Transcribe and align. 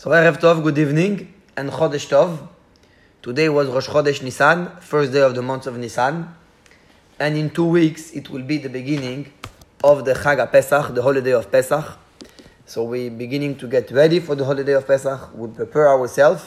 So 0.00 0.08
Erev 0.08 0.40
Tov, 0.40 0.62
good 0.62 0.78
evening, 0.78 1.30
and 1.58 1.68
Chodesh 1.68 2.08
Tov. 2.08 2.48
Today 3.20 3.50
was 3.50 3.68
Rosh 3.68 3.86
Chodesh 3.86 4.22
Nisan, 4.22 4.70
first 4.80 5.12
day 5.12 5.20
of 5.20 5.34
the 5.34 5.42
month 5.42 5.66
of 5.66 5.76
Nisan, 5.76 6.26
and 7.18 7.36
in 7.36 7.50
two 7.50 7.66
weeks 7.66 8.10
it 8.12 8.30
will 8.30 8.42
be 8.42 8.56
the 8.56 8.70
beginning 8.70 9.30
of 9.84 10.06
the 10.06 10.14
Chag 10.14 10.50
Pesach, 10.50 10.94
the 10.94 11.02
holiday 11.02 11.32
of 11.32 11.52
Pesach. 11.52 11.84
So 12.64 12.84
we're 12.84 13.10
beginning 13.10 13.56
to 13.56 13.68
get 13.68 13.90
ready 13.90 14.20
for 14.20 14.34
the 14.34 14.42
holiday 14.46 14.72
of 14.72 14.86
Pesach. 14.86 15.32
We 15.34 15.48
prepare 15.48 15.90
ourselves, 15.90 16.44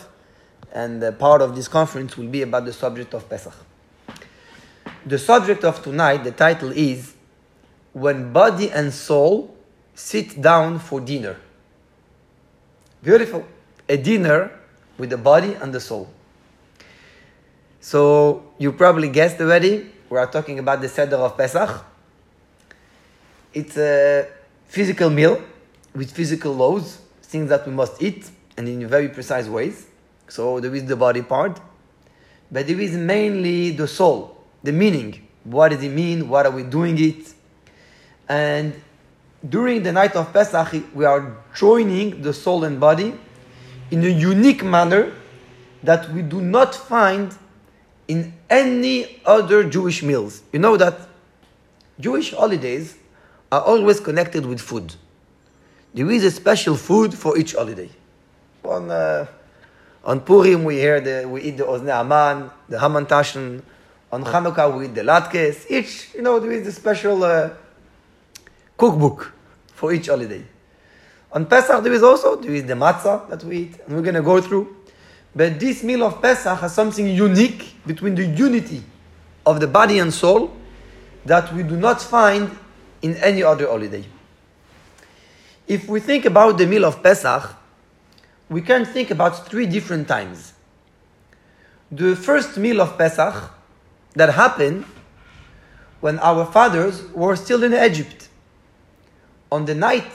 and 0.74 1.20
part 1.20 1.44
of 1.44 1.56
this 1.56 1.68
conference 1.68 2.18
will 2.18 2.30
be 2.30 2.42
about 2.42 2.66
the 2.66 2.74
subject 2.74 3.14
of 3.14 3.30
Pesach. 3.30 3.54
The 5.06 5.20
subject 5.20 5.64
of 5.64 5.84
tonight, 5.84 6.24
the 6.24 6.32
title 6.32 6.72
is 6.72 7.14
When 7.92 8.34
Body 8.34 8.72
and 8.72 8.92
Soul 8.92 9.56
Sit 9.94 10.42
Down 10.42 10.80
for 10.80 11.00
Dinner. 11.00 11.38
Beautiful. 13.04 13.46
A 13.94 13.98
dinner 13.98 14.50
with 14.98 15.12
the 15.12 15.18
body 15.18 15.54
and 15.62 15.72
the 15.72 15.80
soul. 15.80 16.10
So 17.80 18.42
you 18.58 18.72
probably 18.72 19.08
guessed 19.08 19.40
already, 19.40 19.86
we 20.10 20.18
are 20.18 20.26
talking 20.26 20.58
about 20.58 20.82
the 20.82 20.90
Seder 20.90 21.18
of 21.18 21.38
Pesach. 21.38 21.86
It's 23.54 23.78
a 23.78 24.28
physical 24.66 25.12
meal 25.12 25.40
with 25.94 26.10
physical 26.12 26.54
laws, 26.56 26.98
things 27.22 27.50
that 27.50 27.68
we 27.68 27.72
must 27.72 28.02
eat, 28.02 28.32
and 28.58 28.68
in 28.68 28.88
very 28.88 29.10
precise 29.10 29.48
ways. 29.48 29.86
So 30.28 30.60
there 30.60 30.74
is 30.74 30.86
the 30.86 30.96
body 30.96 31.22
part, 31.22 31.62
but 32.52 32.66
there 32.66 32.80
is 32.80 32.98
mainly 32.98 33.72
the 33.72 33.88
soul, 33.88 34.44
the 34.64 34.72
meaning. 34.72 35.28
What 35.44 35.70
does 35.70 35.84
it 35.84 35.90
mean? 35.90 36.30
What 36.30 36.48
are 36.48 36.52
we 36.52 36.64
doing 36.64 36.98
it? 36.98 37.32
And 38.28 38.74
during 39.48 39.84
the 39.84 39.92
night 39.92 40.16
of 40.16 40.34
Pesach, 40.34 40.84
we 40.96 41.06
are 41.06 41.38
joining 41.54 42.24
the 42.24 42.34
soul 42.34 42.64
and 42.64 42.80
body 42.80 43.14
in 43.92 44.04
a 44.04 44.10
unique 44.10 44.64
manner 44.64 45.14
that 45.84 46.12
we 46.14 46.22
do 46.22 46.42
not 46.42 46.74
find 46.74 47.36
in 48.08 48.34
any 48.50 49.22
other 49.26 49.64
Jewish 49.64 50.04
meals. 50.04 50.42
You 50.52 50.60
know 50.60 50.78
that 50.78 51.08
Jewish 52.00 52.34
holidays 52.34 52.98
are 53.52 53.62
always 53.62 54.00
connected 54.00 54.46
with 54.46 54.60
food. 54.60 54.96
There 55.94 56.10
is 56.10 56.24
a 56.24 56.32
special 56.32 56.76
food 56.76 57.14
for 57.14 57.38
each 57.38 57.54
holiday. 57.54 57.90
On, 58.64 58.90
uh, 58.90 59.28
on 60.04 60.22
Purim, 60.22 60.64
we 60.64 60.76
hear 60.78 61.00
the, 61.00 61.28
we 61.28 61.42
eat 61.42 61.58
the 61.58 61.66
Ozne 61.66 61.90
Aman, 61.90 62.50
the 62.68 62.78
Hamantashen. 62.78 63.62
On 64.12 64.24
Hanukkah, 64.24 64.76
we 64.76 64.86
eat 64.86 64.96
the 64.96 65.02
Latkes. 65.02 65.70
Each, 65.70 66.14
you 66.16 66.22
know, 66.22 66.40
there 66.40 66.52
is 66.52 66.66
a 66.68 66.72
special 66.72 67.24
uh, 67.24 67.52
cookbook 68.78 69.34
for 69.74 69.94
each 69.94 70.08
holiday. 70.08 70.44
On 71.34 71.46
Pesach, 71.46 71.84
there 71.84 71.94
is 71.94 72.04
also 72.04 72.36
there 72.36 72.54
is 72.54 72.66
the 72.66 72.76
matzah 72.76 73.28
that 73.28 73.44
we 73.44 73.58
eat, 73.58 73.80
and 73.86 73.96
we're 73.96 74.04
going 74.04 74.16
to 74.16 74.22
go 74.22 74.40
through. 74.40 74.78
But 75.36 75.60
this 75.60 75.84
meal 75.84 76.04
of 76.04 76.22
Pesach 76.22 76.60
has 76.60 76.76
something 76.76 77.08
unique 77.08 77.76
between 77.88 78.14
the 78.14 78.26
unity 78.26 78.84
of 79.46 79.60
the 79.60 79.68
body 79.68 79.98
and 79.98 80.14
soul 80.14 80.56
that 81.26 81.52
we 81.54 81.64
do 81.64 81.76
not 81.76 82.00
find 82.02 82.56
in 83.02 83.16
any 83.18 83.42
other 83.42 83.68
holiday. 83.68 84.06
If 85.68 85.88
we 85.88 86.00
think 86.00 86.26
about 86.26 86.60
the 86.60 86.68
meal 86.68 86.86
of 86.86 87.02
Pesach, 87.02 87.56
we 88.48 88.62
can 88.62 88.86
think 88.86 89.10
about 89.10 89.48
three 89.48 89.66
different 89.66 90.08
times. 90.08 90.54
The 91.92 92.16
first 92.16 92.58
meal 92.58 92.80
of 92.80 92.96
Pesach 92.96 93.52
that 94.14 94.30
happened 94.34 94.86
when 96.00 96.20
our 96.20 96.46
fathers 96.46 97.02
were 97.14 97.36
still 97.36 97.64
in 97.64 97.74
Egypt. 97.74 98.30
On 99.52 99.66
the 99.66 99.74
night 99.74 100.12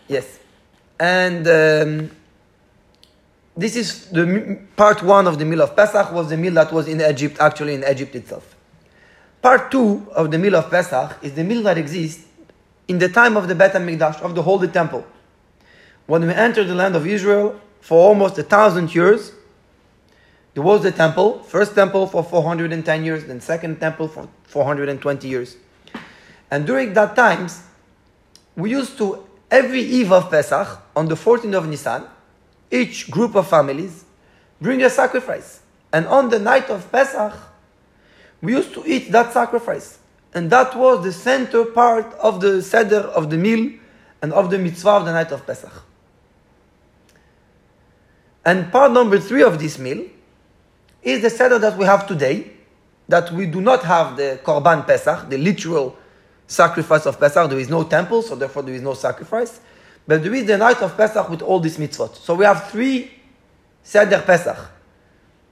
yes, 0.07 0.39
and 0.99 1.47
um, 1.47 2.11
this 3.55 3.75
is 3.75 4.07
the 4.07 4.59
part 4.75 5.03
one 5.03 5.27
of 5.27 5.37
the 5.37 5.45
meal 5.45 5.61
of 5.61 5.75
Pesach 5.75 6.11
was 6.11 6.29
the 6.29 6.37
meal 6.37 6.53
that 6.53 6.71
was 6.71 6.87
in 6.87 7.01
Egypt, 7.01 7.37
actually 7.39 7.75
in 7.75 7.83
Egypt 7.83 8.15
itself. 8.15 8.55
Part 9.41 9.69
two 9.71 10.07
of 10.15 10.31
the 10.31 10.39
meal 10.39 10.55
of 10.55 10.69
Pesach 10.69 11.17
is 11.21 11.33
the 11.33 11.43
meal 11.43 11.61
that 11.63 11.77
exists 11.77 12.25
in 12.87 12.97
the 12.97 13.09
time 13.09 13.37
of 13.37 13.47
the 13.47 13.55
Bet 13.55 13.73
HaMikdash, 13.73 14.21
of 14.21 14.35
the 14.35 14.41
Holy 14.41 14.67
Temple. 14.67 15.05
When 16.07 16.25
we 16.25 16.33
entered 16.33 16.67
the 16.67 16.75
land 16.75 16.95
of 16.95 17.05
Israel 17.05 17.59
for 17.79 17.97
almost 18.07 18.37
a 18.37 18.43
thousand 18.43 18.93
years, 18.93 19.31
there 20.53 20.63
was 20.63 20.83
the 20.83 20.91
temple, 20.91 21.39
first 21.43 21.73
temple 21.73 22.05
for 22.07 22.23
410 22.23 23.03
years, 23.03 23.25
then 23.25 23.41
second 23.41 23.79
temple 23.79 24.07
for 24.07 24.29
420 24.43 25.27
years. 25.27 25.57
And 26.51 26.67
during 26.67 26.93
that 26.93 27.15
times, 27.15 27.63
we 28.55 28.69
used 28.69 28.97
to, 28.99 29.25
every 29.49 29.81
eve 29.81 30.11
of 30.11 30.29
Pesach, 30.29 30.79
on 30.95 31.07
the 31.07 31.15
14th 31.15 31.57
of 31.57 31.67
Nisan, 31.67 32.03
each 32.73 33.11
group 33.11 33.35
of 33.35 33.47
families 33.47 34.03
bring 34.59 34.81
a 34.81 34.89
sacrifice. 34.89 35.61
And 35.91 36.07
on 36.07 36.29
the 36.29 36.39
night 36.39 36.69
of 36.69 36.91
Pesach, 36.91 37.33
we 38.41 38.53
used 38.53 38.73
to 38.73 38.83
eat 38.85 39.11
that 39.11 39.31
sacrifice. 39.31 39.99
And 40.33 40.49
that 40.49 40.75
was 40.75 41.03
the 41.03 41.13
center 41.13 41.65
part 41.65 42.11
of 42.15 42.41
the 42.41 42.61
Seder 42.63 43.01
of 43.01 43.29
the 43.29 43.37
meal 43.37 43.71
and 44.21 44.33
of 44.33 44.49
the 44.49 44.57
mitzvah 44.57 44.89
of 44.89 45.05
the 45.05 45.11
night 45.11 45.31
of 45.31 45.45
Pesach. 45.45 45.71
And 48.43 48.71
part 48.71 48.91
number 48.91 49.19
three 49.19 49.43
of 49.43 49.59
this 49.59 49.77
meal 49.77 50.05
is 51.03 51.21
the 51.21 51.29
Seder 51.29 51.59
that 51.59 51.77
we 51.77 51.85
have 51.85 52.07
today, 52.07 52.51
that 53.07 53.31
we 53.31 53.45
do 53.45 53.61
not 53.61 53.83
have 53.83 54.17
the 54.17 54.39
Korban 54.43 54.87
Pesach, 54.87 55.29
the 55.29 55.37
literal 55.37 55.95
sacrifice 56.47 57.05
of 57.05 57.19
Pesach. 57.19 57.49
There 57.49 57.59
is 57.59 57.69
no 57.69 57.83
temple, 57.83 58.23
so 58.23 58.35
therefore 58.35 58.63
there 58.63 58.73
is 58.73 58.81
no 58.81 58.95
sacrifice. 58.95 59.59
But 60.05 60.23
there 60.23 60.33
is 60.33 60.45
the 60.45 60.57
night 60.57 60.81
of 60.81 60.97
Pesach 60.97 61.29
with 61.29 61.41
all 61.41 61.59
these 61.59 61.77
mitzvot. 61.77 62.15
So 62.15 62.35
we 62.35 62.45
have 62.45 62.69
three 62.69 63.11
Seder 63.83 64.21
Pesach. 64.25 64.57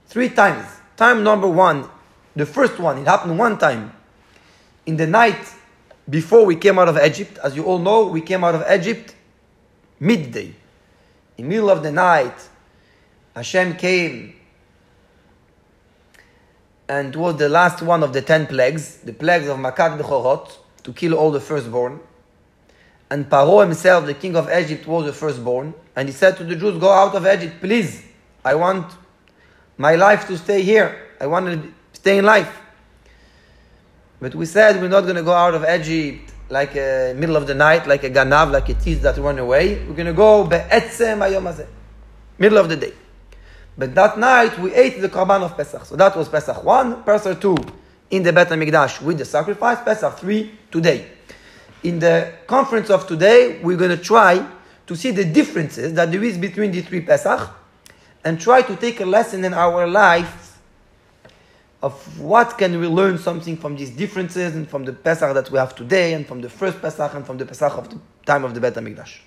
Three 0.07 0.29
times. 0.29 0.65
Time 0.97 1.23
number 1.23 1.47
one, 1.47 1.89
the 2.35 2.45
first 2.45 2.79
one, 2.79 2.97
it 2.97 3.07
happened 3.07 3.37
one 3.37 3.57
time. 3.57 3.93
In 4.85 4.97
the 4.97 5.07
night 5.07 5.39
before 6.09 6.45
we 6.45 6.55
came 6.55 6.77
out 6.79 6.89
of 6.89 6.97
Egypt, 6.97 7.37
as 7.43 7.55
you 7.55 7.63
all 7.63 7.79
know, 7.79 8.07
we 8.07 8.21
came 8.21 8.43
out 8.43 8.55
of 8.55 8.63
Egypt 8.69 9.15
midday. 9.99 10.53
In 11.37 11.47
middle 11.47 11.69
of 11.69 11.81
the 11.81 11.91
night, 11.91 12.35
Hashem 13.35 13.77
came 13.77 14.35
and 16.89 17.15
was 17.15 17.37
the 17.37 17.47
last 17.47 17.81
one 17.81 18.03
of 18.03 18.11
the 18.11 18.21
ten 18.21 18.45
plagues, 18.45 18.97
the 18.97 19.13
plagues 19.13 19.47
of 19.47 19.57
Makat 19.57 19.97
Bechorot, 19.97 20.57
to 20.83 20.91
kill 20.91 21.13
all 21.13 21.31
the 21.31 21.39
firstborn. 21.39 22.01
And 23.11 23.29
Paro 23.29 23.61
himself, 23.61 24.05
the 24.05 24.13
king 24.13 24.37
of 24.37 24.49
Egypt, 24.49 24.87
was 24.87 25.05
the 25.05 25.11
firstborn. 25.11 25.73
And 25.97 26.07
he 26.07 26.13
said 26.13 26.37
to 26.37 26.45
the 26.45 26.55
Jews, 26.55 26.79
Go 26.79 26.89
out 26.89 27.13
of 27.13 27.27
Egypt, 27.27 27.59
please. 27.59 28.05
I 28.43 28.55
want 28.55 28.89
my 29.77 29.95
life 29.95 30.27
to 30.27 30.37
stay 30.37 30.61
here. 30.61 31.09
I 31.19 31.27
want 31.27 31.45
to 31.47 31.73
stay 31.91 32.19
in 32.19 32.25
life. 32.25 32.57
But 34.21 34.33
we 34.33 34.45
said 34.45 34.81
we're 34.81 34.87
not 34.87 35.01
going 35.01 35.17
to 35.17 35.23
go 35.23 35.33
out 35.33 35.53
of 35.53 35.65
Egypt 35.65 36.31
like 36.49 36.75
a 36.75 37.13
middle 37.17 37.35
of 37.35 37.47
the 37.47 37.53
night, 37.53 37.85
like 37.85 38.03
a 38.05 38.09
ganav, 38.09 38.49
like 38.51 38.69
a 38.69 38.75
thief 38.75 39.01
that 39.01 39.17
run 39.17 39.39
away. 39.39 39.85
We're 39.85 39.93
going 39.93 40.07
to 40.07 40.13
go 40.13 40.45
be'etzem 40.45 41.19
ayom 41.19 41.67
middle 42.37 42.59
of 42.59 42.69
the 42.69 42.77
day. 42.77 42.93
But 43.77 43.93
that 43.95 44.17
night 44.17 44.57
we 44.57 44.73
ate 44.73 45.01
the 45.01 45.09
korban 45.09 45.41
of 45.41 45.57
Pesach. 45.57 45.85
So 45.85 45.97
that 45.97 46.15
was 46.15 46.29
Pesach 46.29 46.63
1, 46.63 47.03
Pesach 47.03 47.41
2 47.41 47.57
in 48.11 48.23
the 48.23 48.31
Bet 48.31 48.49
HaMikdash 48.49 49.01
with 49.01 49.17
the 49.17 49.25
sacrifice, 49.25 49.79
Pesach 49.83 50.17
3 50.17 50.51
today. 50.71 51.07
In 51.83 51.99
the 51.99 52.33
conference 52.47 52.89
of 52.89 53.07
today, 53.07 53.59
we're 53.63 53.77
going 53.77 53.95
to 53.97 54.03
try 54.03 54.45
to 54.85 54.95
see 54.95 55.11
the 55.11 55.25
differences 55.25 55.93
that 55.93 56.11
there 56.11 56.23
is 56.23 56.37
between 56.37 56.71
the 56.71 56.81
three 56.81 57.01
Pesach 57.01 57.49
and 58.23 58.39
try 58.39 58.61
to 58.61 58.75
take 58.75 58.99
a 59.01 59.05
lesson 59.05 59.43
in 59.43 59.53
our 59.53 59.87
life 59.87 60.59
of 61.81 62.19
what 62.19 62.57
can 62.57 62.79
we 62.79 62.87
learn 62.87 63.17
something 63.17 63.57
from 63.57 63.75
these 63.75 63.89
differences 63.89 64.55
and 64.55 64.69
from 64.69 64.85
the 64.85 64.93
Pesach 64.93 65.33
that 65.33 65.49
we 65.49 65.57
have 65.57 65.75
today 65.75 66.13
and 66.13 66.27
from 66.27 66.41
the 66.41 66.49
first 66.49 66.79
Pesach 66.81 67.13
and 67.15 67.25
from 67.25 67.37
the 67.37 67.45
Pesach 67.45 67.75
of 67.75 67.89
the 67.89 67.99
time 68.25 68.43
of 68.43 68.53
the 68.53 68.59
Bet 68.59 68.75
HaMikdash. 68.75 69.19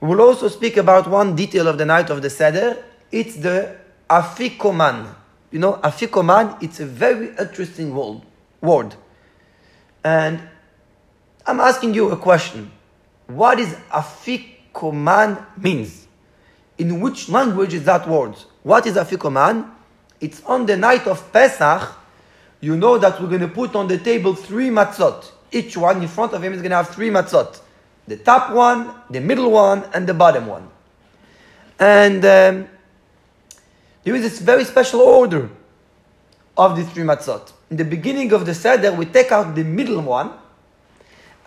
We 0.00 0.08
will 0.08 0.22
also 0.22 0.48
speak 0.48 0.76
about 0.76 1.08
one 1.08 1.36
detail 1.36 1.68
of 1.68 1.76
the 1.76 1.84
night 1.84 2.08
of 2.08 2.22
the 2.22 2.30
Seder. 2.30 2.82
It's 3.12 3.36
the 3.36 3.76
Afikoman. 4.08 5.14
You 5.50 5.58
know, 5.58 5.74
Afikoman, 5.74 6.62
it's 6.62 6.80
a 6.80 6.86
very 6.86 7.30
interesting 7.36 7.94
word. 7.94 8.22
word. 8.62 8.94
And 10.04 10.40
I'm 11.48 11.60
asking 11.60 11.94
you 11.94 12.10
a 12.10 12.16
question. 12.16 12.70
What 13.26 13.58
is 13.58 13.72
Afikoman 13.90 15.46
means? 15.56 16.06
In 16.76 17.00
which 17.00 17.30
language 17.30 17.72
is 17.72 17.84
that 17.84 18.06
word? 18.06 18.34
What 18.62 18.86
is 18.86 18.96
Afikoman? 18.96 19.70
It's 20.20 20.42
on 20.44 20.66
the 20.66 20.76
night 20.76 21.06
of 21.06 21.32
Pesach. 21.32 21.90
You 22.60 22.76
know 22.76 22.98
that 22.98 23.18
we're 23.18 23.28
going 23.28 23.40
to 23.40 23.48
put 23.48 23.74
on 23.74 23.88
the 23.88 23.96
table 23.96 24.34
three 24.34 24.68
matzot. 24.68 25.30
Each 25.50 25.74
one 25.74 26.02
in 26.02 26.08
front 26.08 26.34
of 26.34 26.44
him 26.44 26.52
is 26.52 26.60
going 26.60 26.70
to 26.70 26.76
have 26.76 26.90
three 26.90 27.08
matzot 27.08 27.60
the 28.06 28.16
top 28.16 28.52
one, 28.52 28.90
the 29.10 29.20
middle 29.20 29.50
one, 29.50 29.84
and 29.92 30.06
the 30.06 30.14
bottom 30.14 30.46
one. 30.46 30.66
And 31.78 32.24
um, 32.24 32.68
there 34.02 34.14
is 34.14 34.22
this 34.22 34.40
very 34.40 34.64
special 34.64 35.00
order 35.00 35.50
of 36.56 36.76
the 36.76 36.84
three 36.84 37.04
matzot. 37.04 37.52
In 37.70 37.76
the 37.76 37.84
beginning 37.84 38.32
of 38.32 38.44
the 38.46 38.54
seder, 38.54 38.92
we 38.92 39.06
take 39.06 39.30
out 39.30 39.54
the 39.54 39.64
middle 39.64 40.00
one 40.00 40.32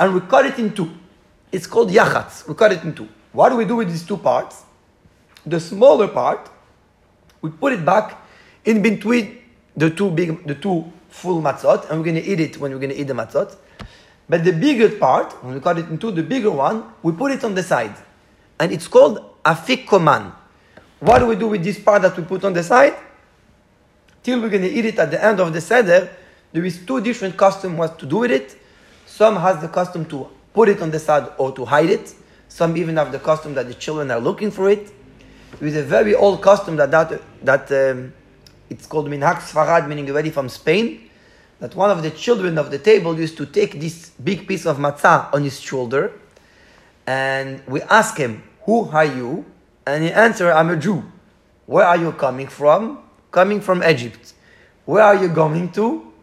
and 0.02 0.16
we 0.16 0.22
cut 0.22 0.48
it 0.48 0.58
in 0.58 0.74
two. 0.74 0.90
It's 1.52 1.68
called 1.68 1.92
yachatz. 1.92 2.48
We 2.48 2.56
cut 2.56 2.72
it 2.72 2.84
in 2.84 2.96
two. 2.96 3.08
What 3.32 3.50
do 3.50 3.56
we 3.56 3.66
do 3.66 3.76
with 3.76 3.88
these 3.88 4.04
two 4.04 4.18
parts? 4.18 4.64
The 5.46 5.60
smaller 5.60 6.08
part, 6.08 6.50
we 7.42 7.52
put 7.52 7.74
it 7.74 7.86
back 7.86 8.18
in 8.66 8.82
between 8.82 9.38
the 9.78 9.92
two 9.92 10.10
big, 10.10 10.48
the 10.48 10.56
two 10.56 10.92
full 11.10 11.40
matzot, 11.40 11.88
and 11.90 12.00
we're 12.00 12.06
going 12.06 12.16
to 12.16 12.24
eat 12.24 12.40
it 12.40 12.58
when 12.58 12.72
we're 12.72 12.80
going 12.80 12.90
to 12.90 13.00
eat 13.00 13.08
the 13.08 13.14
matzot. 13.14 13.56
But 14.28 14.44
the 14.44 14.54
bigger 14.54 14.90
part, 14.90 15.34
when 15.44 15.54
we 15.54 15.60
cut 15.60 15.78
it 15.78 15.88
into 15.90 16.10
the 16.10 16.24
bigger 16.24 16.50
one, 16.50 16.84
we 17.04 17.12
put 17.12 17.32
it 17.32 17.44
on 17.44 17.54
the 17.54 17.64
side. 17.64 17.96
And 18.60 18.72
it's 18.72 18.88
called 18.88 19.24
afikoman. 19.46 20.34
What 21.00 21.20
do 21.20 21.28
we 21.28 21.36
do 21.36 21.48
with 21.48 21.64
this 21.64 21.80
part 21.80 22.02
that 22.02 22.18
we 22.18 22.24
put 22.24 22.44
on 22.44 22.54
the 22.54 22.64
side? 22.64 22.96
Till 24.24 24.42
we're 24.42 24.50
going 24.50 24.64
to 24.64 24.72
eat 24.72 24.86
it 24.86 24.98
at 24.98 25.12
the 25.12 25.24
end 25.24 25.40
of 25.40 25.54
the 25.54 25.62
seder, 25.62 26.10
there 26.52 26.66
is 26.66 26.84
two 26.86 27.02
different 27.02 27.38
customs 27.38 27.78
what 27.78 28.00
to 28.00 28.08
do 28.08 28.18
with 28.18 28.32
it. 28.32 28.58
Some 29.12 29.36
has 29.36 29.60
the 29.60 29.68
custom 29.68 30.06
to 30.06 30.30
put 30.54 30.70
it 30.70 30.82
on 30.82 30.90
the 30.90 30.98
side 31.00 31.28
or 31.38 31.52
to 31.52 31.66
hide 31.66 31.90
it. 31.90 32.16
Some 32.48 32.78
even 32.78 32.96
have 32.96 33.12
the 33.12 33.20
custom 33.20 33.54
that 33.56 33.68
the 33.68 33.74
children 33.74 34.10
are 34.10 34.20
looking 34.20 34.52
for 34.52 34.70
it. 34.70 34.90
Is 35.60 35.76
a 35.76 35.84
very 35.84 36.16
old 36.16 36.42
custom 36.42 36.78
that 36.78 36.92
that, 36.92 37.22
that 37.44 37.72
um, 37.72 38.14
it's 38.70 38.88
called 38.88 39.08
minhag 39.08 39.40
Sfarad, 39.40 39.90
meaning 39.90 40.10
already 40.10 40.30
from 40.30 40.48
Spain 40.48 41.10
that 41.60 41.76
one 41.76 41.92
of 41.92 42.02
the 42.02 42.10
children 42.12 42.58
of 42.58 42.72
the 42.72 42.80
table 42.80 43.20
used 43.20 43.36
to 43.38 43.46
take 43.46 43.80
this 43.82 44.12
big 44.12 44.48
piece 44.48 44.66
of 44.66 44.78
matzah 44.78 45.32
on 45.34 45.44
his 45.44 45.60
shoulder, 45.60 46.14
and 47.06 47.62
we 47.68 47.82
ask 47.82 48.18
him, 48.18 48.42
Who 48.64 48.90
are 48.90 49.06
you? 49.06 49.46
And 49.86 50.06
he 50.06 50.12
answered, 50.12 50.54
I'm 50.54 50.70
a 50.70 50.78
Jew. 50.78 51.04
Where 51.66 51.86
are 51.86 51.98
you 51.98 52.14
coming 52.14 52.48
from? 52.48 53.00
Coming 53.30 53.60
from 53.60 53.84
Egypt. 53.84 54.34
Where 54.86 55.04
are 55.04 55.16
you 55.16 55.28
going 55.28 55.70
to? 55.74 56.14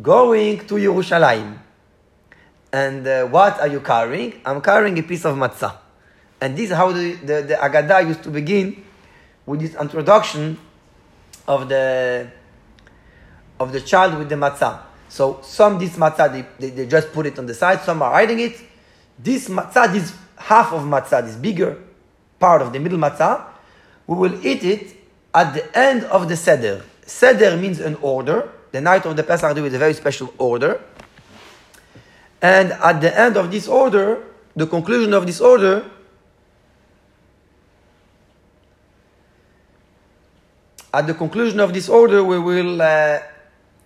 Going 0.00 0.66
to 0.66 0.74
Yerushalayim. 0.74 1.65
And 2.76 3.06
uh, 3.08 3.24
what 3.24 3.58
are 3.58 3.68
you 3.68 3.80
carrying? 3.80 4.34
I'm 4.44 4.60
carrying 4.60 4.98
a 4.98 5.02
piece 5.02 5.24
of 5.24 5.34
matzah. 5.34 5.78
And 6.42 6.54
this 6.54 6.68
is 6.68 6.76
how 6.76 6.92
the, 6.92 7.14
the, 7.14 7.40
the 7.40 7.54
Agadah 7.54 8.06
used 8.06 8.22
to 8.24 8.30
begin 8.30 8.84
with 9.46 9.60
this 9.60 9.74
introduction 9.76 10.58
of 11.48 11.70
the 11.70 12.28
of 13.58 13.72
the 13.72 13.80
child 13.80 14.18
with 14.18 14.28
the 14.28 14.34
matzah. 14.34 14.82
So 15.08 15.40
some 15.42 15.78
this 15.78 15.96
matzah 15.96 16.30
they, 16.30 16.44
they, 16.58 16.74
they, 16.76 16.86
just 16.86 17.14
put 17.14 17.24
it 17.24 17.38
on 17.38 17.46
the 17.46 17.54
side, 17.54 17.80
some 17.80 18.02
are 18.02 18.12
hiding 18.12 18.40
it. 18.40 18.60
This 19.18 19.48
matzah, 19.48 19.90
this 19.90 20.14
half 20.36 20.74
of 20.74 20.82
matzah, 20.82 21.24
this 21.24 21.36
bigger 21.36 21.78
part 22.38 22.60
of 22.60 22.74
the 22.74 22.78
middle 22.78 22.98
matzah, 22.98 23.42
we 24.06 24.16
will 24.16 24.46
eat 24.46 24.62
it 24.64 24.94
at 25.34 25.54
the 25.54 25.78
end 25.78 26.04
of 26.04 26.28
the 26.28 26.36
seder. 26.36 26.84
Seder 27.06 27.56
means 27.56 27.80
an 27.80 27.94
order. 28.02 28.52
The 28.72 28.82
night 28.82 29.06
of 29.06 29.16
the 29.16 29.22
Pesach 29.22 29.56
is 29.56 29.72
a 29.72 29.78
very 29.78 29.94
special 29.94 30.34
order. 30.36 30.78
And 32.42 32.72
at 32.72 33.00
the 33.00 33.18
end 33.18 33.36
of 33.36 33.50
this 33.50 33.68
order, 33.68 34.22
the 34.54 34.66
conclusion 34.66 35.14
of 35.14 35.26
this 35.26 35.40
order, 35.40 35.84
at 40.92 41.06
the 41.06 41.14
conclusion 41.14 41.60
of 41.60 41.72
this 41.72 41.88
order, 41.88 42.24
we 42.24 42.38
will 42.38 42.80
uh, 42.80 43.20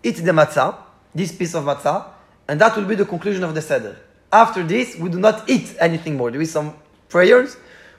eat 0.02 0.16
the 0.16 0.32
matzah, 0.32 0.76
this 1.14 1.32
piece 1.32 1.54
of 1.54 1.64
matzah, 1.64 2.06
and 2.48 2.60
that 2.60 2.76
will 2.76 2.84
be 2.84 2.94
the 2.94 3.04
conclusion 3.04 3.44
of 3.44 3.54
the 3.54 3.62
seder. 3.62 3.96
After 4.32 4.62
this, 4.62 4.96
we 4.96 5.08
do 5.08 5.18
not 5.18 5.48
eat 5.48 5.76
anything 5.80 6.16
more. 6.16 6.30
There 6.30 6.40
is 6.40 6.52
some 6.52 6.74
prayers, 7.08 7.56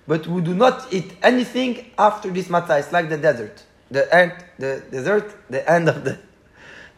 but 0.07 0.27
we 0.27 0.41
do 0.41 0.53
not 0.53 0.93
eat 0.93 1.13
anything 1.21 1.91
after 1.97 2.29
this 2.29 2.47
matzah. 2.47 2.79
It's 2.79 2.91
like 2.91 3.09
the 3.09 3.17
desert, 3.17 3.63
the 3.89 4.13
end, 4.13 4.33
the 4.57 4.83
desert, 4.91 5.35
the 5.49 5.69
end 5.69 5.89
of 5.89 6.03
the, 6.03 6.17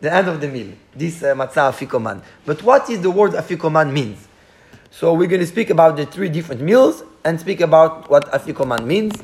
the 0.04 0.14
end 0.14 0.28
of 0.28 0.42
the 0.42 0.50
meal. 0.50 0.68
This 0.94 1.24
uh, 1.24 1.34
matzah 1.34 1.72
afikoman. 1.72 2.22
But 2.46 2.62
what 2.62 2.90
is 2.90 3.02
the 3.02 3.10
word 3.10 3.32
afikoman 3.32 3.92
means? 3.94 4.28
So 4.92 5.14
we're 5.14 5.30
going 5.30 5.40
to 5.40 5.48
speak 5.48 5.70
about 5.70 5.96
the 5.96 6.06
three 6.06 6.28
different 6.28 6.62
meals 6.62 7.04
and 7.24 7.40
speak 7.40 7.62
about 7.62 8.10
what 8.10 8.30
afikoman 8.34 8.86
means, 8.86 9.24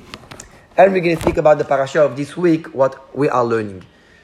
and 0.78 0.94
we're 0.94 1.02
going 1.02 1.18
to 1.18 1.22
speak 1.22 1.36
about 1.36 1.58
the 1.58 1.66
parasha 1.66 2.02
of 2.02 2.16
this 2.16 2.38
week, 2.38 2.74
what 2.74 3.14
we 3.14 3.28
are 3.28 3.44
learning. 3.44 3.84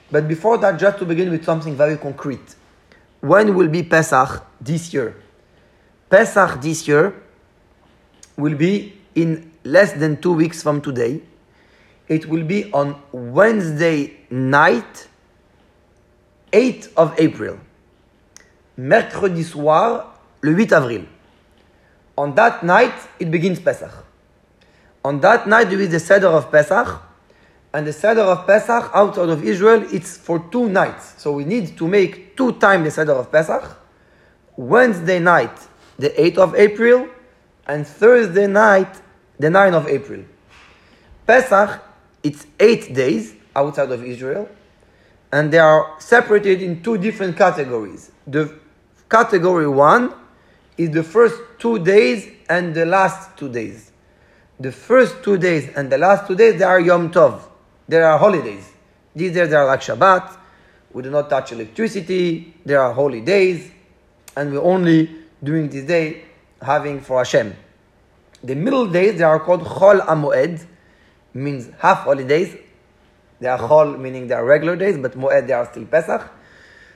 But 0.09 0.29
before 0.29 0.57
that, 0.59 0.79
just 0.79 0.97
to 0.99 1.05
begin 1.05 1.29
with 1.29 1.43
something 1.43 1.75
very 1.75 1.97
concrete. 1.97 2.55
When 3.19 3.53
will 3.53 3.67
be 3.67 3.83
Pesach 3.83 4.45
this 4.61 4.93
year? 4.93 5.21
Pesach 6.09 6.61
this 6.61 6.87
year 6.87 7.21
will 8.37 8.55
be 8.55 8.93
in 9.13 9.51
less 9.65 9.91
than 9.91 10.21
two 10.21 10.31
weeks 10.31 10.63
from 10.63 10.79
today. 10.79 11.21
It 12.07 12.27
will 12.27 12.45
be 12.45 12.71
on 12.71 13.01
Wednesday 13.11 14.15
night, 14.29 15.09
8th 16.55 16.89
of 16.95 17.13
April. 17.19 17.57
Mercredi 18.77 19.43
soir, 19.43 20.17
le 20.41 20.57
8 20.57 20.71
avril. 20.71 21.01
On 22.17 22.33
that 22.35 22.63
night, 22.63 22.93
it 23.19 23.29
begins 23.29 23.59
Pesach. 23.59 23.91
On 25.03 25.19
that 25.19 25.47
night, 25.47 25.69
there 25.69 25.81
is 25.81 25.89
the 25.89 25.99
Seder 25.99 26.27
of 26.27 26.49
Pesach, 26.49 27.01
and 27.73 27.85
the 27.85 27.91
Seder 27.91 28.21
of 28.21 28.47
Pesach 28.47 28.89
outside 28.93 29.27
of 29.27 29.43
Israel, 29.43 29.85
it's 29.91 30.15
for 30.15 30.39
two 30.49 30.69
nights. 30.69 31.15
So 31.17 31.33
we 31.33 31.43
need 31.43 31.77
to 31.77 31.87
make 31.89 32.37
two 32.37 32.53
times 32.53 32.85
the 32.85 32.91
Seder 32.91 33.11
of 33.11 33.29
Pesach. 33.29 33.77
Wednesday 34.55 35.19
night, 35.19 35.55
the 35.99 36.09
8th 36.11 36.37
of 36.37 36.55
April, 36.55 37.09
and 37.67 37.85
Thursday 37.85 38.47
night, 38.47 39.01
the 39.37 39.49
9th 39.49 39.73
of 39.73 39.87
April. 39.89 40.23
Pesach, 41.27 41.81
it's 42.23 42.47
eight 42.61 42.93
days 42.93 43.33
outside 43.53 43.91
of 43.91 44.05
Israel, 44.05 44.47
and 45.35 45.51
they 45.51 45.59
are 45.59 45.93
separated 45.99 46.61
in 46.61 46.81
two 46.81 46.97
different 46.97 47.35
categories. 47.35 48.09
The 48.25 48.53
category 49.09 49.67
one 49.67 50.13
is 50.77 50.91
the 50.91 51.03
first 51.03 51.35
two 51.59 51.77
days 51.77 52.25
and 52.47 52.73
the 52.73 52.85
last 52.85 53.35
two 53.35 53.49
days. 53.49 53.91
The 54.61 54.71
first 54.71 55.21
two 55.25 55.37
days 55.37 55.67
and 55.75 55.91
the 55.91 55.97
last 55.97 56.25
two 56.25 56.35
days, 56.35 56.57
they 56.57 56.63
are 56.63 56.79
Yom 56.79 57.11
Tov. 57.11 57.41
There 57.85 58.07
are 58.07 58.17
holidays. 58.17 58.71
These 59.13 59.33
days 59.33 59.51
are 59.51 59.65
like 59.65 59.81
Shabbat. 59.81 60.37
We 60.93 61.03
do 61.03 61.09
not 61.09 61.29
touch 61.29 61.51
electricity. 61.51 62.53
There 62.63 62.81
are 62.81 62.93
holy 62.93 63.19
days. 63.19 63.69
And 64.37 64.53
we're 64.53 64.63
only 64.63 65.09
during 65.43 65.67
this 65.67 65.83
day 65.83 66.23
having 66.61 67.01
for 67.01 67.17
Hashem. 67.17 67.53
The 68.41 68.55
middle 68.55 68.87
days, 68.87 69.17
they 69.17 69.25
are 69.25 69.41
called 69.41 69.63
Chol 69.63 69.99
Amoed, 69.99 70.65
means 71.33 71.69
half 71.79 72.03
holidays. 72.03 72.55
They 73.39 73.47
are 73.47 73.59
Chol, 73.59 73.99
meaning 73.99 74.27
they 74.27 74.35
are 74.35 74.45
regular 74.45 74.75
days, 74.75 74.97
but 74.97 75.13
Moed, 75.13 75.47
they 75.47 75.53
are 75.53 75.65
still 75.65 75.85
Pesach. 75.85 76.29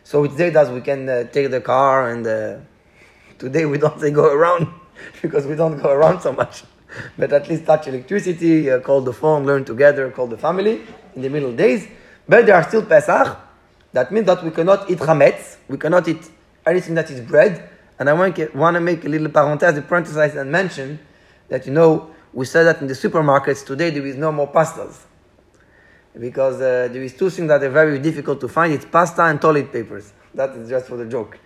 So 0.03 0.23
it's 0.23 0.35
days 0.35 0.53
that 0.53 0.73
we 0.73 0.81
can 0.81 1.07
uh, 1.07 1.23
take 1.25 1.51
the 1.51 1.61
car 1.61 2.09
and 2.09 2.25
uh, 2.25 2.57
today 3.37 3.65
we 3.65 3.77
don't 3.77 3.99
say 4.01 4.11
go 4.11 4.33
around 4.33 4.67
because 5.21 5.45
we 5.45 5.55
don't 5.55 5.81
go 5.81 5.89
around 5.89 6.21
so 6.21 6.31
much 6.31 6.63
but 7.17 7.31
at 7.33 7.47
least 7.49 7.65
touch 7.65 7.87
electricity, 7.87 8.69
uh, 8.69 8.79
call 8.79 9.01
the 9.01 9.13
phone, 9.13 9.45
learn 9.45 9.65
together, 9.65 10.09
call 10.11 10.27
the 10.27 10.37
family 10.37 10.81
in 11.15 11.21
the 11.21 11.29
middle 11.29 11.53
days. 11.53 11.87
But 12.27 12.45
there 12.45 12.55
are 12.55 12.63
still 12.63 12.85
Pesach. 12.85 13.37
That 13.93 14.11
means 14.11 14.27
that 14.27 14.43
we 14.43 14.51
cannot 14.51 14.89
eat 14.89 14.99
chametz, 14.99 15.57
we 15.67 15.77
cannot 15.77 16.07
eat 16.07 16.29
anything 16.65 16.95
that 16.95 17.09
is 17.09 17.21
bread. 17.21 17.69
And 17.97 18.09
I 18.09 18.13
want 18.13 18.35
to 18.35 18.79
make 18.79 19.03
a 19.03 19.09
little 19.09 19.29
parenthesis, 19.29 19.77
a 19.77 19.81
parenthesis 19.81 20.35
and 20.35 20.51
mention 20.51 20.99
that, 21.49 21.65
you 21.65 21.73
know, 21.73 22.11
we 22.31 22.45
said 22.45 22.63
that 22.63 22.79
in 22.81 22.87
the 22.87 22.93
supermarkets 22.93 23.65
today 23.65 23.89
there 23.89 24.05
is 24.05 24.15
no 24.15 24.31
more 24.31 24.47
pastas. 24.47 25.05
Because 26.19 26.55
uh, 26.55 26.89
there 26.91 27.01
is 27.01 27.15
two 27.15 27.29
things 27.29 27.47
that 27.47 27.63
are 27.63 27.69
very 27.69 27.99
difficult 27.99 28.41
to 28.41 28.47
find. 28.47 28.73
It's 28.73 28.85
pasta 28.85 29.23
and 29.23 29.41
toilet 29.41 29.71
papers. 29.71 30.11
That 30.33 30.51
is 30.55 30.69
just 30.69 30.87
for 30.87 30.97
the 30.97 31.05
joke. 31.05 31.39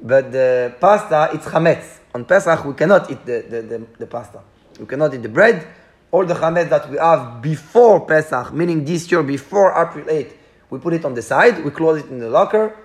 But 0.00 0.32
the 0.32 0.74
pasta, 0.80 1.30
it's 1.32 1.46
chametz. 1.46 1.98
On 2.14 2.24
Pesach, 2.24 2.64
we 2.64 2.74
cannot 2.74 3.10
eat 3.10 3.24
the, 3.24 3.44
the, 3.48 3.62
the, 3.62 3.86
the 3.98 4.06
pasta. 4.06 4.40
We 4.80 4.86
cannot 4.86 5.14
eat 5.14 5.22
the 5.22 5.28
bread 5.28 5.66
All 6.10 6.24
the 6.24 6.34
chametz 6.34 6.70
that 6.70 6.88
we 6.90 6.96
have 6.96 7.42
before 7.42 8.06
Pesach, 8.06 8.52
meaning 8.54 8.82
this 8.82 9.10
year, 9.12 9.22
before 9.22 9.72
April 9.78 10.06
8th, 10.06 10.32
We 10.70 10.78
put 10.78 10.94
it 10.94 11.04
on 11.04 11.14
the 11.14 11.22
side, 11.22 11.64
we 11.64 11.70
close 11.70 12.00
it 12.02 12.10
in 12.10 12.18
the 12.18 12.30
locker, 12.30 12.76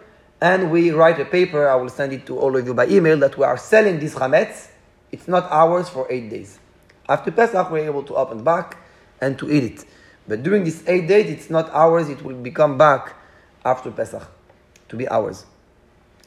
and 0.41 0.71
we 0.71 0.91
write 0.91 1.19
a 1.19 1.25
paper. 1.25 1.67
I 1.67 1.75
will 1.75 1.89
send 1.89 2.13
it 2.13 2.25
to 2.27 2.37
all 2.37 2.55
of 2.55 2.65
you 2.65 2.73
by 2.73 2.87
email 2.87 3.17
that 3.19 3.37
we 3.37 3.45
are 3.45 3.57
selling 3.57 3.99
this 3.99 4.15
chametz. 4.15 4.69
It's 5.11 5.27
not 5.27 5.49
ours 5.51 5.89
for 5.89 6.05
eight 6.09 6.29
days. 6.29 6.59
After 7.07 7.31
Pesach, 7.31 7.69
we're 7.71 7.85
able 7.85 8.03
to 8.03 8.15
open 8.15 8.43
back 8.43 8.77
and 9.21 9.37
to 9.39 9.51
eat 9.51 9.63
it. 9.63 9.85
But 10.27 10.44
during 10.44 10.63
these 10.63 10.88
eight 10.88 11.08
days, 11.08 11.30
it's 11.30 11.50
not 11.50 11.70
ours. 11.72 12.10
It 12.10 12.22
will 12.24 12.36
become 12.36 12.77
back 12.77 13.15
after 13.65 13.92
Pesach 13.92 14.24
to 14.89 14.96
be 14.96 15.08
ours. 15.08 15.46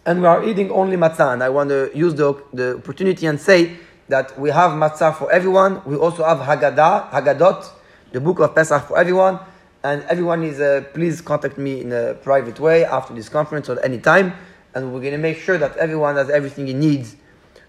And 0.04 0.20
we 0.20 0.26
are 0.26 0.44
eating 0.44 0.70
only 0.70 0.96
matzah. 0.96 1.32
And 1.32 1.42
I 1.42 1.48
want 1.48 1.70
to 1.70 1.90
use 1.94 2.14
the, 2.14 2.34
the 2.52 2.76
opportunity 2.76 3.26
and 3.26 3.40
say 3.40 3.76
that 4.08 4.38
we 4.38 4.50
have 4.50 4.72
matzah 4.72 5.16
for 5.16 5.30
everyone. 5.32 5.82
We 5.84 5.96
also 5.96 6.24
have 6.24 6.38
Haggadah, 6.38 7.10
Haggadot, 7.10 7.68
the 8.12 8.20
book 8.20 8.38
of 8.40 8.54
Pesach 8.54 8.86
for 8.86 8.98
everyone. 8.98 9.40
And 9.82 10.02
everyone 10.04 10.42
is, 10.42 10.60
uh, 10.60 10.84
please 10.94 11.20
contact 11.20 11.58
me 11.58 11.80
in 11.80 11.92
a 11.92 12.14
private 12.14 12.60
way 12.60 12.84
after 12.84 13.14
this 13.14 13.28
conference 13.28 13.68
or 13.68 13.82
any 13.84 13.98
time. 13.98 14.34
And 14.74 14.92
we're 14.92 15.00
going 15.00 15.12
to 15.12 15.18
make 15.18 15.38
sure 15.38 15.58
that 15.58 15.76
everyone 15.76 16.16
has 16.16 16.28
everything 16.28 16.66
he 16.66 16.74
needs 16.74 17.16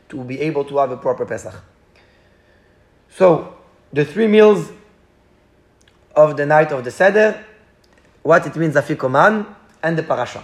to 0.10 0.24
be 0.24 0.40
able 0.42 0.66
to 0.66 0.78
have 0.78 0.92
a 0.92 0.98
proper 0.98 1.26
Pesach. 1.26 1.56
So, 3.10 3.56
the 3.94 4.06
three 4.06 4.28
meals 4.28 4.72
of 6.18 6.36
the 6.36 6.46
night 6.46 6.72
of 6.72 6.84
the 6.84 6.92
Seder, 6.92 7.46
what 8.24 8.46
it 8.46 8.56
means, 8.56 8.76
Afikoman, 8.76 9.46
and 9.84 9.98
the 9.98 10.04
Parasha. 10.04 10.44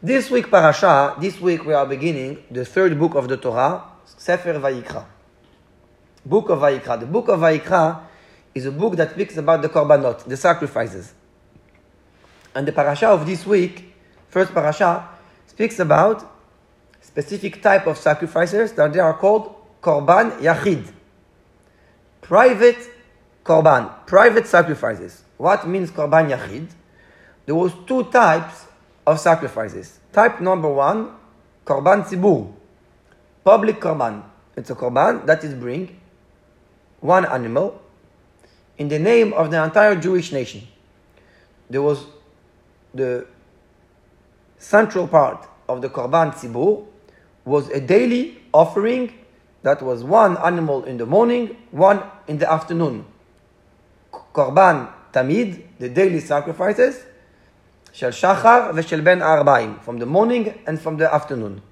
This 0.00 0.30
week, 0.30 0.50
Parasha, 0.50 1.16
this 1.20 1.40
week 1.40 1.64
we 1.64 1.74
are 1.74 1.84
beginning 1.84 2.44
the 2.50 2.64
third 2.64 2.96
book 2.98 3.16
of 3.16 3.26
the 3.26 3.36
Torah, 3.36 3.82
Sefer 4.04 4.54
Vayikra. 4.54 5.04
Book 6.24 6.48
of 6.50 6.60
Vayikra. 6.60 7.00
The 7.00 7.06
book 7.06 7.28
of 7.28 7.40
Vayikra 7.40 8.02
is 8.54 8.66
a 8.66 8.70
book 8.70 8.94
that 8.96 9.10
speaks 9.10 9.36
about 9.36 9.62
the 9.62 9.68
korbanot, 9.68 10.24
the 10.24 10.36
sacrifices. 10.36 11.12
And 12.54 12.68
the 12.68 12.72
parasha 12.72 13.08
of 13.08 13.26
this 13.26 13.44
week, 13.44 13.92
first 14.28 14.54
parasha, 14.54 15.08
speaks 15.48 15.80
about 15.80 16.24
specific 17.00 17.60
type 17.60 17.88
of 17.88 17.98
sacrifices 17.98 18.72
that 18.74 18.92
they 18.92 19.00
are 19.00 19.14
called 19.14 19.56
korban 19.82 20.38
yachid. 20.38 20.92
Private 22.20 22.93
korban, 23.44 23.90
private 24.06 24.46
sacrifices. 24.46 25.22
What 25.36 25.68
means 25.68 25.90
korban 25.90 26.30
yachid? 26.30 26.68
There 27.46 27.54
was 27.54 27.72
two 27.86 28.04
types 28.04 28.66
of 29.06 29.20
sacrifices. 29.20 30.00
Type 30.12 30.40
number 30.40 30.68
one, 30.68 31.10
korban 31.66 32.04
tzibur, 32.04 32.52
public 33.44 33.80
korban. 33.80 34.22
It's 34.56 34.70
a 34.70 34.74
korban 34.74 35.26
that 35.26 35.44
is 35.44 35.54
bring 35.54 36.00
one 37.00 37.26
animal 37.26 37.80
in 38.78 38.88
the 38.88 38.98
name 38.98 39.32
of 39.34 39.50
the 39.50 39.62
entire 39.62 39.94
Jewish 39.96 40.32
nation. 40.32 40.66
There 41.68 41.82
was 41.82 42.06
the 42.94 43.26
central 44.58 45.06
part 45.06 45.46
of 45.68 45.82
the 45.82 45.90
korban 45.90 46.32
tzibur 46.34 46.86
was 47.44 47.68
a 47.68 47.80
daily 47.80 48.40
offering 48.52 49.12
that 49.62 49.82
was 49.82 50.02
one 50.02 50.38
animal 50.38 50.84
in 50.84 50.96
the 50.96 51.06
morning, 51.06 51.56
one 51.70 52.02
in 52.26 52.38
the 52.38 52.50
afternoon. 52.50 53.04
Korban 54.34 54.90
tamid, 55.12 55.62
the 55.78 55.88
daily 55.88 56.18
sacrifices, 56.18 57.04
shel 57.92 58.10
shachar 58.10 58.72
v'shel 58.74 59.02
ben 59.02 59.20
arba'im, 59.20 59.80
from 59.80 59.98
the 59.98 60.06
morning 60.06 60.58
and 60.66 60.80
from 60.80 60.96
the 60.96 61.12
afternoon. 61.14 61.62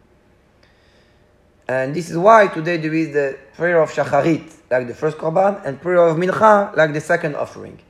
And 1.67 1.95
this 1.95 2.09
is 2.09 2.17
why 2.17 2.47
today 2.47 2.77
there 2.77 2.95
is 2.95 3.13
the 3.13 3.37
prayer 3.57 3.83
of 3.83 3.91
shacharit, 3.91 4.49
like 4.71 4.87
the 4.87 4.95
first 4.95 5.19
korban, 5.19 5.65
and 5.65 5.81
prayer 5.83 6.07
of 6.07 6.17
mincha, 6.17 6.77
like 6.77 6.93
the 6.93 7.01
second 7.01 7.35
offering. 7.35 7.81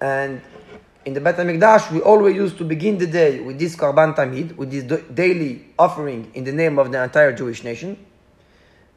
And 0.00 0.40
in 1.04 1.14
the 1.14 1.20
Bet 1.20 1.36
HaMikdash, 1.36 1.90
we 1.90 2.00
always 2.00 2.36
used 2.36 2.58
to 2.58 2.64
begin 2.64 2.98
the 2.98 3.06
day 3.08 3.40
with 3.40 3.58
this 3.58 3.74
korban 3.74 4.14
tamid, 4.14 4.56
with 4.56 4.70
this 4.70 4.84
daily 5.12 5.64
offering 5.76 6.30
in 6.34 6.44
the 6.44 6.52
name 6.52 6.78
of 6.78 6.92
the 6.92 7.02
entire 7.02 7.32
Jewish 7.32 7.64
nation. 7.64 7.96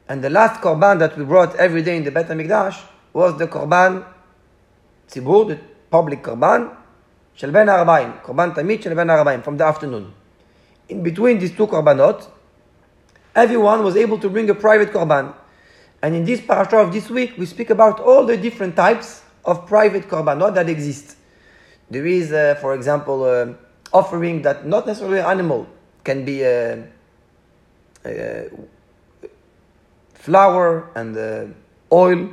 And 0.07 0.23
the 0.23 0.29
last 0.29 0.61
korban 0.61 0.99
that 0.99 1.17
we 1.17 1.25
brought 1.25 1.55
every 1.55 1.81
day 1.81 1.97
in 1.97 2.03
the 2.03 2.11
Bet 2.11 2.27
HaMikdash 2.27 2.79
was 3.15 3.37
the 3.37 3.47
korban 3.47 4.05
tzibur, 5.07 5.47
the 5.47 5.59
public 5.89 6.21
korban, 6.21 6.75
shel 7.33 7.49
korban 7.49 8.53
tamid 8.53 8.83
shel 8.83 8.93
ben 8.93 9.07
arba'im, 9.07 9.41
from 9.41 9.55
the 9.55 9.63
afternoon. 9.63 10.13
In 10.89 11.01
between 11.01 11.39
these 11.39 11.55
two 11.55 11.65
korbanot, 11.65 12.27
everyone 13.33 13.83
was 13.83 13.95
able 13.95 14.19
to 14.19 14.29
bring 14.29 14.49
a 14.49 14.53
private 14.53 14.91
korban. 14.91 15.33
And 16.01 16.13
in 16.13 16.25
this 16.25 16.41
parasha 16.41 16.77
of 16.77 16.91
this 16.91 17.09
week, 17.09 17.37
we 17.37 17.45
speak 17.45 17.69
about 17.69 18.01
all 18.01 18.25
the 18.25 18.35
different 18.35 18.75
types 18.75 19.23
of 19.45 19.65
private 19.65 20.09
korbanot 20.09 20.53
that 20.55 20.67
exist. 20.67 21.15
There 21.89 22.05
is, 22.05 22.33
uh, 22.33 22.57
for 22.59 22.73
example, 22.75 23.23
uh, 23.23 23.53
offering 23.93 24.41
that 24.41 24.67
not 24.67 24.85
necessarily 24.85 25.19
an 25.19 25.25
animal 25.25 25.67
can 26.03 26.25
be 26.25 26.45
uh, 26.45 26.81
flour 30.15 30.91
and 30.95 31.17
uh, 31.17 31.45
oil. 31.91 32.29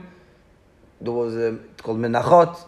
There 1.02 1.12
was 1.12 1.36
uh, 1.36 1.56
called 1.82 1.98
menachot. 1.98 2.64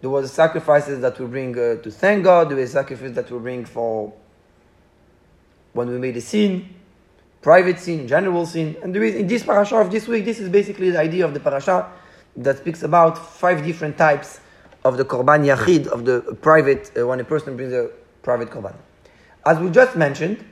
There 0.00 0.10
was 0.10 0.32
sacrifices 0.32 1.00
that 1.00 1.18
we 1.18 1.26
bring 1.26 1.52
uh, 1.52 1.82
to 1.82 1.90
thank 1.90 2.24
God. 2.24 2.50
There 2.50 2.56
was 2.56 2.72
sacrifices 2.72 3.14
that 3.14 3.30
we 3.30 3.38
bring 3.38 3.64
for 3.64 4.12
when 5.72 5.88
we 5.88 5.98
made 5.98 6.16
a 6.16 6.20
sin, 6.20 6.68
private 7.42 7.78
sin, 7.78 8.08
general 8.08 8.46
sin. 8.46 8.76
And 8.82 8.94
there 8.94 9.02
is 9.02 9.14
in 9.14 9.26
this 9.26 9.42
parasha 9.42 9.76
of 9.76 9.90
this 9.90 10.08
week, 10.08 10.24
this 10.24 10.40
is 10.40 10.48
basically 10.48 10.90
the 10.90 11.00
idea 11.00 11.24
of 11.24 11.34
the 11.34 11.40
parasha 11.40 11.90
that 12.36 12.58
speaks 12.58 12.82
about 12.82 13.18
five 13.18 13.64
different 13.64 13.98
types 13.98 14.40
of 14.84 14.96
the 14.96 15.04
korban 15.04 15.44
yachid, 15.44 15.86
of 15.86 16.04
the 16.04 16.36
private, 16.40 16.90
uh, 16.98 17.06
when 17.06 17.20
a 17.20 17.24
person 17.24 17.56
brings 17.56 17.72
a 17.72 17.90
private 18.22 18.50
korban. 18.50 18.74
As 19.46 19.58
we 19.58 19.70
just 19.70 19.96
mentioned, 19.96 20.44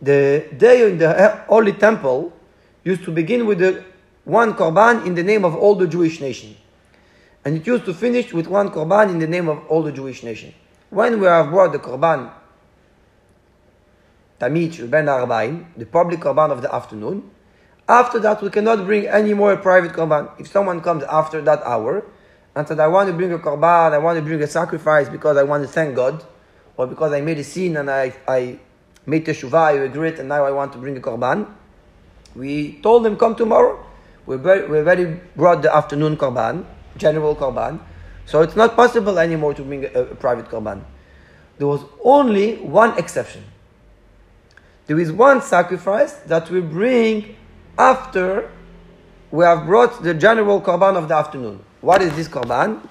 the 0.00 0.48
day 0.56 0.90
in 0.90 0.98
the 0.98 1.44
Holy 1.48 1.72
Temple 1.72 2.32
used 2.84 3.04
to 3.04 3.10
begin 3.10 3.46
with 3.46 3.58
the 3.58 3.84
one 4.28 4.52
korban 4.52 5.06
in 5.06 5.14
the 5.14 5.22
name 5.22 5.42
of 5.42 5.56
all 5.56 5.74
the 5.74 5.86
Jewish 5.86 6.20
nation. 6.20 6.54
And 7.44 7.56
it 7.56 7.66
used 7.66 7.86
to 7.86 7.94
finish 7.94 8.32
with 8.34 8.46
one 8.46 8.70
korban 8.70 9.08
in 9.08 9.18
the 9.18 9.26
name 9.26 9.48
of 9.48 9.66
all 9.68 9.82
the 9.82 9.90
Jewish 9.90 10.22
nation. 10.22 10.52
When 10.90 11.18
we 11.18 11.26
have 11.26 11.48
brought 11.48 11.72
the 11.72 11.78
korban 11.78 12.30
Tamid 14.38 14.90
Ben 14.90 15.06
Arba'im, 15.06 15.64
the 15.78 15.86
public 15.86 16.20
korban 16.20 16.50
of 16.50 16.60
the 16.60 16.72
afternoon, 16.72 17.30
after 17.88 18.18
that 18.18 18.42
we 18.42 18.50
cannot 18.50 18.84
bring 18.84 19.06
any 19.06 19.32
more 19.32 19.56
private 19.56 19.92
korban. 19.92 20.28
If 20.38 20.48
someone 20.48 20.82
comes 20.82 21.04
after 21.04 21.40
that 21.40 21.62
hour 21.62 22.04
and 22.54 22.68
said, 22.68 22.80
I 22.80 22.88
want 22.88 23.08
to 23.08 23.14
bring 23.14 23.32
a 23.32 23.38
korban, 23.38 23.92
I 23.92 23.98
want 23.98 24.18
to 24.18 24.22
bring 24.22 24.42
a 24.42 24.46
sacrifice 24.46 25.08
because 25.08 25.38
I 25.38 25.42
want 25.42 25.62
to 25.62 25.68
thank 25.68 25.96
God, 25.96 26.22
or 26.76 26.86
because 26.86 27.14
I 27.14 27.22
made 27.22 27.38
a 27.38 27.44
sin 27.44 27.78
and 27.78 27.90
I, 27.90 28.14
I 28.28 28.58
made 29.06 29.24
teshuvah, 29.24 29.72
I 29.72 29.74
regret, 29.76 30.18
and 30.18 30.28
now 30.28 30.44
I 30.44 30.50
want 30.50 30.72
to 30.74 30.78
bring 30.78 30.98
a 30.98 31.00
korban, 31.00 31.46
we 32.36 32.78
told 32.82 33.06
them, 33.06 33.16
come 33.16 33.34
tomorrow. 33.34 33.86
We 34.28 34.34
already 34.34 35.06
brought 35.36 35.62
the 35.62 35.74
afternoon 35.74 36.18
korban, 36.18 36.66
general 36.98 37.34
korban, 37.34 37.80
so 38.26 38.42
it's 38.42 38.54
not 38.54 38.76
possible 38.76 39.18
anymore 39.18 39.54
to 39.54 39.62
bring 39.62 39.86
a, 39.86 40.02
a 40.02 40.14
private 40.16 40.50
korban. 40.50 40.82
There 41.56 41.66
was 41.66 41.80
only 42.04 42.56
one 42.56 42.98
exception. 42.98 43.42
There 44.86 45.00
is 45.00 45.10
one 45.10 45.40
sacrifice 45.40 46.12
that 46.26 46.50
we 46.50 46.60
bring 46.60 47.36
after 47.78 48.50
we 49.30 49.46
have 49.46 49.64
brought 49.64 50.02
the 50.02 50.12
general 50.12 50.60
korban 50.60 50.96
of 50.96 51.08
the 51.08 51.14
afternoon. 51.14 51.64
What 51.80 52.02
is 52.02 52.14
this 52.14 52.28
korban? 52.28 52.82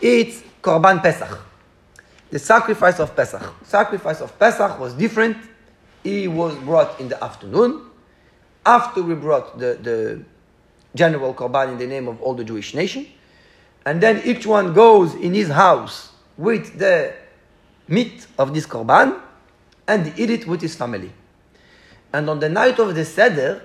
It's 0.00 0.44
korban 0.62 1.02
Pesach, 1.02 1.40
the 2.30 2.38
sacrifice 2.38 3.00
of 3.00 3.16
Pesach. 3.16 3.42
Sacrifice 3.64 4.20
of 4.20 4.38
Pesach 4.38 4.78
was 4.78 4.94
different. 4.94 5.38
It 6.04 6.30
was 6.30 6.54
brought 6.54 7.00
in 7.00 7.08
the 7.08 7.22
afternoon 7.24 7.90
after 8.64 9.02
we 9.02 9.16
brought 9.16 9.58
the, 9.58 9.76
the 9.82 10.24
general 10.94 11.34
korban 11.34 11.72
in 11.72 11.78
the 11.78 11.86
name 11.86 12.08
of 12.08 12.20
all 12.22 12.34
the 12.34 12.44
Jewish 12.44 12.74
nation, 12.74 13.06
and 13.84 14.00
then 14.00 14.22
each 14.24 14.46
one 14.46 14.72
goes 14.72 15.14
in 15.14 15.34
his 15.34 15.48
house 15.48 16.12
with 16.36 16.78
the 16.78 17.14
meat 17.88 18.26
of 18.38 18.54
this 18.54 18.66
korban 18.66 19.20
and 19.86 20.12
eat 20.18 20.30
it 20.30 20.46
with 20.46 20.60
his 20.60 20.74
family. 20.74 21.12
And 22.12 22.30
on 22.30 22.38
the 22.38 22.48
night 22.48 22.78
of 22.78 22.94
the 22.94 23.04
Seder, 23.04 23.62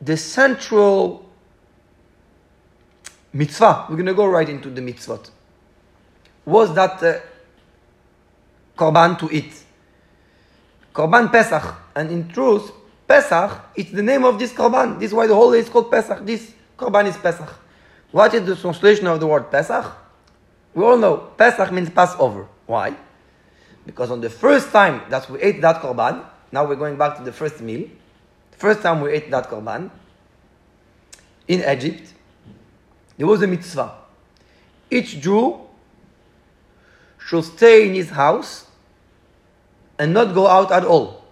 the 0.00 0.16
central 0.16 1.28
mitzvah, 3.32 3.86
we're 3.88 3.96
going 3.96 4.06
to 4.06 4.14
go 4.14 4.26
right 4.26 4.48
into 4.48 4.70
the 4.70 4.80
mitzvot, 4.80 5.30
was 6.44 6.74
that 6.74 7.02
uh, 7.02 7.20
korban 8.76 9.18
to 9.18 9.30
eat. 9.34 9.52
Korban 10.94 11.30
Pesach. 11.30 11.76
And 11.94 12.10
in 12.10 12.28
truth, 12.28 12.72
Pesach, 13.06 13.50
it's 13.74 13.90
the 13.90 14.02
name 14.02 14.24
of 14.24 14.38
this 14.38 14.52
korban. 14.52 14.98
This 14.98 15.10
is 15.10 15.14
why 15.14 15.26
the 15.26 15.34
whole 15.34 15.52
day 15.52 15.58
is 15.58 15.68
called 15.68 15.90
Pesach. 15.90 16.24
This 16.24 16.52
korban 16.80 17.06
is 17.06 17.16
Pesach. 17.16 17.48
What 18.10 18.34
is 18.34 18.44
the 18.44 18.56
translation 18.56 19.06
of 19.06 19.20
the 19.20 19.26
word 19.26 19.50
Pesach? 19.50 19.84
We 20.74 20.82
all 20.84 20.96
know 20.96 21.16
Pesach 21.36 21.70
means 21.70 21.90
Passover. 21.90 22.46
Why? 22.66 22.96
Because 23.86 24.10
on 24.10 24.20
the 24.20 24.30
first 24.30 24.72
time 24.72 25.02
that 25.10 25.28
we 25.30 25.40
ate 25.40 25.60
that 25.60 25.82
korban, 25.82 26.24
now 26.50 26.66
we're 26.66 26.76
going 26.76 26.96
back 26.96 27.16
to 27.18 27.22
the 27.22 27.32
first 27.32 27.60
meal. 27.60 27.88
The 28.52 28.56
first 28.56 28.82
time 28.82 29.00
we 29.00 29.12
ate 29.12 29.30
that 29.30 29.48
korban 29.48 29.90
in 31.46 31.60
Egypt, 31.60 32.14
there 33.16 33.26
was 33.26 33.42
a 33.42 33.46
mitzvah. 33.46 33.94
Each 34.90 35.20
Jew 35.20 35.60
should 37.18 37.44
stay 37.44 37.88
in 37.88 37.94
his 37.94 38.10
house 38.10 38.66
and 39.98 40.12
not 40.14 40.34
go 40.34 40.46
out 40.46 40.72
at 40.72 40.84
all. 40.84 41.24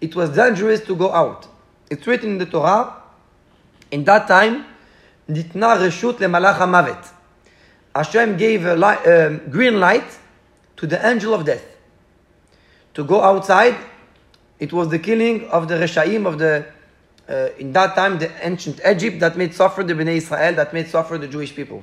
It 0.00 0.14
was 0.14 0.30
dangerous 0.30 0.80
to 0.82 0.94
go 0.94 1.12
out. 1.12 1.46
It's 1.90 2.06
written 2.06 2.32
in 2.32 2.38
the 2.38 2.46
Torah, 2.46 2.94
in 3.90 4.04
that 4.04 4.28
time, 4.28 4.64
Nitna 5.30 5.78
Reshut 5.78 6.14
Lemalach 6.14 6.58
HaMavet. 6.58 7.12
Hashem 7.94 8.36
gave 8.36 8.66
a 8.66 8.76
light, 8.76 9.06
um, 9.06 9.38
green 9.50 9.80
light 9.80 10.18
to 10.76 10.86
the 10.86 11.04
angel 11.06 11.34
of 11.34 11.44
death 11.44 11.64
to 12.94 13.04
go 13.04 13.22
outside. 13.22 13.76
It 14.58 14.72
was 14.72 14.88
the 14.88 14.98
killing 14.98 15.48
of 15.48 15.68
the 15.68 15.74
Reshaim 15.74 16.26
of 16.26 16.38
the, 16.38 16.66
uh, 17.28 17.48
in 17.58 17.72
that 17.72 17.94
time, 17.94 18.18
the 18.18 18.30
ancient 18.46 18.80
Egypt 18.86 19.20
that 19.20 19.36
made 19.36 19.54
suffer 19.54 19.82
the 19.82 19.94
Bnei 19.94 20.16
Israel, 20.16 20.54
that 20.54 20.72
made 20.72 20.88
suffer 20.88 21.18
the 21.18 21.28
Jewish 21.28 21.54
people. 21.54 21.82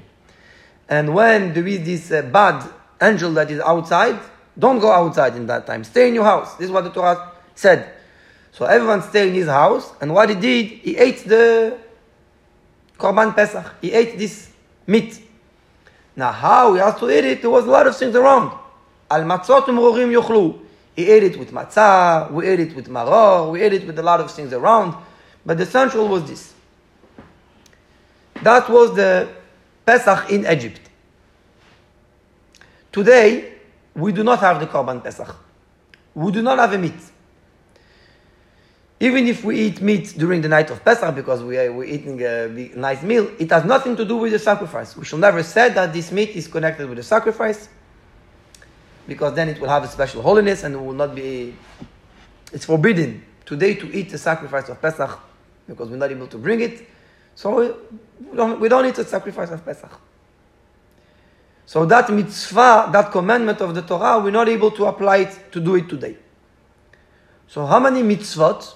And 0.88 1.14
when 1.14 1.54
there 1.54 1.68
is 1.68 1.86
this 1.86 2.12
uh, 2.12 2.22
bad 2.22 2.70
angel 3.02 3.32
that 3.34 3.52
is 3.52 3.60
outside, 3.60 4.20
don't 4.58 4.80
go 4.80 4.92
outside 4.92 5.36
in 5.36 5.46
that 5.48 5.68
time. 5.68 5.84
Stay 5.84 6.08
in 6.08 6.16
your 6.16 6.24
house. 6.24 6.56
This 6.56 6.66
is 6.66 6.72
what 6.72 6.84
the 6.84 6.92
Torah 6.92 7.32
said. 7.56 7.94
So 8.52 8.66
everyone 8.66 9.02
stayed 9.04 9.30
in 9.30 9.36
his 9.36 9.48
house, 9.48 9.92
and 10.02 10.14
what 10.14 10.30
he 10.30 10.36
did, 10.36 10.66
he 10.80 10.98
ate 10.98 11.28
the 11.28 11.78
Korban 12.98 13.36
Pesach. 13.36 13.76
He 13.82 13.92
ate 13.94 14.18
this 14.18 14.50
meat. 14.86 15.22
Now, 16.16 16.32
how 16.32 16.74
he 16.74 16.80
has 16.80 17.00
to 17.00 17.10
eat 17.10 17.26
it, 17.26 17.42
there 17.42 17.50
was 17.50 17.66
a 17.66 17.70
lot 17.70 17.86
of 17.88 17.96
things 17.96 18.16
around. 18.16 18.58
Al 19.10 19.24
matzot 19.24 19.66
umrorim 19.66 20.12
yochlu. 20.12 20.60
He 20.96 21.08
ate 21.10 21.24
it 21.24 21.38
with 21.38 21.52
matzah, 21.52 22.32
we 22.32 22.48
ate 22.48 22.60
it 22.60 22.76
with 22.76 22.88
maror, 22.88 23.52
we 23.52 23.62
ate 23.62 23.74
it 23.74 23.86
with 23.86 24.00
a 24.00 24.02
lot 24.02 24.20
of 24.20 24.32
things 24.32 24.52
around. 24.52 24.96
But 25.46 25.60
the 25.60 25.66
central 25.66 26.08
was 26.08 26.28
this. 26.28 26.54
That 28.42 28.68
was 28.70 28.96
the 28.96 29.30
Pesach 29.86 30.32
in 30.32 30.48
Egypt. 30.48 30.82
Today, 32.92 33.54
we 33.96 34.12
do 34.12 34.24
not 34.24 34.40
have 34.40 34.60
the 34.60 34.66
Korban 34.66 35.04
Pesach. 35.04 35.36
We 36.16 36.32
do 36.32 36.42
not 36.42 36.58
have 36.58 36.74
a 36.74 36.78
meat. 36.80 37.00
Even 39.00 39.28
if 39.28 39.44
we 39.44 39.60
eat 39.60 39.80
meat 39.80 40.16
during 40.18 40.42
the 40.42 40.48
night 40.48 40.72
of 40.72 40.84
Pesach 40.84 41.14
because 41.14 41.44
we 41.44 41.58
are 41.58 41.72
we're 41.72 41.84
eating 41.84 42.20
a 42.24 42.48
nice 42.76 43.04
meal, 43.04 43.30
it 43.38 43.52
has 43.52 43.64
nothing 43.64 43.96
to 43.96 44.04
do 44.04 44.18
with 44.18 44.32
the 44.32 44.40
sacrifice. 44.40 44.98
We 44.98 45.06
should 45.06 45.20
never 45.20 45.44
say 45.44 45.70
that 45.70 45.94
this 45.94 46.12
meat 46.12 46.30
is 46.30 46.48
connected 46.48 46.90
with 46.90 46.98
the 46.98 47.04
sacrifice 47.04 47.70
because 49.08 49.36
then 49.36 49.50
it 49.50 49.60
will 49.62 49.70
have 49.70 49.84
a 49.84 49.88
special 49.88 50.24
holiness 50.24 50.64
and 50.64 50.74
it 50.74 50.80
will 50.80 50.94
not 50.94 51.14
be. 51.14 51.54
It's 52.52 52.66
forbidden 52.66 53.24
today 53.46 53.76
to 53.76 53.96
eat 53.96 54.10
the 54.10 54.18
sacrifice 54.18 54.68
of 54.70 54.82
Pesach 54.82 55.20
because 55.68 55.90
we're 55.90 55.98
not 55.98 56.12
able 56.12 56.28
to 56.28 56.38
bring 56.38 56.62
it. 56.62 56.88
So 57.36 57.60
we 57.60 58.36
don't, 58.36 58.60
we 58.60 58.68
don't 58.68 58.86
eat 58.86 58.96
the 58.96 59.06
sacrifice 59.06 59.52
of 59.52 59.64
Pesach. 59.64 59.92
So 61.68 61.86
that 61.86 62.10
mitzvah, 62.10 62.90
that 62.94 63.12
commandment 63.12 63.62
of 63.62 63.76
the 63.76 63.82
Torah, 63.84 64.20
we're 64.20 64.32
not 64.32 64.50
able 64.50 64.72
to 64.72 64.86
apply 64.86 65.18
it 65.18 65.52
to 65.52 65.60
do 65.60 65.76
it 65.76 65.88
today. 65.88 66.18
So 67.48 67.66
how 67.66 67.80
many 67.80 68.02
mitzvot 68.02 68.74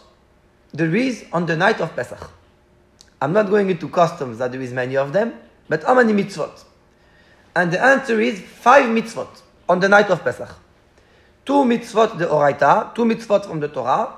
there 0.74 0.96
is 0.96 1.26
on 1.32 1.46
the 1.46 1.56
night 1.56 1.82
of 1.82 1.96
Pesach? 1.96 2.30
I'm 3.22 3.34
not 3.34 3.50
going 3.50 3.70
into 3.70 3.88
customs 3.90 4.40
that 4.40 4.52
there 4.52 4.62
is 4.62 4.74
many 4.74 4.98
of 4.98 5.14
them, 5.14 5.34
but 5.70 5.84
how 5.84 5.94
many 5.96 6.14
mitzvot? 6.14 6.64
And 7.56 7.72
the 7.72 7.82
answer 7.82 8.20
is 8.20 8.40
five 8.40 8.86
mitzvot 8.86 9.42
on 9.70 9.80
the 9.80 9.90
night 9.90 10.10
of 10.10 10.24
Pesach. 10.24 10.50
Two 11.46 11.64
mitzvot 11.66 12.18
d'Oraita, 12.18 12.96
two 12.96 13.06
mitzvot 13.06 13.46
from 13.46 13.60
the 13.60 13.68
Torah, 13.68 14.16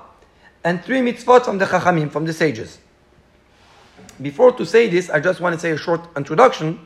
and 0.62 0.82
three 0.82 1.00
mitzvot 1.00 1.44
from 1.44 1.58
the 1.58 1.64
Chachamim, 1.64 2.10
from 2.10 2.24
the 2.24 2.32
sages. 2.32 2.78
Before 4.22 4.52
to 4.52 4.64
say 4.64 4.88
this, 4.88 5.10
I 5.10 5.20
just 5.20 5.40
want 5.40 5.54
to 5.54 5.60
say 5.60 5.72
a 5.72 5.76
short 5.76 6.00
introduction 6.16 6.78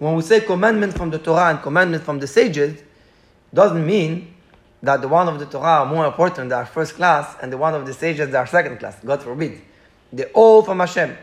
when 0.00 0.14
we 0.14 0.22
say 0.22 0.40
commandment 0.40 0.96
from 0.96 1.10
the 1.10 1.18
Torah 1.18 1.50
and 1.50 1.62
commandment 1.62 2.02
from 2.02 2.18
the 2.18 2.26
sages, 2.26 2.82
doesn't 3.52 3.86
mean 3.86 4.34
that 4.82 5.00
the 5.00 5.08
one 5.08 5.28
of 5.28 5.38
the 5.38 5.46
Torah 5.46 5.82
are 5.82 5.86
more 5.86 6.06
important, 6.06 6.48
they 6.48 6.54
are 6.54 6.66
first 6.66 6.94
class, 6.94 7.36
and 7.42 7.52
the 7.52 7.56
one 7.56 7.74
of 7.74 7.86
the 7.86 7.92
sages 7.92 8.34
are 8.34 8.46
second 8.46 8.78
class. 8.78 8.96
God 9.04 9.22
forbid. 9.22 9.60
They're 10.12 10.30
all 10.34 10.62
from 10.62 10.80
Hashem. 10.80 11.16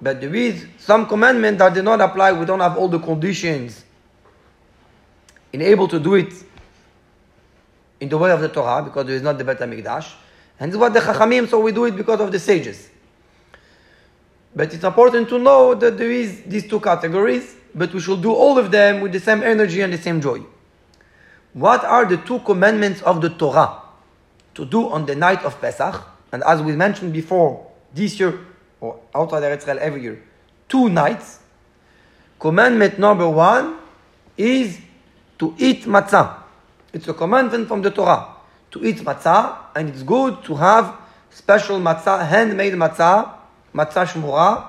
But 0.00 0.20
there 0.20 0.34
is 0.34 0.66
some 0.78 1.06
commandment 1.06 1.58
that 1.58 1.74
do 1.74 1.82
not 1.82 2.00
apply. 2.00 2.32
We 2.32 2.46
don't 2.46 2.60
have 2.60 2.76
all 2.76 2.88
the 2.88 2.98
conditions 2.98 3.84
in 5.52 5.62
able 5.62 5.88
to 5.88 5.98
do 5.98 6.14
it 6.14 6.32
in 8.00 8.08
the 8.08 8.18
way 8.18 8.30
of 8.30 8.40
the 8.40 8.48
Torah 8.48 8.82
because 8.82 9.06
there 9.06 9.16
is 9.16 9.22
not 9.22 9.38
the 9.38 9.44
Bet 9.44 9.58
HaMikdash. 9.58 10.12
And 10.60 10.70
it's 10.70 10.78
what 10.78 10.92
the 10.92 11.00
Chachamim, 11.00 11.48
so 11.48 11.60
we 11.60 11.72
do 11.72 11.84
it 11.84 11.96
because 11.96 12.20
of 12.20 12.30
the 12.30 12.38
sages. 12.38 12.88
But 14.54 14.72
it's 14.72 14.84
important 14.84 15.28
to 15.30 15.38
know 15.38 15.74
that 15.74 15.98
there 15.98 16.10
is 16.10 16.42
these 16.42 16.68
two 16.68 16.80
categories 16.80 17.56
but 17.74 17.92
we 17.92 18.00
should 18.00 18.22
do 18.22 18.32
all 18.32 18.56
of 18.58 18.70
them 18.70 19.00
with 19.00 19.12
the 19.12 19.20
same 19.20 19.42
energy 19.42 19.80
and 19.80 19.92
the 19.92 19.98
same 19.98 20.20
joy. 20.20 20.40
What 21.54 21.84
are 21.84 22.04
the 22.04 22.16
two 22.16 22.40
commandments 22.40 23.00
of 23.02 23.20
the 23.20 23.30
Torah 23.30 23.80
to 24.54 24.64
do 24.64 24.88
on 24.90 25.06
the 25.06 25.14
night 25.14 25.44
of 25.44 25.60
Pesach? 25.60 26.04
And 26.32 26.42
as 26.42 26.60
we 26.60 26.72
mentioned 26.74 27.12
before, 27.12 27.70
this 27.94 28.18
year, 28.18 28.40
or 28.80 28.98
outside 29.14 29.56
Israel 29.56 29.78
every 29.80 30.02
year, 30.02 30.22
two 30.68 30.88
nights. 30.88 31.38
Commandment 32.40 32.98
number 32.98 33.28
one 33.28 33.78
is 34.36 34.80
to 35.38 35.54
eat 35.56 35.84
matzah. 35.84 36.42
It's 36.92 37.06
a 37.06 37.14
commandment 37.14 37.68
from 37.68 37.82
the 37.82 37.90
Torah 37.92 38.34
to 38.72 38.84
eat 38.84 38.96
matzah, 38.98 39.56
and 39.76 39.88
it's 39.88 40.02
good 40.02 40.42
to 40.42 40.56
have 40.56 40.96
special 41.30 41.78
matzah, 41.78 42.26
handmade 42.26 42.74
matzah, 42.74 43.30
matzah 43.72 44.04
shmura, 44.04 44.66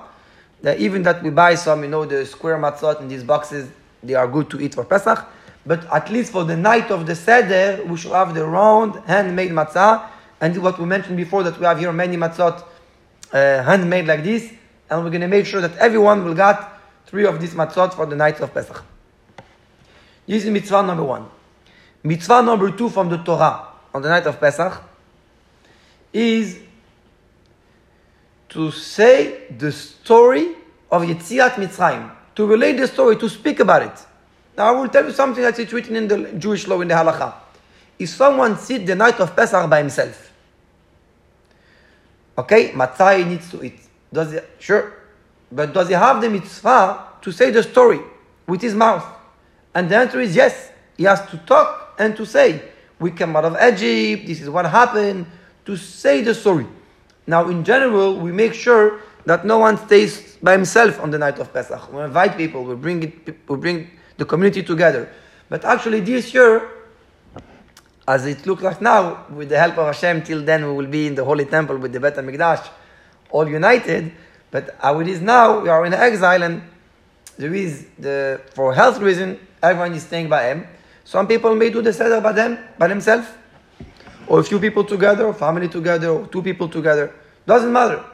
that 0.62 0.78
even 0.78 1.02
that 1.02 1.20
we 1.20 1.30
buy 1.30 1.56
some, 1.56 1.82
you 1.82 1.88
know, 1.88 2.04
the 2.04 2.24
square 2.24 2.58
matzot 2.58 3.00
in 3.00 3.08
these 3.08 3.24
boxes, 3.24 3.68
they 4.04 4.14
are 4.14 4.28
good 4.28 4.48
to 4.50 4.60
eat 4.60 4.72
for 4.72 4.84
Pesach. 4.84 5.26
But 5.66 5.84
at 5.92 6.10
least 6.10 6.32
for 6.32 6.44
the 6.44 6.56
night 6.56 6.90
of 6.90 7.06
the 7.06 7.16
Seder, 7.16 7.82
we 7.84 7.96
should 7.96 8.12
have 8.12 8.34
the 8.34 8.46
round, 8.46 9.02
handmade 9.06 9.50
matzah. 9.50 10.08
And 10.40 10.56
what 10.62 10.78
we 10.78 10.86
mentioned 10.86 11.16
before, 11.16 11.42
that 11.42 11.58
we 11.58 11.66
have 11.66 11.78
here 11.78 11.92
many 11.92 12.16
matzot 12.16 12.62
uh, 13.32 13.62
handmade 13.62 14.06
like 14.06 14.22
this. 14.22 14.52
And 14.88 15.02
we're 15.02 15.10
going 15.10 15.22
to 15.22 15.28
make 15.28 15.44
sure 15.44 15.60
that 15.60 15.76
everyone 15.78 16.24
will 16.24 16.34
get 16.34 16.60
three 17.06 17.26
of 17.26 17.40
these 17.40 17.54
matzot 17.54 17.94
for 17.94 18.06
the 18.06 18.14
night 18.14 18.40
of 18.40 18.54
Pesach. 18.54 18.84
This 20.26 20.44
is 20.44 20.50
mitzvah 20.50 20.82
number 20.84 21.02
one. 21.02 21.26
Mitzvah 22.02 22.42
number 22.42 22.70
two 22.70 22.88
from 22.88 23.08
the 23.08 23.18
Torah 23.18 23.66
on 23.92 24.02
the 24.02 24.08
night 24.08 24.26
of 24.26 24.38
Pesach 24.40 24.80
is 26.12 26.60
to 28.48 28.70
say 28.70 29.46
the 29.58 29.72
story 29.72 30.54
of 30.90 31.02
Yetziat 31.02 31.52
Mitzrayim, 31.52 32.10
to 32.34 32.46
relate 32.46 32.76
the 32.76 32.86
story, 32.86 33.16
to 33.16 33.28
speak 33.28 33.60
about 33.60 33.82
it. 33.82 34.06
Now 34.56 34.68
I 34.68 34.70
will 34.80 34.88
tell 34.88 35.04
you 35.04 35.12
something 35.12 35.42
that's 35.42 35.58
written 35.72 35.96
in 35.96 36.08
the 36.08 36.32
Jewish 36.32 36.66
law 36.66 36.80
in 36.80 36.88
the 36.88 36.94
Halacha. 36.94 37.34
If 37.98 38.10
someone 38.10 38.58
sits 38.58 38.86
the 38.86 38.94
night 38.94 39.20
of 39.20 39.36
Pesach 39.36 39.68
by 39.68 39.78
himself, 39.78 40.32
okay, 42.38 42.70
matzah 42.70 43.18
he 43.18 43.24
needs 43.24 43.50
to 43.50 43.62
eat. 43.62 43.80
Does 44.12 44.32
he? 44.32 44.38
Sure. 44.58 44.92
But 45.50 45.72
does 45.72 45.88
he 45.88 45.94
have 45.94 46.20
the 46.20 46.28
mitzvah 46.28 47.06
to 47.22 47.32
say 47.32 47.50
the 47.50 47.62
story 47.62 48.00
with 48.46 48.62
his 48.62 48.74
mouth? 48.74 49.04
And 49.74 49.88
the 49.90 49.96
answer 49.96 50.20
is 50.20 50.34
yes. 50.34 50.70
He 50.96 51.04
has 51.04 51.20
to 51.30 51.36
talk 51.38 51.94
and 51.98 52.16
to 52.16 52.24
say, 52.24 52.62
we 52.98 53.10
came 53.10 53.36
out 53.36 53.44
of 53.44 53.56
Egypt, 53.56 54.26
this 54.26 54.40
is 54.40 54.48
what 54.48 54.64
happened, 54.64 55.26
to 55.66 55.76
say 55.76 56.22
the 56.22 56.34
story. 56.34 56.66
Now, 57.26 57.48
in 57.48 57.62
general, 57.62 58.16
we 58.16 58.32
make 58.32 58.54
sure 58.54 59.00
that 59.26 59.44
no 59.44 59.58
one 59.58 59.76
stays 59.86 60.36
by 60.36 60.52
himself 60.52 61.00
on 61.00 61.10
the 61.10 61.18
night 61.18 61.38
of 61.38 61.52
Pesach. 61.52 61.92
We 61.92 62.02
invite 62.02 62.36
people, 62.36 62.64
we 62.64 62.74
bring, 62.74 63.02
it, 63.02 63.48
we 63.48 63.56
bring 63.56 63.90
the 64.16 64.24
community 64.24 64.62
together. 64.62 65.08
But 65.48 65.64
actually, 65.64 66.00
this 66.00 66.32
year, 66.34 66.68
as 68.06 68.26
it 68.26 68.46
looks 68.46 68.62
like 68.62 68.80
now, 68.80 69.26
with 69.30 69.48
the 69.48 69.58
help 69.58 69.78
of 69.78 69.86
Hashem, 69.86 70.22
till 70.22 70.42
then 70.42 70.64
we 70.66 70.72
will 70.72 70.86
be 70.86 71.06
in 71.06 71.14
the 71.14 71.24
Holy 71.24 71.44
Temple 71.44 71.78
with 71.78 71.92
the 71.92 72.00
Bet 72.00 72.16
HaMikdash, 72.16 72.68
all 73.30 73.48
united. 73.48 74.12
But 74.50 74.76
how 74.80 75.00
it 75.00 75.08
is 75.08 75.20
now, 75.20 75.60
we 75.60 75.68
are 75.68 75.84
in 75.84 75.92
exile, 75.92 76.42
and 76.42 76.62
there 77.36 77.54
is 77.54 77.86
the 77.98 78.40
for 78.54 78.72
health 78.74 78.98
reason, 79.00 79.38
everyone 79.62 79.92
is 79.94 80.04
staying 80.04 80.28
by 80.28 80.48
him. 80.48 80.66
Some 81.04 81.26
people 81.26 81.54
may 81.54 81.70
do 81.70 81.82
the 81.82 81.92
seder 81.92 82.20
by 82.20 82.32
them, 82.32 82.58
by 82.78 82.88
themselves 82.88 83.28
or 84.26 84.40
a 84.40 84.44
few 84.44 84.58
people 84.58 84.84
together, 84.84 85.26
or 85.26 85.34
family 85.34 85.68
together, 85.68 86.08
or 86.08 86.26
two 86.26 86.42
people 86.42 86.68
together. 86.68 87.14
Doesn't 87.46 87.72
matter. 87.72 88.04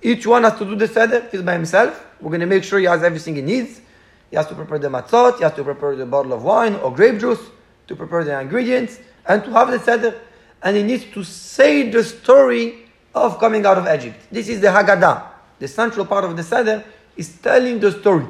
Each 0.00 0.26
one 0.26 0.44
has 0.44 0.56
to 0.58 0.64
do 0.64 0.76
the 0.76 0.86
seder, 0.86 1.28
he's 1.30 1.42
by 1.42 1.54
himself. 1.54 2.06
We're 2.20 2.30
going 2.30 2.40
to 2.40 2.46
make 2.46 2.64
sure 2.64 2.78
he 2.78 2.84
has 2.84 3.02
everything 3.02 3.36
he 3.36 3.42
needs. 3.42 3.80
He 4.30 4.36
has 4.36 4.46
to 4.48 4.54
prepare 4.54 4.78
the 4.78 4.88
matzot, 4.88 5.38
he 5.38 5.44
has 5.44 5.54
to 5.54 5.64
prepare 5.64 5.96
the 5.96 6.06
bottle 6.06 6.32
of 6.32 6.42
wine 6.42 6.74
or 6.76 6.92
grape 6.94 7.18
juice, 7.18 7.40
to 7.86 7.96
prepare 7.96 8.24
the 8.24 8.38
ingredients, 8.38 9.00
and 9.26 9.42
to 9.44 9.50
have 9.52 9.70
the 9.70 9.78
seder. 9.78 10.20
And 10.62 10.76
he 10.76 10.82
needs 10.82 11.04
to 11.12 11.24
say 11.24 11.88
the 11.88 12.04
story 12.04 12.88
of 13.14 13.38
coming 13.38 13.64
out 13.64 13.78
of 13.78 13.86
Egypt. 13.86 14.20
This 14.30 14.48
is 14.48 14.60
the 14.60 14.68
Haggadah. 14.68 15.26
The 15.58 15.68
central 15.68 16.04
part 16.04 16.24
of 16.24 16.36
the 16.36 16.42
seder 16.42 16.84
is 17.16 17.36
telling 17.38 17.80
the 17.80 17.92
story. 17.92 18.26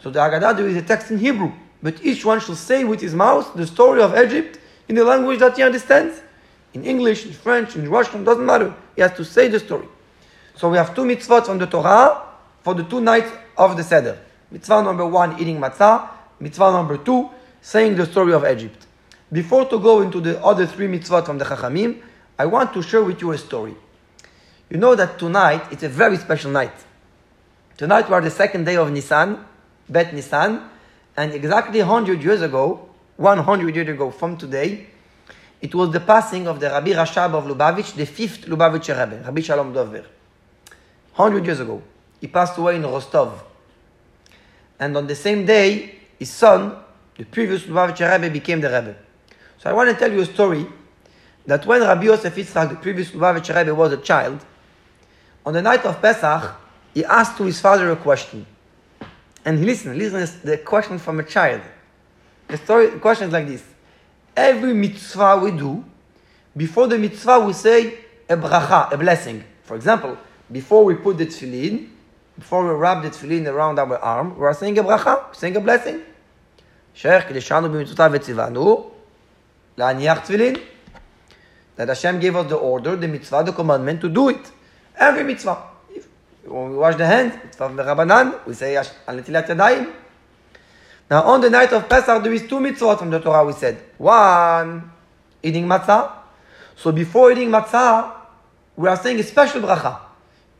So 0.00 0.10
the 0.10 0.20
Haggadah, 0.20 0.56
there 0.56 0.68
is 0.68 0.76
a 0.76 0.82
text 0.82 1.10
in 1.10 1.18
Hebrew, 1.18 1.52
but 1.82 2.04
each 2.04 2.24
one 2.24 2.40
shall 2.40 2.56
say 2.56 2.84
with 2.84 3.00
his 3.00 3.14
mouth 3.14 3.54
the 3.54 3.66
story 3.66 4.02
of 4.02 4.16
Egypt 4.16 4.58
in 4.88 4.96
the 4.96 5.04
language 5.04 5.40
that 5.40 5.56
he 5.56 5.62
understands 5.62 6.22
in 6.74 6.84
English, 6.84 7.26
in 7.26 7.32
French, 7.32 7.76
in 7.76 7.88
Russian, 7.88 8.24
doesn't 8.24 8.44
matter. 8.44 8.74
He 8.94 9.02
has 9.02 9.12
to 9.14 9.24
say 9.24 9.48
the 9.48 9.58
story. 9.58 9.88
So 10.56 10.68
we 10.68 10.76
have 10.76 10.94
two 10.94 11.02
mitzvot 11.02 11.46
from 11.46 11.58
the 11.58 11.66
Torah 11.66 12.22
for 12.62 12.74
the 12.74 12.84
two 12.84 13.00
nights 13.00 13.30
of 13.56 13.76
the 13.76 13.82
Seder. 13.82 14.18
Mitzvah 14.50 14.82
number 14.82 15.06
one, 15.06 15.38
eating 15.40 15.58
matzah. 15.58 16.08
Mitzvah 16.40 16.72
number 16.72 16.96
two, 16.96 17.28
saying 17.60 17.96
the 17.96 18.06
story 18.06 18.32
of 18.32 18.44
Egypt. 18.44 18.86
Before 19.30 19.66
to 19.66 19.78
go 19.78 20.00
into 20.00 20.20
the 20.20 20.42
other 20.42 20.66
three 20.66 20.86
mitzvot 20.86 21.26
from 21.26 21.38
the 21.38 21.44
Chachamim, 21.44 22.00
I 22.38 22.46
want 22.46 22.72
to 22.74 22.82
share 22.82 23.02
with 23.02 23.20
you 23.20 23.32
a 23.32 23.38
story. 23.38 23.74
You 24.70 24.78
know 24.78 24.94
that 24.94 25.18
tonight, 25.18 25.62
it's 25.70 25.82
a 25.82 25.88
very 25.88 26.16
special 26.16 26.50
night. 26.50 26.72
Tonight 27.76 28.08
we 28.08 28.14
are 28.14 28.20
the 28.20 28.30
second 28.30 28.64
day 28.64 28.76
of 28.76 28.90
Nisan, 28.90 29.44
Bet 29.88 30.14
Nisan, 30.14 30.62
and 31.16 31.32
exactly 31.32 31.80
100 31.80 32.22
years 32.22 32.42
ago, 32.42 32.88
100 33.16 33.74
years 33.74 33.88
ago 33.88 34.10
from 34.10 34.36
today, 34.36 34.86
it 35.60 35.74
was 35.74 35.90
the 35.90 36.00
passing 36.00 36.46
of 36.46 36.60
the 36.60 36.68
Rabbi 36.68 36.92
Rashab 36.92 37.34
of 37.34 37.44
Lubavitch, 37.44 37.94
the 37.96 38.06
fifth 38.06 38.46
Lubavitcher 38.46 38.98
Rebbe, 38.98 39.24
Rabbi 39.24 39.40
Shalom 39.40 39.74
DovBer. 39.74 40.04
100 41.16 41.44
years 41.44 41.60
ago. 41.60 41.82
He 42.20 42.28
passed 42.28 42.56
away 42.58 42.76
in 42.76 42.82
Rostov. 42.82 43.42
And 44.78 44.96
on 44.96 45.06
the 45.06 45.14
same 45.14 45.44
day, 45.44 45.96
his 46.18 46.30
son, 46.30 46.76
the 47.16 47.24
previous 47.24 47.62
Lubavitcher 47.62 48.10
Rebbe, 48.12 48.30
became 48.32 48.60
the 48.60 48.68
Rebbe. 48.68 48.96
So 49.58 49.70
I 49.70 49.72
want 49.72 49.90
to 49.90 49.96
tell 49.96 50.12
you 50.12 50.20
a 50.20 50.26
story 50.26 50.66
that 51.46 51.66
when 51.66 51.80
Rabbi 51.80 52.04
Yosef 52.04 52.34
Yitzchak, 52.34 52.68
the 52.68 52.76
previous 52.76 53.10
Lubavitcher 53.10 53.56
Rebbe, 53.56 53.74
was 53.74 53.92
a 53.92 53.96
child, 53.96 54.44
on 55.44 55.52
the 55.52 55.62
night 55.62 55.84
of 55.84 56.00
Pesach, 56.00 56.54
he 56.94 57.04
asked 57.04 57.36
to 57.38 57.44
his 57.44 57.60
father 57.60 57.90
a 57.90 57.96
question. 57.96 58.46
And 59.44 59.58
he 59.58 59.64
listen 59.64 59.98
to 59.98 60.46
the 60.46 60.58
question 60.58 60.98
from 60.98 61.20
a 61.20 61.24
child. 61.24 61.62
The 62.48 62.56
story, 62.58 62.90
the 62.90 62.98
question 62.98 63.28
is 63.28 63.32
like 63.32 63.46
this. 63.46 63.64
Every 64.36 64.74
mitzvah 64.74 65.40
we 65.42 65.50
do, 65.52 65.84
before 66.56 66.86
the 66.86 66.98
mitzvah 66.98 67.40
we 67.40 67.52
say 67.52 67.98
a 68.28 68.36
bracha, 68.36 68.92
a 68.92 68.96
blessing. 68.96 69.42
For 69.62 69.76
example, 69.76 70.18
before 70.50 70.84
we 70.84 70.94
put 70.94 71.18
the 71.18 71.26
tefillin, 71.26 71.88
before 72.38 72.64
we 72.64 72.72
wrap 72.74 73.02
the 73.02 73.10
tefillin 73.10 73.46
around 73.52 73.78
our 73.80 73.98
arm, 73.98 74.38
we 74.38 74.46
are 74.46 74.54
saying 74.54 74.78
a 74.78 74.84
bracha, 74.84 75.34
saying 75.34 75.56
a 75.56 75.60
blessing. 75.60 76.00
Sheikh, 76.94 77.24
kideshanu 77.24 77.68
b'mitzvotav 77.68 78.16
v'tzivanu, 78.16 78.90
la'aniach 79.76 80.24
tefillin. 80.24 80.62
That 81.74 81.88
Hashem 81.88 82.20
gave 82.20 82.36
us 82.36 82.48
the 82.48 82.56
order, 82.56 82.94
the 82.94 83.08
mitzvah, 83.08 83.42
the 83.44 83.52
commandment 83.52 84.00
to 84.02 84.08
do 84.08 84.28
it. 84.28 84.50
Every 84.96 85.24
mitzvah. 85.24 85.62
If, 85.90 86.06
when 86.44 86.70
we 86.70 86.76
wash 86.76 86.94
the 86.94 87.06
hands, 87.06 87.34
mitzvah 87.44 87.70
v'rabanan, 87.70 88.46
we 88.46 88.54
say 88.54 88.76
al 88.76 88.84
netilat 89.08 89.48
yadayim. 89.48 89.92
Now 91.10 91.22
on 91.22 91.40
the 91.40 91.50
night 91.50 91.72
of 91.72 91.88
Pesach, 91.88 92.22
there 92.22 92.32
is 92.32 92.46
two 92.46 92.60
mitzvot 92.60 93.00
from 93.00 93.10
the 93.10 93.18
Torah, 93.18 93.44
we 93.44 93.52
said. 93.52 93.82
One, 93.96 94.92
eating 95.42 95.66
matzah. 95.66 96.12
So 96.76 96.92
before 96.92 97.32
eating 97.32 97.48
matzah, 97.48 98.12
we 98.76 98.88
are 98.88 98.96
saying 98.96 99.18
a 99.18 99.24
special 99.24 99.60
bracha. 99.62 100.07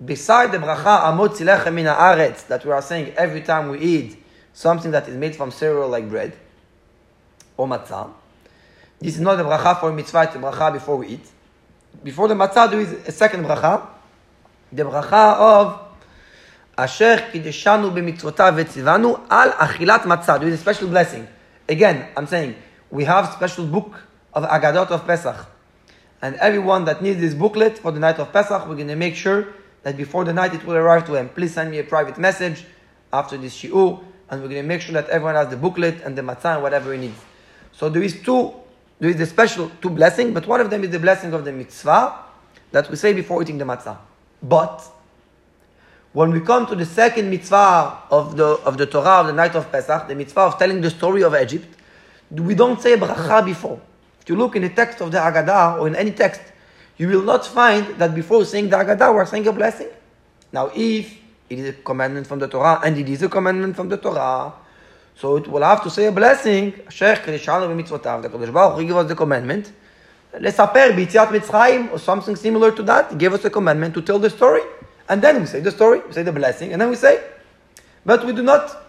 Beside 0.04 0.52
the 0.52 0.58
bracha 0.58 1.02
hamotzi 1.02 1.44
lechem 1.44 1.74
min 1.74 1.86
haaretz 1.86 2.46
that 2.46 2.64
we 2.64 2.70
are 2.70 2.82
saying 2.82 3.14
every 3.16 3.40
time 3.40 3.68
we 3.70 3.78
eat 3.80 4.16
something 4.52 4.92
that 4.92 5.08
is 5.08 5.16
made 5.16 5.34
from 5.34 5.50
cereal 5.50 5.88
like 5.88 6.08
bread 6.08 6.36
or 7.56 7.66
matzah. 7.66 8.10
This 9.00 9.16
is 9.16 9.20
not 9.20 9.36
the 9.36 9.42
bracha 9.42 9.80
for 9.80 9.92
mitzvah, 9.92 10.22
it's 10.22 10.36
a 10.36 10.38
bracha 10.38 10.72
before 10.72 10.96
we 10.96 11.08
eat. 11.08 11.26
Before 12.04 12.28
the 12.28 12.34
matzah, 12.34 12.70
there 12.70 12.80
is 12.80 12.92
a 12.92 13.12
second 13.12 13.44
bracha, 13.44 13.86
the 14.72 14.84
bracha 14.84 15.36
of 15.36 15.80
Asher 16.76 17.16
kideshanu 17.32 17.92
b'mitzvotav 17.92 18.54
v'tzivanu 18.56 19.20
al 19.28 19.50
achilat 19.50 20.02
matzah. 20.02 20.38
There 20.38 20.48
is 20.48 20.54
a 20.54 20.58
special 20.58 20.88
blessing. 20.88 21.26
Again, 21.68 22.08
I'm 22.16 22.26
saying, 22.26 22.54
we 22.90 23.04
have 23.04 23.32
special 23.32 23.66
book 23.66 23.94
of 24.32 24.44
Agadot 24.44 24.90
of 24.90 25.04
Pesach. 25.06 25.46
And 26.22 26.36
everyone 26.36 26.84
that 26.84 27.02
needs 27.02 27.20
this 27.20 27.34
booklet 27.34 27.78
for 27.78 27.90
the 27.90 27.98
night 27.98 28.18
of 28.18 28.32
Pesach, 28.32 28.66
we're 28.68 28.76
going 28.76 28.88
to 28.88 28.96
make 28.96 29.16
sure 29.16 29.48
that 29.82 29.96
before 29.96 30.24
the 30.24 30.32
night 30.32 30.54
it 30.54 30.64
will 30.64 30.76
arrive 30.76 31.06
to 31.06 31.14
him. 31.14 31.28
Please 31.28 31.54
send 31.54 31.70
me 31.70 31.78
a 31.78 31.84
private 31.84 32.18
message 32.18 32.64
after 33.12 33.36
this 33.36 33.56
shiur, 33.56 34.02
and 34.30 34.42
we're 34.42 34.48
going 34.48 34.62
to 34.62 34.68
make 34.68 34.80
sure 34.80 34.92
that 34.92 35.08
everyone 35.08 35.34
has 35.34 35.48
the 35.48 35.56
booklet 35.56 36.02
and 36.02 36.16
the 36.16 36.22
matzah 36.22 36.54
and 36.54 36.62
whatever 36.62 36.92
he 36.92 36.98
needs. 36.98 37.20
So 37.72 37.88
there 37.88 38.02
is 38.02 38.20
two, 38.22 38.54
there 38.98 39.10
is 39.10 39.16
the 39.16 39.26
special 39.26 39.70
two 39.80 39.90
blessing, 39.90 40.34
but 40.34 40.46
one 40.46 40.60
of 40.60 40.70
them 40.70 40.84
is 40.84 40.90
the 40.90 40.98
blessing 40.98 41.32
of 41.32 41.44
the 41.44 41.52
mitzvah 41.52 42.24
that 42.72 42.90
we 42.90 42.96
say 42.96 43.12
before 43.12 43.40
eating 43.42 43.58
the 43.58 43.64
matzah. 43.64 43.96
But 44.42 44.84
when 46.12 46.30
we 46.32 46.40
come 46.40 46.66
to 46.66 46.74
the 46.74 46.84
second 46.86 47.30
mitzvah 47.30 47.98
of 48.10 48.36
the, 48.36 48.44
of 48.44 48.76
the 48.76 48.86
Torah 48.86 49.20
of 49.20 49.26
the 49.28 49.32
night 49.32 49.54
of 49.54 49.70
Pesach, 49.70 50.08
the 50.08 50.14
mitzvah 50.14 50.40
of 50.40 50.58
telling 50.58 50.80
the 50.80 50.90
story 50.90 51.22
of 51.22 51.34
Egypt, 51.34 51.66
we 52.30 52.54
don't 52.54 52.80
say 52.80 52.96
bracha 52.96 53.44
before. 53.44 53.80
If 54.20 54.28
you 54.28 54.36
look 54.36 54.56
in 54.56 54.62
the 54.62 54.68
text 54.68 55.00
of 55.00 55.10
the 55.10 55.18
Haggadah 55.18 55.80
or 55.80 55.86
in 55.86 55.96
any 55.96 56.10
text, 56.10 56.42
you 56.98 57.08
will 57.08 57.22
not 57.22 57.46
find 57.46 57.86
that 57.98 58.14
before 58.14 58.44
saying 58.44 58.68
the 58.68 58.76
Haggadah, 58.76 59.14
we're 59.14 59.24
saying 59.24 59.46
a 59.46 59.52
blessing. 59.52 59.88
Now, 60.52 60.70
if 60.74 61.16
it 61.48 61.58
is 61.58 61.68
a 61.70 61.72
commandment 61.72 62.26
from 62.26 62.40
the 62.40 62.48
Torah, 62.48 62.80
and 62.84 62.98
it 62.98 63.08
is 63.08 63.22
a 63.22 63.28
commandment 63.28 63.76
from 63.76 63.88
the 63.88 63.96
Torah, 63.96 64.52
so 65.14 65.36
it 65.36 65.48
will 65.48 65.62
have 65.62 65.82
to 65.84 65.90
say 65.90 66.06
a 66.06 66.12
blessing, 66.12 66.72
Sheikh 66.90 67.18
Krishanu 67.18 67.68
b'mitzvotav, 67.68 68.22
the 68.22 68.28
Kadosh 68.28 68.52
Baruch 68.52 68.78
Hu 68.78 68.86
give 68.86 68.96
us 68.96 69.08
the 69.08 69.14
commandment, 69.14 69.72
Lesaper 70.34 70.92
b'yitziat 70.92 71.28
Mitzrayim, 71.28 71.92
or 71.92 71.98
something 71.98 72.36
similar 72.36 72.72
to 72.72 72.82
that, 72.82 73.10
he 73.10 73.16
gave 73.16 73.32
us 73.32 73.44
a 73.44 73.50
commandment 73.50 73.94
to 73.94 74.02
tell 74.02 74.18
the 74.18 74.30
story. 74.30 74.62
And 75.08 75.22
then 75.22 75.40
we 75.40 75.46
say 75.46 75.60
the 75.60 75.70
story, 75.70 76.00
we 76.06 76.12
say 76.12 76.22
the 76.22 76.32
blessing, 76.32 76.72
and 76.72 76.80
then 76.80 76.90
we 76.90 76.96
say, 76.96 77.22
but 78.04 78.26
we 78.26 78.32
do 78.32 78.42
not. 78.42 78.84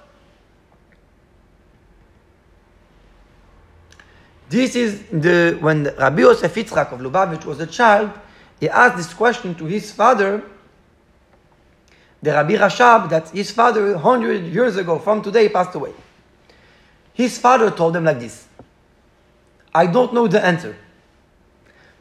This 4.49 4.75
is 4.75 5.03
the 5.11 5.57
when 5.61 5.83
Rabbi 5.83 6.21
Yosef 6.21 6.53
Yitzchak 6.55 6.91
of 6.91 6.99
Lubavitch 7.01 7.45
was 7.45 7.59
a 7.59 7.67
child, 7.67 8.11
he 8.59 8.67
asked 8.67 8.97
this 8.97 9.13
question 9.13 9.53
to 9.55 9.65
his 9.65 9.91
father, 9.91 10.43
the 12.21 12.31
Rabbi 12.31 12.55
Rashab, 12.55 13.09
that 13.09 13.29
his 13.29 13.51
father, 13.51 13.93
100 13.93 14.47
years 14.47 14.75
ago 14.75 14.97
from 14.97 15.21
today, 15.21 15.49
passed 15.49 15.75
away. 15.75 15.93
His 17.13 17.37
father 17.37 17.69
told 17.69 17.95
him 17.95 18.05
like 18.05 18.19
this 18.19 18.47
I 19.73 19.85
don't 19.85 20.13
know 20.13 20.27
the 20.27 20.43
answer. 20.43 20.75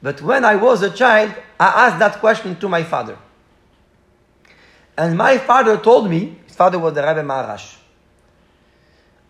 But 0.00 0.22
when 0.22 0.44
I 0.44 0.56
was 0.56 0.82
a 0.82 0.90
child, 0.90 1.34
I 1.61 1.88
asked 1.88 1.98
that 1.98 2.20
question 2.20 2.56
to 2.61 2.68
my 2.68 2.82
father. 2.82 3.18
And 4.96 5.18
my 5.18 5.38
father 5.38 5.76
told 5.76 6.08
me, 6.08 6.38
his 6.46 6.56
father 6.56 6.78
was 6.78 6.94
the 6.94 7.02
Rebbe 7.02 7.22
Maharash. 7.22 7.78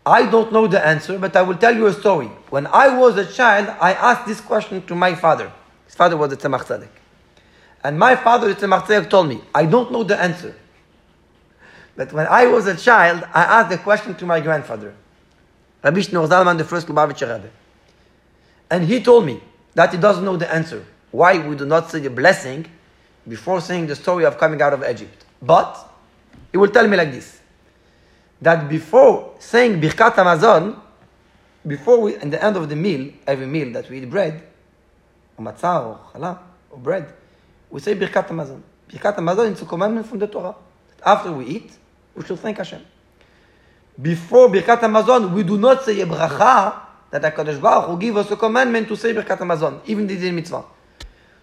I 0.08 0.24
don't 0.24 0.50
know 0.50 0.66
the 0.66 0.84
answer, 0.84 1.18
but 1.18 1.36
I 1.36 1.42
will 1.42 1.58
tell 1.58 1.76
you 1.76 1.86
a 1.86 1.92
story. 1.92 2.28
When 2.48 2.66
I 2.66 2.96
was 2.96 3.18
a 3.18 3.30
child, 3.30 3.68
I 3.78 3.92
asked 3.92 4.26
this 4.26 4.40
question 4.40 4.80
to 4.86 4.94
my 4.94 5.14
father. 5.14 5.52
His 5.84 5.94
father 5.94 6.16
was 6.16 6.32
a 6.32 6.36
Tzemach 6.38 6.64
Tzedek. 6.64 6.88
And 7.84 7.98
my 7.98 8.16
father, 8.16 8.54
the 8.54 8.54
Tzemach 8.54 8.84
Tzedek, 8.84 9.10
told 9.10 9.28
me, 9.28 9.42
I 9.54 9.66
don't 9.66 9.92
know 9.92 10.04
the 10.04 10.18
answer. 10.18 10.56
But 11.94 12.10
when 12.14 12.26
I 12.26 12.46
was 12.46 12.66
a 12.66 12.74
child, 12.74 13.22
I 13.34 13.42
asked 13.42 13.68
the 13.68 13.76
question 13.76 14.14
to 14.14 14.24
my 14.24 14.40
grandfather, 14.40 14.94
Rabbi 15.84 15.98
Shneur 15.98 16.26
Zalman, 16.26 16.56
the 16.56 16.64
first 16.64 16.86
Lubavitcher 16.86 17.30
Rebbe. 17.30 17.50
And 18.70 18.86
he 18.86 19.02
told 19.02 19.26
me 19.26 19.42
that 19.74 19.92
he 19.92 19.98
doesn't 19.98 20.24
know 20.24 20.38
the 20.38 20.50
answer. 20.50 20.86
Why 21.10 21.36
we 21.46 21.54
do 21.54 21.66
not 21.66 21.90
say 21.90 22.00
the 22.00 22.08
blessing 22.08 22.64
before 23.28 23.60
saying 23.60 23.88
the 23.88 23.94
story 23.94 24.24
of 24.24 24.38
coming 24.38 24.62
out 24.62 24.72
of 24.72 24.82
Egypt. 24.88 25.26
But 25.42 25.76
he 26.50 26.56
will 26.56 26.70
tell 26.70 26.88
me 26.88 26.96
like 26.96 27.12
this 27.12 27.37
that 28.40 28.68
before 28.68 29.34
saying 29.38 29.80
Birkat 29.80 30.14
Hamazon, 30.14 30.78
before 31.66 32.00
we, 32.00 32.12
the 32.14 32.42
end 32.42 32.56
of 32.56 32.68
the 32.68 32.76
meal, 32.76 33.12
every 33.26 33.46
meal 33.46 33.72
that 33.72 33.88
we 33.90 33.98
eat 33.98 34.10
bread, 34.10 34.42
or 35.36 35.44
matzah, 35.44 35.86
or 35.86 36.00
challah, 36.12 36.38
or 36.70 36.78
bread, 36.78 37.12
we 37.70 37.80
say 37.80 37.94
Birkat 37.94 38.28
Hamazon. 38.28 38.62
Birkat 38.88 39.16
Hamazon 39.16 39.52
is 39.52 39.62
a 39.62 39.66
commandment 39.66 40.06
from 40.06 40.18
the 40.18 40.26
Torah. 40.26 40.54
After 41.04 41.32
we 41.32 41.46
eat, 41.46 41.72
we 42.14 42.24
should 42.24 42.38
thank 42.38 42.58
Hashem. 42.58 42.84
Before 44.00 44.48
Birkat 44.48 44.80
Hamazon, 44.80 45.32
we 45.32 45.42
do 45.42 45.58
not 45.58 45.84
say 45.84 46.00
a 46.00 46.06
bracha 46.06 46.80
that 47.10 47.22
HaKadosh 47.22 47.60
Baruch 47.60 47.90
Hu 47.90 47.98
give 47.98 48.16
us 48.16 48.30
a 48.30 48.36
commandment 48.36 48.88
to 48.88 48.96
say 48.96 49.12
Birkat 49.12 49.38
Hamazon, 49.38 49.80
even 49.86 50.06
this 50.06 50.22
is 50.22 50.32
mitzvah. 50.32 50.64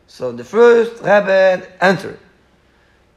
So 0.08 0.32
the 0.32 0.44
first 0.44 1.00
Rebbe 1.00 1.68
answered, 1.82 2.20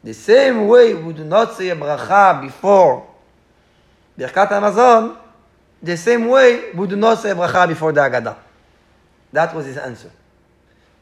the 0.02 0.14
same 0.14 0.66
way 0.66 0.94
we 0.94 1.12
do 1.12 1.24
not 1.24 1.54
say 1.54 1.70
a 1.70 1.76
bracha 1.76 2.40
before 2.40 3.07
Birkat 4.18 4.48
Hamazon, 4.48 5.16
the 5.80 5.96
same 5.96 6.26
way 6.26 6.72
we 6.72 6.88
do 6.88 6.96
not 6.96 7.20
say 7.20 7.30
bracha 7.30 7.68
before 7.68 7.92
the 7.92 8.00
Haggadah. 8.00 8.36
That 9.32 9.54
was 9.54 9.66
his 9.66 9.76
answer. 9.76 10.10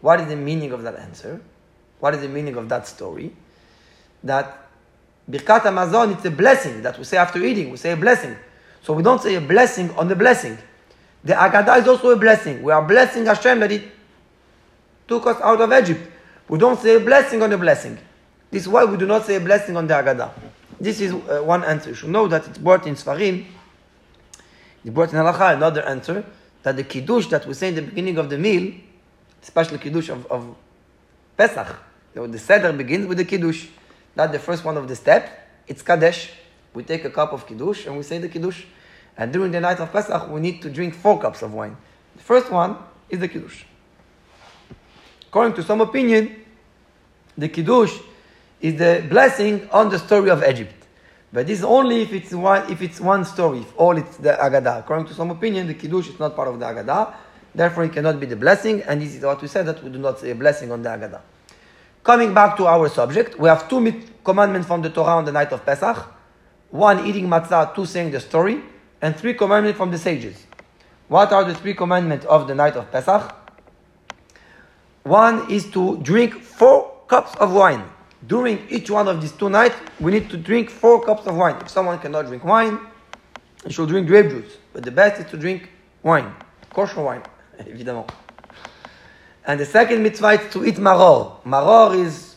What 0.03 0.21
is 0.21 0.29
the 0.29 0.37
meaning 0.37 0.73
of 0.73 0.83
that 0.83 0.97
answer? 0.97 1.41
What 1.99 2.15
is 2.15 2.21
the 2.21 2.29
meaning 2.29 2.57
of 2.57 2.69
that 2.69 2.87
story? 2.87 3.33
That 4.23 4.69
Birkat 5.31 5.63
Hamazon, 5.63 6.15
it's 6.15 6.25
a 6.27 6.31
blessing 6.31 6.83
that 6.83 6.99
we 6.99 7.05
say 7.05 7.17
after 7.17 7.43
eating. 7.43 7.71
We 7.71 7.79
say 7.79 7.93
a 7.93 7.97
blessing. 7.97 8.37
So 8.83 8.93
we 8.93 9.03
don't 9.03 9.21
say 9.21 9.35
a 9.35 9.41
blessing 9.41 9.91
on 9.97 10.09
the 10.09 10.15
blessing. 10.15 10.59
The 11.25 11.33
Haggadah 11.33 11.81
is 11.81 11.89
also 11.89 12.11
a 12.11 12.17
blessing. 12.17 12.63
We 12.63 12.71
are 12.71 12.83
blessing 12.83 13.27
Hashem 13.27 13.61
that 13.61 13.71
He 13.71 13.83
took 15.09 15.27
us 15.27 15.41
out 15.41 15.61
of 15.61 15.73
Egypt. 15.73 16.09
We 16.49 16.59
don't 16.59 16.79
say 16.79 16.97
a 16.97 17.01
blessing 17.01 17.43
on 17.43 17.51
the 17.51 17.59
blessing. 17.59 17.99
This 18.51 18.63
is 18.63 18.69
why 18.69 18.85
we 18.85 18.97
do 18.97 19.07
not 19.07 19.25
say 19.25 19.37
a 19.37 19.41
blessing 19.41 19.77
on 19.77 19.87
the 19.87 19.95
Haggadah. 19.95 20.31
This 20.81 21.01
is 21.01 21.13
uh, 21.13 21.43
one 21.43 21.65
answer. 21.65 21.91
You 21.91 21.95
should 21.95 22.11
know 22.11 22.29
that 22.29 22.47
it's 22.47 22.59
brought 22.59 22.87
in 22.87 22.95
Sfarim. 22.95 23.47
It's 24.85 24.95
brought 24.95 25.13
in 25.13 25.19
Halacha, 25.19 25.55
another 25.55 25.83
answer, 25.83 26.25
that 26.63 26.77
the 26.77 26.85
Kiddush 26.85 27.27
that 27.29 27.47
we 27.47 27.55
say 27.55 27.69
in 27.69 27.75
the 27.75 27.83
beginning 27.83 28.19
of 28.19 28.31
the 28.31 28.39
meal, 28.39 28.73
especially 29.43 29.79
Kiddush 29.79 30.09
of, 30.11 30.27
of 30.27 30.55
Pesach, 31.37 31.77
know, 32.17 32.27
the 32.27 32.39
Seder 32.39 32.73
begins 32.73 33.07
with 33.07 33.19
the 33.19 33.25
Kiddush. 33.25 33.67
That's 34.15 34.33
the 34.33 34.39
first 34.39 34.65
one 34.65 34.77
of 34.77 34.89
the 34.89 34.97
steps. 34.97 35.31
It's 35.69 35.83
Kadesh. 35.83 36.31
We 36.75 36.83
take 36.83 37.05
a 37.05 37.11
cup 37.11 37.33
of 37.33 37.47
Kiddush 37.47 37.87
and 37.87 37.97
we 37.97 38.03
say 38.03 38.19
the 38.19 38.29
Kiddush. 38.29 38.65
And 39.17 39.33
during 39.33 39.53
the 39.53 39.61
night 39.61 39.81
of 39.81 39.93
Pesach, 39.93 40.29
we 40.31 40.41
need 40.41 40.63
to 40.63 40.71
drink 40.71 40.95
four 40.95 41.21
cups 41.21 41.43
of 41.43 41.53
wine. 41.55 41.77
The 42.17 42.23
first 42.23 42.51
one 42.51 42.77
is 43.09 43.21
the 43.21 43.29
Kiddush. 43.29 43.65
According 45.29 45.55
to 45.55 45.63
some 45.63 45.81
opinion, 45.81 46.45
the 47.37 47.49
Kiddush 47.49 47.95
is 48.61 48.77
the 48.77 49.05
blessing 49.09 49.69
on 49.71 49.91
the 49.91 49.99
story 49.99 50.31
of 50.31 50.43
Egypt. 50.43 50.75
But 51.33 51.47
this 51.47 51.59
is 51.59 51.65
only 51.65 52.03
if 52.03 52.13
it's 52.13 52.33
one, 52.33 52.71
if 52.71 52.81
it's 52.81 53.01
one 53.01 53.25
story, 53.25 53.61
if 53.61 53.73
all 53.77 53.97
it's 53.97 54.17
the 54.17 54.31
Agadah. 54.31 54.81
According 54.81 55.07
to 55.07 55.15
some 55.15 55.31
opinion, 55.31 55.67
the 55.67 55.75
Kiddush 55.75 56.09
is 56.09 56.19
not 56.19 56.35
part 56.35 56.49
of 56.49 56.59
the 56.59 56.65
Agadah. 56.65 57.15
Therefore, 57.55 57.85
it 57.85 57.93
cannot 57.93 58.21
be 58.21 58.27
the 58.27 58.37
blessing, 58.37 58.83
and 58.83 59.01
this 59.03 59.15
is 59.15 59.23
what 59.23 59.41
we 59.43 59.49
said 59.49 59.67
that 59.67 59.83
we 59.83 59.91
do 59.91 59.99
not 59.99 60.19
say 60.19 60.31
a 60.31 60.35
blessing 60.35 60.71
on 60.71 60.83
the 60.83 60.89
Agadah. 60.89 61.21
Coming 62.05 62.33
back 62.33 62.57
to 62.59 62.67
our 62.67 62.89
subject, 62.89 63.39
we 63.39 63.49
have 63.49 63.69
two 63.69 64.03
commandments 64.23 64.69
from 64.69 64.83
the 64.83 64.91
Torah 64.91 65.17
on 65.17 65.25
the 65.25 65.33
night 65.33 65.53
of 65.53 65.65
Pesach. 65.67 66.07
One, 66.71 67.07
eating 67.07 67.27
matzah, 67.27 67.75
two, 67.75 67.85
saying 67.85 68.13
the 68.13 68.21
story, 68.21 68.63
and 69.03 69.17
three 69.17 69.35
commandments 69.35 69.77
from 69.77 69.91
the 69.91 69.99
sages. 69.99 70.47
What 71.09 71.33
are 71.33 71.45
the 71.45 71.55
three 71.55 71.75
commandments 71.75 72.25
of 72.27 72.47
the 72.47 72.55
night 72.55 72.77
of 72.77 72.91
Pesach? 72.93 73.35
One 75.03 75.51
is 75.51 75.71
to 75.71 75.99
drink 75.99 76.35
four 76.35 76.93
cups 77.09 77.35
of 77.37 77.53
wine. 77.53 77.85
During 78.27 78.67
each 78.69 78.91
one 78.91 79.09
of 79.09 79.21
these 79.21 79.33
two 79.33 79.49
nights, 79.49 79.77
we 80.01 80.11
need 80.11 80.29
to 80.31 80.37
drink 80.37 80.71
four 80.71 81.05
cups 81.05 81.27
of 81.27 81.37
wine. 81.37 81.57
If 81.61 81.69
someone 81.69 81.99
cannot 81.99 82.27
drink 82.27 82.45
wine, 82.45 82.79
he 83.65 83.73
should 83.73 83.89
drink 83.89 84.07
grape 84.07 84.31
juice. 84.31 84.57
But 84.73 84.85
the 84.85 84.91
best 84.91 85.21
is 85.21 85.31
to 85.31 85.37
drink 85.37 85.71
wine, 86.03 86.35
kosher 86.73 87.03
wine. 87.03 87.23
évidemment. 87.59 88.11
And 89.47 89.61
the 89.61 89.65
second 89.67 90.03
mitzvah 90.03 90.41
is 90.41 90.53
to 90.53 90.65
eat 90.65 90.77
maror. 90.77 91.43
Maror 91.45 91.97
is 91.97 92.37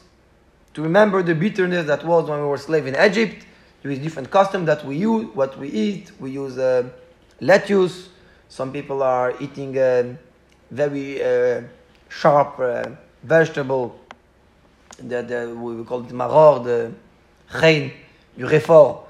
to 0.73 0.83
remember 0.83 1.23
the 1.23 1.33
bitterness 1.33 1.87
that 1.87 2.05
was 2.05 2.29
when 2.29 2.39
we 2.39 2.45
were 2.45 2.57
slave 2.57 2.85
in 2.85 2.95
Egypt. 2.95 3.45
There 3.81 3.91
is 3.91 3.99
different 3.99 4.29
custom 4.29 4.65
that 4.65 4.85
we 4.85 4.97
use, 4.97 5.27
what 5.33 5.57
we 5.57 5.69
eat. 5.69 6.11
We 6.19 6.31
use 6.31 6.57
uh, 6.57 6.89
lettuce. 7.39 8.09
Some 8.47 8.71
people 8.71 9.01
are 9.01 9.33
eating 9.39 9.77
uh, 9.77 10.15
very 10.69 11.23
uh, 11.23 11.61
sharp 12.09 12.59
uh, 12.59 12.89
vegetable. 13.23 13.98
The, 15.07 15.21
the, 15.23 15.55
we 15.55 15.83
call 15.83 16.01
it 16.01 16.09
maror, 16.09 16.63
the 16.63 16.91
rein, 17.59 17.91
du 18.37 18.45
raifort, 18.45 19.03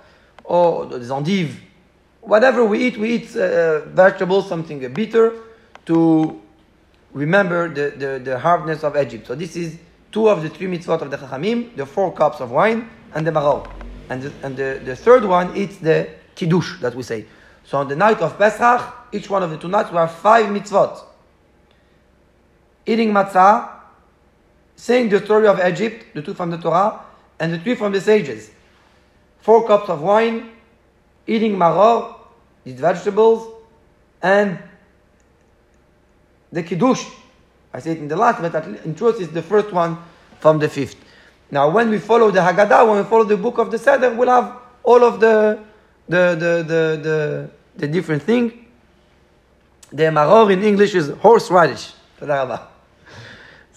or 0.43 0.85
des 0.85 1.11
endives. 1.11 1.55
Whatever 2.21 2.65
we 2.65 2.85
eat, 2.85 2.97
we 2.97 3.15
eat 3.15 3.35
uh, 3.35 3.85
vegetables, 3.85 4.47
something 4.47 4.79
bitter 4.93 5.33
to 5.85 6.39
remember 7.13 7.69
the, 7.69 7.95
the, 7.97 8.19
the 8.23 8.39
hardness 8.39 8.83
of 8.83 8.95
Egypt. 8.95 9.27
So 9.27 9.35
this 9.35 9.55
is 9.55 9.77
two 10.11 10.29
of 10.29 10.43
the 10.43 10.49
three 10.49 10.67
mitzvot 10.67 11.01
of 11.01 11.09
the 11.11 11.17
Chachamim, 11.17 11.75
the 11.75 11.85
four 11.85 12.13
cups 12.13 12.39
of 12.41 12.51
wine, 12.51 12.89
and 13.13 13.25
the 13.25 13.31
maror. 13.31 13.69
And, 14.09 14.21
the, 14.21 14.33
and 14.43 14.57
the, 14.57 14.81
the 14.83 14.95
third 14.95 15.23
one 15.25 15.55
is 15.55 15.79
the 15.79 16.09
kiddush 16.35 16.79
that 16.81 16.95
we 16.95 17.03
say. 17.03 17.25
So 17.63 17.77
on 17.77 17.87
the 17.87 17.95
night 17.95 18.19
of 18.21 18.37
Pesach, 18.37 18.81
each 19.11 19.29
one 19.29 19.43
of 19.43 19.49
the 19.49 19.57
two 19.57 19.67
nights, 19.67 19.91
we 19.91 19.97
have 19.97 20.11
five 20.11 20.47
mitzvot. 20.47 21.03
Eating 22.85 23.11
matzah, 23.11 23.78
saying 24.79 25.09
the 25.09 25.19
story 25.19 25.45
of 25.45 25.59
Egypt, 25.59 26.05
the 26.13 26.21
two 26.21 26.33
from 26.33 26.49
the 26.51 26.57
Torah, 26.57 27.01
and 27.39 27.53
the 27.53 27.59
three 27.59 27.75
from 27.75 27.91
the 27.91 27.99
sages. 27.99 28.49
Four 29.41 29.67
cups 29.67 29.89
of 29.89 30.01
wine, 30.01 30.51
eating 31.27 31.57
maror, 31.57 32.15
these 32.63 32.79
vegetables, 32.79 33.53
and 34.21 34.57
the 36.51 36.63
Kiddush. 36.63 37.05
I 37.73 37.79
say 37.79 37.91
it 37.91 37.97
in 37.97 38.07
the 38.07 38.15
last, 38.15 38.41
but 38.41 38.65
in 38.85 38.95
truth 38.95 39.19
it's 39.19 39.33
the 39.33 39.41
first 39.41 39.71
one 39.73 39.97
from 40.39 40.59
the 40.59 40.69
fifth. 40.69 40.95
Now, 41.51 41.69
when 41.69 41.89
we 41.89 41.99
follow 41.99 42.31
the 42.31 42.39
Haggadah, 42.39 42.87
when 42.87 43.03
we 43.03 43.03
follow 43.03 43.25
the 43.25 43.37
book 43.37 43.57
of 43.57 43.71
the 43.71 43.77
Seder, 43.77 44.13
we'll 44.13 44.29
have 44.29 44.55
all 44.83 45.03
of 45.03 45.19
the 45.19 45.59
the 46.07 46.35
the 46.39 46.63
the 46.63 46.81
the, 47.03 47.49
the 47.75 47.87
different 47.87 48.23
thing. 48.23 48.65
The 49.91 50.03
maror 50.03 50.51
in 50.53 50.63
English 50.63 50.95
is 50.95 51.09
horseradish. 51.09 51.93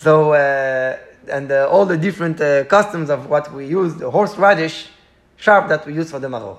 So, 0.02 0.32
uh, 0.32 0.98
and 1.30 1.52
uh, 1.52 1.68
all 1.70 1.86
the 1.86 1.96
different 1.96 2.40
uh, 2.40 2.64
customs 2.64 3.08
of 3.08 3.30
what 3.30 3.52
we 3.52 3.68
use, 3.68 3.94
the 3.94 4.10
horseradish 4.10 4.88
sharp 5.36 5.68
that 5.68 5.86
we 5.86 5.94
use 5.94 6.10
for 6.10 6.18
the 6.18 6.26
maror. 6.26 6.58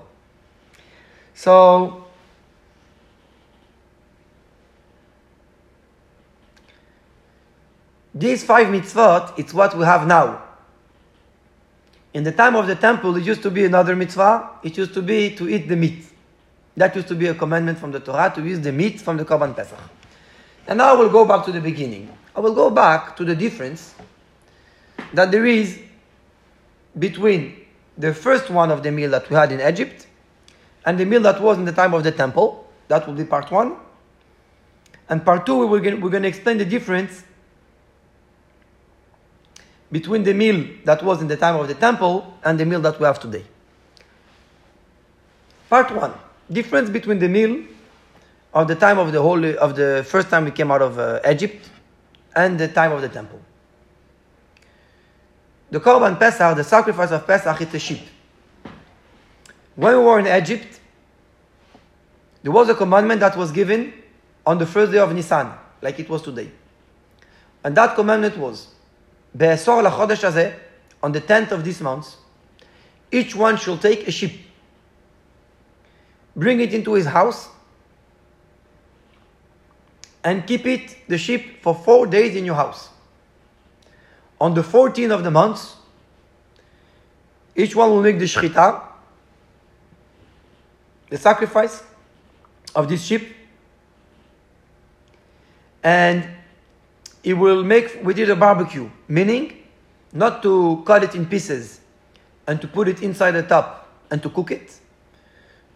So, 1.34 2.00
These 8.14 8.44
five 8.44 8.68
mitzvot, 8.68 9.36
it's 9.36 9.52
what 9.52 9.76
we 9.76 9.84
have 9.84 10.06
now. 10.06 10.40
In 12.12 12.22
the 12.22 12.30
time 12.30 12.54
of 12.54 12.68
the 12.68 12.76
temple, 12.76 13.16
it 13.16 13.24
used 13.24 13.42
to 13.42 13.50
be 13.50 13.64
another 13.64 13.96
mitzvah. 13.96 14.50
It 14.62 14.78
used 14.78 14.94
to 14.94 15.02
be 15.02 15.34
to 15.34 15.48
eat 15.48 15.68
the 15.68 15.74
meat. 15.74 16.06
That 16.76 16.94
used 16.94 17.08
to 17.08 17.16
be 17.16 17.26
a 17.26 17.34
commandment 17.34 17.80
from 17.80 17.90
the 17.90 17.98
Torah 17.98 18.32
to 18.36 18.40
use 18.40 18.60
the 18.60 18.70
meat 18.70 19.00
from 19.00 19.16
the 19.16 19.24
Korban 19.24 19.56
Pesach. 19.56 19.78
And 20.68 20.78
now 20.78 20.96
we'll 20.96 21.10
go 21.10 21.24
back 21.24 21.44
to 21.46 21.52
the 21.52 21.60
beginning. 21.60 22.08
I 22.34 22.40
will 22.40 22.54
go 22.54 22.70
back 22.70 23.16
to 23.16 23.24
the 23.24 23.36
difference 23.36 23.94
that 25.12 25.30
there 25.30 25.46
is 25.46 25.78
between 26.98 27.64
the 27.96 28.12
first 28.12 28.50
one 28.50 28.70
of 28.70 28.82
the 28.82 28.90
meal 28.90 29.10
that 29.10 29.30
we 29.30 29.36
had 29.36 29.52
in 29.52 29.60
Egypt 29.60 30.06
and 30.84 30.98
the 30.98 31.04
meal 31.04 31.20
that 31.22 31.40
was 31.40 31.58
in 31.58 31.64
the 31.64 31.72
time 31.72 31.94
of 31.94 32.02
the 32.02 32.10
temple. 32.10 32.68
That 32.88 33.06
will 33.06 33.14
be 33.14 33.24
part 33.24 33.50
one. 33.50 33.76
And 35.08 35.24
part 35.24 35.46
two, 35.46 35.66
we're 35.66 35.80
going, 35.80 36.00
we're 36.00 36.10
going 36.10 36.22
to 36.22 36.28
explain 36.28 36.58
the 36.58 36.64
difference 36.64 37.22
between 39.92 40.24
the 40.24 40.34
meal 40.34 40.66
that 40.84 41.02
was 41.02 41.22
in 41.22 41.28
the 41.28 41.36
time 41.36 41.56
of 41.56 41.68
the 41.68 41.74
temple 41.74 42.34
and 42.42 42.58
the 42.58 42.66
meal 42.66 42.80
that 42.80 42.98
we 42.98 43.06
have 43.06 43.20
today. 43.20 43.44
Part 45.70 45.94
one: 45.94 46.12
difference 46.50 46.90
between 46.90 47.18
the 47.18 47.28
meal 47.28 47.62
of 48.52 48.66
the 48.66 48.74
time 48.74 48.98
of 48.98 49.12
the 49.12 49.20
holy 49.20 49.56
of 49.56 49.76
the 49.76 50.04
first 50.08 50.30
time 50.30 50.44
we 50.44 50.50
came 50.50 50.70
out 50.70 50.82
of 50.82 50.98
uh, 50.98 51.20
Egypt 51.30 51.70
and 52.36 52.58
the 52.58 52.68
time 52.68 52.92
of 52.92 53.02
the 53.02 53.08
temple. 53.08 53.40
The 55.70 55.80
Korban 55.80 56.18
Pesach, 56.18 56.56
the 56.56 56.64
sacrifice 56.64 57.10
of 57.10 57.26
Pesach, 57.26 57.60
is 57.60 57.74
a 57.74 57.78
sheep. 57.78 58.02
When 59.74 59.98
we 59.98 60.04
were 60.04 60.18
in 60.20 60.26
Egypt, 60.26 60.80
there 62.42 62.52
was 62.52 62.68
a 62.68 62.74
commandment 62.74 63.20
that 63.20 63.36
was 63.36 63.50
given 63.50 63.92
on 64.46 64.58
the 64.58 64.66
first 64.66 64.92
day 64.92 64.98
of 64.98 65.12
Nisan, 65.12 65.52
like 65.82 65.98
it 65.98 66.08
was 66.08 66.22
today. 66.22 66.50
And 67.64 67.76
that 67.76 67.94
commandment 67.94 68.36
was, 68.36 68.68
Be'esor 69.36 69.82
lachodesh 69.82 70.22
hazeh, 70.30 70.54
on 71.02 71.12
the 71.12 71.20
10th 71.20 71.52
of 71.52 71.64
this 71.64 71.80
month, 71.80 72.14
each 73.10 73.34
one 73.34 73.56
shall 73.56 73.78
take 73.78 74.06
a 74.06 74.10
sheep, 74.10 74.46
bring 76.36 76.60
it 76.60 76.72
into 76.72 76.94
his 76.94 77.06
house, 77.06 77.48
and 80.24 80.46
keep 80.46 80.66
it, 80.66 80.96
the 81.06 81.18
sheep, 81.18 81.62
for 81.62 81.74
four 81.74 82.06
days 82.06 82.34
in 82.34 82.46
your 82.46 82.54
house. 82.54 82.88
On 84.40 84.54
the 84.54 84.62
14th 84.62 85.12
of 85.12 85.22
the 85.22 85.30
month, 85.30 85.74
each 87.54 87.76
one 87.76 87.90
will 87.90 88.02
make 88.02 88.18
the 88.18 88.24
shchita, 88.24 88.82
the 91.10 91.18
sacrifice 91.18 91.82
of 92.74 92.88
this 92.88 93.04
sheep, 93.04 93.36
and 95.84 96.26
he 97.22 97.34
will 97.34 97.62
make 97.62 98.02
with 98.02 98.18
it 98.18 98.30
a 98.30 98.36
barbecue, 98.36 98.90
meaning 99.06 99.62
not 100.12 100.42
to 100.42 100.82
cut 100.86 101.04
it 101.04 101.14
in 101.14 101.26
pieces 101.26 101.80
and 102.46 102.60
to 102.60 102.66
put 102.66 102.88
it 102.88 103.02
inside 103.02 103.32
the 103.32 103.42
top 103.42 103.88
and 104.10 104.22
to 104.22 104.30
cook 104.30 104.50
it, 104.50 104.78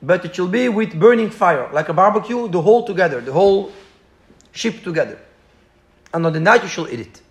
but 0.03 0.25
it 0.25 0.35
shall 0.35 0.49
be 0.49 0.69
with 0.69 0.99
burning 0.99 1.31
fire, 1.31 1.69
like 1.73 1.89
a 1.89 1.93
barbecue, 1.93 2.49
the 2.49 2.61
whole 2.61 2.85
together, 2.85 3.21
the 3.21 3.33
whole 3.33 3.73
sheep 4.59 4.83
together. 4.83 5.19
And 6.13 6.27
on 6.27 6.33
the 6.33 6.41
night 6.41 6.63
you 6.63 6.69
shall 6.69 6.89
eat 6.89 7.01
it. 7.01 7.23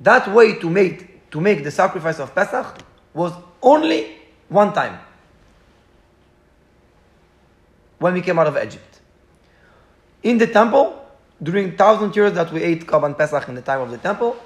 That 0.00 0.32
way 0.32 0.58
to 0.58 0.68
make 0.68 1.30
to 1.30 1.40
make 1.40 1.62
the 1.64 1.70
sacrifice 1.70 2.18
of 2.18 2.34
Pesach 2.34 2.78
was 3.14 3.32
only 3.62 4.16
one 4.48 4.72
time. 4.72 4.98
When 7.98 8.14
we 8.14 8.20
came 8.20 8.38
out 8.38 8.46
of 8.46 8.56
Egypt. 8.56 9.00
In 10.22 10.38
the 10.38 10.46
temple, 10.46 10.86
during 11.42 11.76
thousand 11.76 12.14
years 12.16 12.32
that 12.32 12.52
we 12.52 12.62
ate 12.62 12.86
Korban 12.86 13.16
Pesach 13.16 13.48
in 13.48 13.54
the 13.54 13.62
time 13.62 13.80
of 13.80 13.90
the 13.90 13.98
temple, 13.98 14.36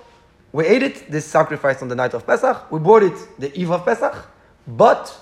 we 0.53 0.67
ate 0.67 0.83
it, 0.83 1.11
this 1.11 1.25
sacrifice 1.25 1.81
on 1.83 1.89
the 1.89 1.95
night 1.95 2.15
of 2.15 2.27
Pesach. 2.27 2.71
We 2.71 2.81
brought 2.81 3.03
it 3.03 3.19
the 3.39 3.51
eve 3.59 3.71
of 3.71 3.85
Pesach, 3.85 4.15
but 4.67 5.17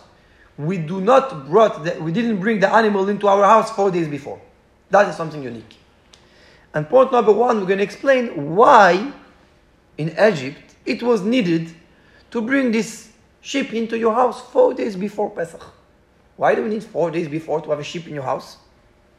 we 0.57 0.78
do 0.78 1.00
not 1.00 1.48
brought 1.48 1.85
the, 1.85 2.00
we 2.02 2.12
didn't 2.12 2.40
bring 2.40 2.61
the 2.61 2.72
animal 2.72 3.09
into 3.09 3.28
our 3.28 3.44
house 3.44 3.70
four 3.70 3.90
days 3.90 4.09
before. 4.09 4.40
That 4.90 5.09
is 5.09 5.16
something 5.16 5.42
unique. 5.42 5.76
And 6.78 6.88
point 6.88 7.10
number 7.10 7.32
one, 7.32 7.58
we're 7.58 7.66
going 7.66 7.78
to 7.78 7.84
explain 7.84 8.54
why 8.54 9.12
in 9.96 10.10
Egypt 10.10 10.76
it 10.86 11.02
was 11.02 11.22
needed 11.22 11.74
to 12.30 12.40
bring 12.40 12.70
this 12.70 13.10
sheep 13.40 13.74
into 13.74 13.98
your 13.98 14.14
house 14.14 14.40
four 14.40 14.74
days 14.74 14.94
before 14.94 15.28
Pesach. 15.28 15.64
Why 16.36 16.54
do 16.54 16.62
we 16.62 16.68
need 16.68 16.84
four 16.84 17.10
days 17.10 17.26
before 17.26 17.60
to 17.62 17.70
have 17.70 17.80
a 17.80 17.82
sheep 17.82 18.06
in 18.06 18.14
your 18.14 18.22
house? 18.22 18.58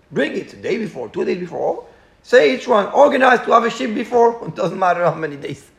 Bring 0.09 0.37
it 0.37 0.61
day 0.61 0.77
before, 0.77 1.09
two 1.09 1.25
days 1.25 1.37
before, 1.37 1.85
Say 2.23 2.55
each 2.55 2.65
one, 2.65 2.87
organized 2.93 3.43
to 3.43 3.51
have 3.51 3.65
a 3.65 3.69
sheep 3.69 3.93
before, 3.93 4.41
it 4.47 4.55
doesn't 4.55 4.79
matter 4.79 5.03
how 5.03 5.15
many 5.15 5.35
days. 5.35 5.69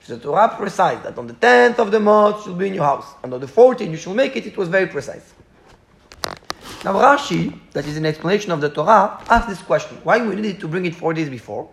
If 0.00 0.06
the 0.06 0.18
Torah 0.18 0.54
precise 0.56 1.02
that 1.02 1.18
on 1.18 1.26
the 1.26 1.34
10th 1.34 1.80
of 1.80 1.90
the 1.90 1.98
month 1.98 2.44
should 2.44 2.56
be 2.56 2.68
in 2.68 2.74
your 2.74 2.84
house, 2.84 3.14
and 3.24 3.34
on 3.34 3.40
the 3.40 3.48
14th 3.48 3.90
you 3.90 3.96
shall 3.96 4.14
make 4.14 4.36
it, 4.36 4.46
it 4.46 4.56
was 4.56 4.68
very 4.68 4.86
precise. 4.86 5.34
Now 6.86 6.92
Rashi, 6.92 7.52
that 7.72 7.84
is 7.84 7.96
an 7.96 8.06
explanation 8.06 8.52
of 8.52 8.60
the 8.60 8.70
Torah, 8.70 9.20
asked 9.28 9.48
this 9.48 9.60
question: 9.60 9.98
Why 10.04 10.24
we 10.24 10.36
needed 10.36 10.60
to 10.60 10.68
bring 10.68 10.86
it 10.86 10.94
four 10.94 11.12
days 11.12 11.28
before 11.28 11.68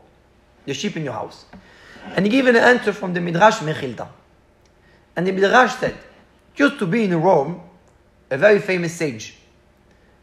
the 0.65 0.73
sheep 0.73 0.97
in 0.97 1.03
your 1.03 1.13
house? 1.13 1.45
And 2.15 2.25
he 2.25 2.31
gave 2.31 2.47
an 2.47 2.55
answer 2.55 2.91
from 2.91 3.13
the 3.13 3.21
Midrash 3.21 3.59
Mechilta. 3.59 4.07
And 5.15 5.27
the 5.27 5.31
Midrash 5.31 5.75
said, 5.75 5.95
used 6.55 6.79
to 6.79 6.87
be 6.87 7.03
in 7.03 7.21
Rome 7.21 7.61
a 8.31 8.37
very 8.39 8.57
famous 8.57 8.95
sage, 8.95 9.35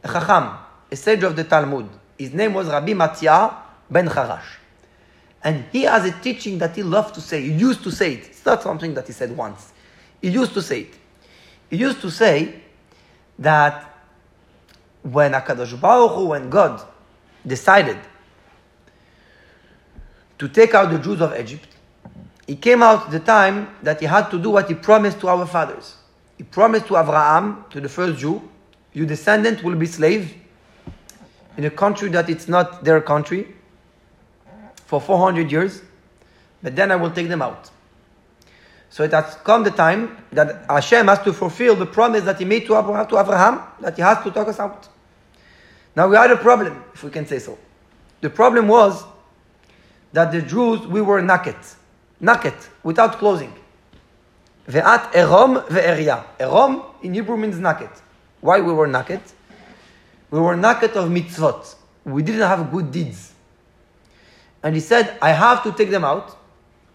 a 0.02 0.08
Chacham, 0.08 0.58
a 0.90 0.96
sage 0.96 1.22
of 1.22 1.36
the 1.36 1.44
Talmud. 1.44 1.88
His 2.18 2.34
name 2.34 2.52
was 2.52 2.66
Rabbi 2.66 2.92
Mattia 2.92 3.58
ben 3.88 4.08
Charash. 4.08 4.58
And 5.44 5.66
he 5.70 5.82
has 5.82 6.04
a 6.04 6.20
teaching 6.20 6.58
that 6.58 6.74
he 6.74 6.82
loved 6.82 7.14
to 7.14 7.20
say. 7.20 7.42
He 7.42 7.52
used 7.52 7.84
to 7.84 7.92
say 7.92 8.14
it. 8.14 8.26
It's 8.26 8.44
not 8.44 8.60
something 8.60 8.92
that 8.94 9.06
he 9.06 9.12
said 9.12 9.36
once. 9.36 9.72
He 10.20 10.30
used 10.30 10.52
to 10.54 10.60
say 10.60 10.80
it. 10.80 10.94
He 11.70 11.76
used 11.76 12.00
to 12.00 12.10
say 12.10 12.60
that 13.38 13.89
when 15.02 15.32
HaKadosh 15.32 15.80
Baruch 15.80 16.12
Hu, 16.12 16.26
when 16.26 16.50
God 16.50 16.82
decided 17.46 17.98
to 20.38 20.48
take 20.48 20.74
out 20.74 20.90
the 20.90 20.98
Jews 20.98 21.20
of 21.20 21.38
Egypt, 21.38 21.68
he 22.46 22.56
came 22.56 22.82
out 22.82 23.10
the 23.10 23.20
time 23.20 23.76
that 23.82 24.00
he 24.00 24.06
had 24.06 24.30
to 24.30 24.38
do 24.38 24.50
what 24.50 24.68
he 24.68 24.74
promised 24.74 25.20
to 25.20 25.28
our 25.28 25.46
fathers. 25.46 25.96
He 26.36 26.44
promised 26.44 26.86
to 26.86 26.96
Abraham, 26.96 27.64
to 27.70 27.80
the 27.80 27.88
first 27.88 28.18
Jew, 28.18 28.42
your 28.92 29.06
descendant 29.06 29.62
will 29.62 29.76
be 29.76 29.86
slave 29.86 30.34
in 31.56 31.64
a 31.64 31.70
country 31.70 32.08
that 32.10 32.28
it's 32.28 32.48
not 32.48 32.82
their 32.82 33.00
country 33.00 33.54
for 34.86 35.00
400 35.00 35.52
years, 35.52 35.82
but 36.62 36.74
then 36.74 36.90
I 36.90 36.96
will 36.96 37.10
take 37.10 37.28
them 37.28 37.42
out. 37.42 37.70
So 38.90 39.04
it 39.04 39.12
has 39.12 39.36
come 39.44 39.62
the 39.62 39.70
time 39.70 40.18
that 40.32 40.66
Hashem 40.68 41.06
has 41.06 41.20
to 41.20 41.32
fulfill 41.32 41.76
the 41.76 41.86
promise 41.86 42.24
that 42.24 42.38
he 42.38 42.44
made 42.44 42.66
to 42.66 42.76
Abraham, 42.76 43.06
to 43.06 43.18
Abraham 43.18 43.62
that 43.80 43.94
he 43.94 44.02
has 44.02 44.22
to 44.24 44.32
take 44.32 44.48
us 44.48 44.58
out. 44.58 44.88
Now 45.94 46.08
we 46.08 46.16
had 46.16 46.30
a 46.32 46.36
problem, 46.36 46.84
if 46.92 47.04
we 47.04 47.10
can 47.10 47.24
say 47.24 47.38
so. 47.38 47.56
The 48.20 48.30
problem 48.30 48.66
was 48.66 49.04
that 50.12 50.32
the 50.32 50.42
Jews, 50.42 50.86
we 50.88 51.00
were 51.00 51.22
naked. 51.22 51.56
Naked, 52.20 52.54
without 52.82 53.18
clothing. 53.18 53.54
Ve'at 54.68 55.14
erom 55.14 55.62
ve'eria. 55.68 56.24
Erom 56.40 56.82
in 57.02 57.14
Hebrew 57.14 57.36
means 57.36 57.58
naked. 57.58 57.90
Why 58.40 58.60
we 58.60 58.72
were 58.72 58.88
naked? 58.88 59.20
We 60.30 60.40
were 60.40 60.56
naked 60.56 60.96
of 60.96 61.08
mitzvot. 61.08 61.76
We 62.04 62.22
didn't 62.24 62.42
have 62.42 62.72
good 62.72 62.90
deeds. 62.90 63.32
And 64.64 64.74
he 64.74 64.80
said, 64.80 65.16
I 65.22 65.30
have 65.30 65.62
to 65.62 65.72
take 65.72 65.90
them 65.90 66.04
out, 66.04 66.36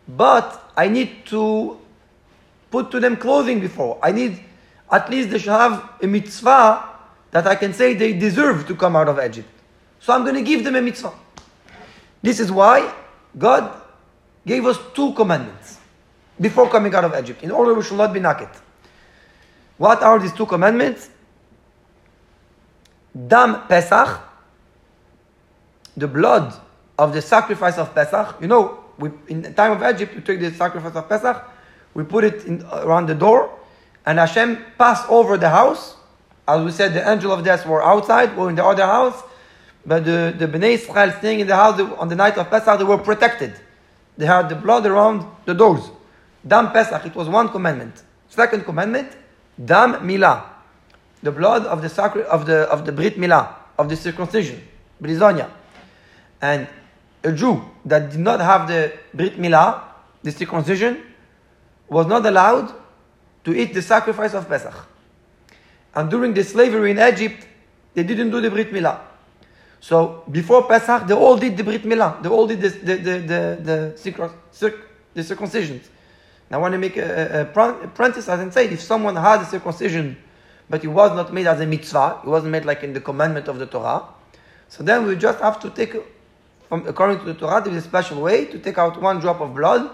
but 0.08 0.72
I 0.76 0.90
need 0.90 1.26
to 1.28 1.80
put 2.76 2.92
to 2.92 3.00
them 3.00 3.16
clothing 3.16 3.62
before. 3.62 3.98
I 4.04 4.12
need, 4.12 4.44
at 4.92 5.10
least 5.10 5.30
they 5.30 5.40
should 5.40 5.58
have 5.66 5.92
a 6.02 6.08
mitzvah 6.08 6.90
that 7.32 7.48
I 7.48 7.56
can 7.56 7.72
say 7.72 7.94
they 7.94 8.12
deserve 8.12 8.68
to 8.68 8.76
come 8.76 8.98
out 8.98 9.08
of 9.08 9.18
Egypt. 9.18 9.48
So 10.02 10.12
I'm 10.14 10.24
going 10.24 10.36
to 10.36 10.42
give 10.42 10.66
them 10.66 10.76
a 10.76 10.82
mitzvah. 10.82 11.14
This 12.22 12.42
is 12.42 12.52
why 12.52 12.94
God 13.38 13.82
gave 14.46 14.66
us 14.66 14.78
two 14.94 15.14
commandments 15.14 15.80
before 16.42 16.70
coming 16.70 16.94
out 16.94 17.06
of 17.06 17.16
Egypt, 17.16 17.44
in 17.44 17.52
order 17.52 17.74
we 17.74 17.82
should 17.82 17.98
not 17.98 18.12
be 18.12 18.20
naked. 18.20 18.50
What 19.78 20.04
are 20.04 20.20
these 20.20 20.34
two 20.34 20.46
commandments? 20.46 21.10
Dam 23.16 23.68
Pesach, 23.70 24.22
the 25.96 26.08
blood 26.08 26.54
of 27.00 27.14
the 27.14 27.22
sacrifice 27.22 27.78
of 27.78 27.96
Pesach. 27.96 28.36
You 28.42 28.48
know, 28.48 28.84
we, 28.98 29.12
in 29.30 29.42
the 29.42 29.52
time 29.54 29.72
of 29.72 29.96
Egypt, 29.96 30.14
we 30.14 30.22
took 30.22 30.40
the 30.42 30.52
sacrifice 30.52 30.96
of 30.96 31.08
Pesach, 31.08 31.55
we 31.96 32.04
put 32.04 32.24
it 32.24 32.46
in, 32.46 32.64
around 32.72 33.08
the 33.08 33.16
door, 33.16 33.50
and 34.06 34.20
Hashem 34.20 34.64
passed 34.78 35.10
over 35.10 35.38
the 35.38 35.50
house. 35.50 35.96
As 36.48 36.64
we 36.64 36.70
said, 36.70 36.94
the 36.94 37.10
angel 37.10 37.32
of 37.32 37.44
death 37.44 37.66
were 37.66 37.84
outside, 37.84 38.38
were 38.38 38.50
in 38.50 38.56
the 38.56 38.64
other 38.64 38.86
house, 38.86 39.24
but 39.84 40.06
the, 40.06 40.36
the 40.38 40.48
Bnei 40.48 40.74
Israel 40.74 41.12
staying 41.18 41.40
in 41.40 41.48
the 41.48 41.56
house 41.56 41.80
on 41.98 42.08
the 42.08 42.16
night 42.16 42.38
of 42.38 42.50
Pesach, 42.52 42.78
they 42.78 42.84
were 42.84 43.00
protected. 43.00 43.54
They 44.18 44.26
had 44.26 44.50
the 44.50 44.56
blood 44.56 44.86
around 44.86 45.26
the 45.46 45.54
doors. 45.54 45.90
Dam 46.46 46.72
Pesach, 46.72 47.06
it 47.06 47.16
was 47.16 47.28
one 47.28 47.50
commandment. 47.50 48.04
Second 48.30 48.66
commandment, 48.66 49.12
Dam 49.64 49.94
Milah, 50.08 50.44
the 51.24 51.32
blood 51.32 51.66
of 51.66 51.82
the 51.82 51.90
sacri- 51.90 52.26
of 52.26 52.46
the 52.46 52.70
of 52.70 52.86
the 52.86 52.92
Brit 52.92 53.18
Milah, 53.18 53.56
of 53.78 53.90
the 53.90 53.96
circumcision, 53.96 54.62
Brizonia. 55.02 55.50
And 56.42 56.68
a 57.24 57.32
Jew 57.32 57.64
that 57.86 58.12
did 58.12 58.20
not 58.20 58.40
have 58.42 58.68
the 58.68 58.94
Brit 59.14 59.38
Milah, 59.40 59.82
the 60.22 60.32
circumcision, 60.32 61.02
was 61.88 62.08
not 62.08 62.26
allowed 62.26 62.74
to 63.44 63.54
eat 63.56 63.74
the 63.74 63.82
sacrifice 63.82 64.34
of 64.34 64.48
Pesach. 64.48 64.74
And 65.94 66.10
during 66.10 66.34
the 66.34 66.44
slavery 66.44 66.92
in 66.92 67.00
Egypt, 67.00 67.48
they 67.94 68.04
didn't 68.04 68.32
do 68.32 68.42
the 68.42 68.50
Brit 68.50 68.72
Milah. 68.72 69.00
So 69.80 70.24
before 70.30 70.68
Pesach, 70.68 71.08
they 71.08 71.14
all 71.14 71.38
did 71.38 71.56
the 71.56 71.64
Brit 71.64 71.84
Milah. 71.84 72.22
They 72.22 72.30
all 72.30 72.48
did 72.48 72.62
the, 72.62 72.70
the, 72.70 72.96
the, 72.96 73.20
the, 73.20 73.60
the, 73.62 73.94
circ, 73.98 74.32
circ, 74.52 74.76
the 75.14 75.22
circumcisions. 75.22 75.84
Now, 76.50 76.58
I 76.58 76.62
want 76.62 76.74
to 76.74 76.78
make 76.78 76.98
a, 76.98 77.52
a, 77.56 77.60
a 77.60 78.06
as 78.06 78.30
I 78.30 78.50
said, 78.50 78.74
if 78.74 78.82
someone 78.82 79.16
had 79.16 79.42
a 79.42 79.46
circumcision, 79.46 80.18
but 80.70 80.84
it 80.84 80.88
was 80.88 81.12
not 81.12 81.34
made 81.34 81.48
as 81.48 81.60
a 81.60 81.66
mitzvah, 81.66 82.22
it 82.24 82.28
wasn't 82.28 82.52
made 82.52 82.66
like 82.66 82.84
in 82.84 82.94
the 82.94 83.02
commandment 83.02 83.48
of 83.48 83.58
the 83.58 83.66
Torah, 83.66 84.04
so 84.68 84.84
then 84.84 85.06
we 85.06 85.16
just 85.16 85.40
have 85.40 85.60
to 85.62 85.70
take, 85.70 85.96
from, 86.68 86.88
according 86.88 87.20
to 87.20 87.26
the 87.26 87.34
Torah, 87.34 87.62
there 87.64 87.74
is 87.74 87.86
a 87.86 87.88
special 87.88 88.22
way 88.22 88.46
to 88.46 88.60
take 88.60 88.78
out 88.78 89.00
one 89.02 89.20
drop 89.20 89.42
of 89.42 89.54
blood, 89.54 89.90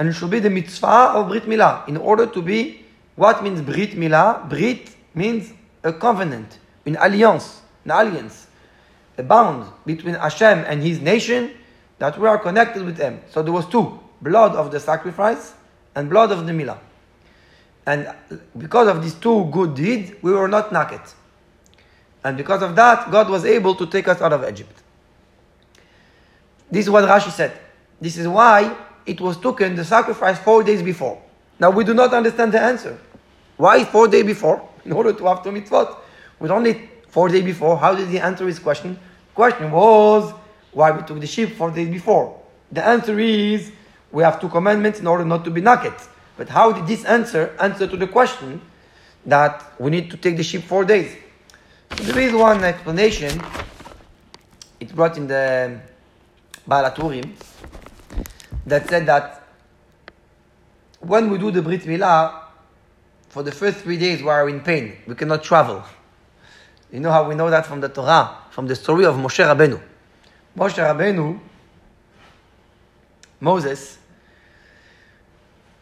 and 0.00 0.08
it 0.08 0.14
should 0.14 0.30
be 0.30 0.40
the 0.40 0.48
mitzvah 0.48 1.12
of 1.14 1.28
Brit 1.28 1.44
Milah, 1.44 1.86
in 1.86 1.98
order 1.98 2.26
to 2.26 2.40
be, 2.40 2.84
what 3.16 3.44
means 3.44 3.60
Brit 3.60 3.90
Milah? 3.90 4.48
Brit 4.48 4.96
means 5.14 5.52
a 5.84 5.92
covenant, 5.92 6.58
an 6.86 6.96
alliance, 6.96 7.60
an 7.84 7.90
alliance 7.90 8.46
a 9.18 9.22
bond 9.22 9.70
between 9.86 10.14
Hashem 10.14 10.64
and 10.66 10.82
his 10.82 11.00
nation 11.00 11.52
that 11.98 12.18
we 12.18 12.26
are 12.26 12.38
connected 12.38 12.82
with 12.82 12.96
him. 12.96 13.20
So 13.30 13.42
there 13.42 13.52
was 13.52 13.66
two 13.66 14.00
blood 14.22 14.56
of 14.56 14.72
the 14.72 14.80
sacrifice 14.80 15.52
and 15.94 16.08
blood 16.08 16.32
of 16.32 16.46
the 16.46 16.52
milah. 16.52 16.78
And 17.86 18.08
because 18.56 18.88
of 18.88 19.02
these 19.02 19.14
two 19.14 19.44
good 19.52 19.74
deeds, 19.74 20.12
we 20.22 20.32
were 20.32 20.48
not 20.48 20.72
naked. 20.72 21.02
And 22.24 22.36
because 22.36 22.62
of 22.62 22.74
that, 22.76 23.10
God 23.10 23.28
was 23.28 23.44
able 23.44 23.74
to 23.74 23.86
take 23.86 24.08
us 24.08 24.20
out 24.20 24.32
of 24.32 24.48
Egypt. 24.48 24.82
This 26.70 26.86
is 26.86 26.90
what 26.90 27.04
Rashi 27.04 27.30
said. 27.30 27.52
This 28.00 28.16
is 28.16 28.26
why 28.26 28.74
it 29.06 29.20
was 29.20 29.36
taken 29.38 29.74
the 29.74 29.84
sacrifice 29.84 30.38
four 30.38 30.62
days 30.62 30.82
before. 30.82 31.20
Now 31.58 31.70
we 31.70 31.84
do 31.84 31.94
not 31.94 32.12
understand 32.14 32.52
the 32.52 32.60
answer. 32.60 32.98
Why 33.56 33.84
four 33.84 34.08
days 34.08 34.24
before? 34.24 34.66
In 34.84 34.92
order 34.92 35.12
to 35.12 35.26
have 35.26 35.42
two 35.44 35.50
mitzvot. 35.50 35.96
With 36.38 36.50
only 36.50 36.88
four 37.08 37.28
days 37.28 37.44
before, 37.44 37.76
how 37.76 37.94
did 37.94 38.08
he 38.08 38.18
answer 38.18 38.46
his 38.46 38.58
question? 38.58 38.98
Question 39.34 39.70
was 39.70 40.32
why 40.72 40.90
we 40.90 41.02
took 41.02 41.20
the 41.20 41.26
sheep 41.26 41.56
four 41.56 41.70
days 41.70 41.88
before. 41.88 42.40
The 42.72 42.86
answer 42.86 43.18
is 43.18 43.72
we 44.12 44.22
have 44.22 44.40
two 44.40 44.48
commandments 44.48 45.00
in 45.00 45.06
order 45.06 45.24
not 45.24 45.44
to 45.44 45.50
be 45.50 45.60
naked. 45.60 45.94
But 46.36 46.48
how 46.48 46.72
did 46.72 46.86
this 46.86 47.04
answer 47.04 47.54
answer 47.60 47.86
to 47.86 47.96
the 47.96 48.06
question 48.06 48.60
that 49.26 49.62
we 49.78 49.90
need 49.90 50.10
to 50.10 50.16
take 50.16 50.36
the 50.36 50.42
sheep 50.42 50.62
four 50.62 50.84
days? 50.84 51.14
So 51.96 52.04
there 52.04 52.22
is 52.22 52.32
one 52.32 52.64
explanation. 52.64 53.42
It's 54.78 54.92
brought 54.92 55.16
in 55.18 55.26
the 55.26 55.80
Baal 56.66 56.90
HaTurim 56.90 57.34
that 58.70 58.88
said 58.88 59.06
that 59.06 59.42
when 61.00 61.30
we 61.30 61.38
do 61.38 61.50
the 61.50 61.62
Brit 61.62 61.82
Milah, 61.82 62.44
for 63.28 63.42
the 63.42 63.52
first 63.52 63.78
three 63.78 63.96
days 63.96 64.22
we 64.22 64.28
are 64.28 64.48
in 64.48 64.60
pain. 64.60 64.96
We 65.06 65.14
cannot 65.14 65.44
travel. 65.44 65.84
You 66.92 67.00
know 67.00 67.12
how 67.12 67.28
we 67.28 67.34
know 67.36 67.48
that 67.48 67.64
from 67.64 67.80
the 67.80 67.88
Torah, 67.88 68.38
from 68.50 68.66
the 68.66 68.74
story 68.74 69.04
of 69.04 69.14
Moshe 69.14 69.44
Rabbeinu. 69.44 69.80
Moshe 70.56 70.74
Rabbeinu, 70.74 71.38
Moses, 73.38 73.98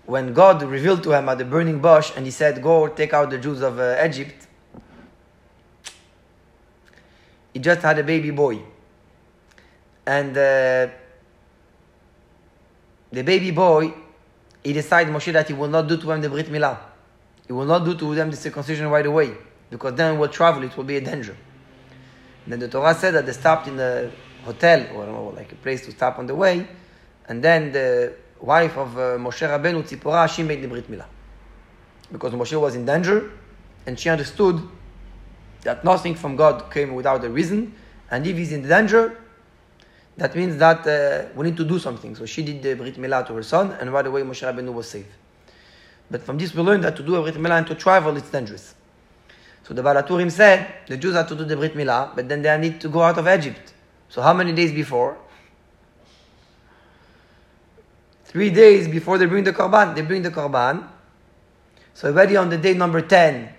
when 0.05 0.35
God 0.35 0.63
revealed 0.63 1.03
to 1.05 1.13
him 1.13 1.29
at 1.29 1.39
the 1.39 1.45
burning 1.45 1.81
bush 1.81 2.13
and 2.17 2.27
he 2.27 2.31
said, 2.31 2.63
Go 2.63 2.89
take 2.89 3.15
out 3.15 3.31
the 3.31 3.39
Jews 3.39 3.63
of 3.63 3.79
uh, 3.79 3.97
Egypt, 4.05 4.47
he 7.55 7.61
just 7.61 7.81
had 7.81 7.99
a 7.99 8.05
baby 8.05 8.31
boy. 8.31 8.61
And 10.07 10.37
uh, 10.37 10.89
the 13.13 13.23
baby 13.23 13.51
boy, 13.51 13.93
he 14.63 14.73
decided, 14.73 15.13
Moshe, 15.13 15.33
that 15.33 15.49
he 15.49 15.55
will 15.55 15.69
not 15.69 15.89
do 15.89 15.97
to 15.97 16.11
him 16.11 16.21
the 16.21 16.29
Brit 16.29 16.47
Milah. 16.47 16.79
He 17.47 17.53
will 17.53 17.65
not 17.65 17.85
do 17.85 17.95
to 17.95 18.15
them 18.15 18.31
the 18.31 18.37
circumcision 18.37 18.89
right 18.89 19.07
away 19.07 19.35
because 19.71 19.95
then 19.95 20.19
we'll 20.19 20.29
travel, 20.29 20.63
it 20.63 20.77
will 20.77 20.85
be 20.85 20.97
a 20.97 21.01
danger. 21.01 21.37
And 22.45 22.53
then 22.53 22.61
the 22.61 22.69
Torah 22.69 22.95
said 22.95 23.15
that 23.15 23.27
they 23.27 23.33
stopped 23.33 23.69
in 23.69 23.79
a 23.79 24.11
hotel 24.45 24.87
or 24.95 25.07
know, 25.07 25.33
like 25.37 25.53
a 25.53 25.57
place 25.57 25.85
to 25.87 25.91
stop 25.93 26.19
on 26.19 26.27
the 26.27 26.35
way, 26.35 26.67
and 27.29 27.43
then 27.43 27.73
the 27.73 28.15
wife 28.41 28.77
of 28.77 28.97
uh, 28.97 29.01
Moshe 29.19 29.47
Rabbeinu, 29.47 29.83
Tzipora, 29.83 30.29
she 30.29 30.43
made 30.43 30.63
the 30.63 30.69
Brit 30.69 30.91
Milah. 30.91 31.07
Because 32.11 32.33
Moshe 32.33 32.59
was 32.59 32.75
in 32.75 32.87
danger, 32.87 33.31
and 33.87 33.99
she 33.99 34.09
understood 34.09 34.63
that 35.63 35.85
nothing 35.85 36.15
from 36.15 36.37
God 36.37 36.71
came 36.73 36.95
without 36.95 37.25
a 37.25 37.29
reason, 37.29 37.75
and 38.11 38.27
if 38.27 38.37
he's 38.37 38.53
in 38.53 38.67
danger, 38.67 39.19
that 40.19 40.35
means 40.35 40.57
that 40.57 40.85
uh, 40.85 41.29
we 41.37 41.47
need 41.47 41.57
to 41.57 41.65
do 41.65 41.79
something. 41.79 42.17
So 42.17 42.27
she 42.27 42.43
did 42.43 42.61
the 42.61 42.75
Brit 42.75 42.97
Milah 42.97 43.25
to 43.29 43.35
her 43.35 43.43
son, 43.45 43.71
and 43.81 43.93
right 43.93 44.05
away 44.05 44.23
Moshe 44.23 44.43
Rabbeinu 44.43 44.73
was 44.73 44.91
safe. 44.91 45.07
But 46.11 46.23
from 46.23 46.39
this 46.39 46.53
we 46.53 46.61
learn 46.61 46.81
that 46.81 46.97
to 46.97 47.05
do 47.05 47.15
a 47.15 47.23
Brit 47.23 47.37
Milah 47.37 47.59
and 47.59 47.67
to 47.69 47.77
travel, 47.77 48.17
it's 48.17 48.29
dangerous. 48.29 48.75
So 49.63 49.75
the 49.75 49.83
Baal 49.83 49.95
HaTurim 49.95 50.33
said 50.33 50.75
the 50.89 50.97
Jews 50.97 51.15
had 51.15 51.29
to 51.29 51.37
do 51.37 51.45
the 51.45 51.57
Brit 51.57 51.75
Milah, 51.75 52.17
but 52.17 52.29
then 52.29 52.43
they 52.43 52.59
need 52.59 52.81
to 52.81 52.89
go 52.89 53.01
out 53.01 53.17
of 53.17 53.29
Egypt. 53.29 53.73
So 54.09 54.21
how 54.21 54.35
many 54.35 54.53
days 54.53 54.73
before? 54.73 55.17
Three 58.25 58.51
days 58.51 58.89
before 58.89 59.19
they 59.19 59.27
bring 59.27 59.45
the 59.45 59.53
Korban. 59.53 59.95
They 59.95 60.03
bring 60.03 60.23
the 60.23 60.31
Korban. 60.31 60.85
So 61.95 62.09
already 62.09 62.37
on 62.37 62.51
the 62.51 62.59
day 62.59 62.75
number 62.75 63.01
10, 63.01 63.55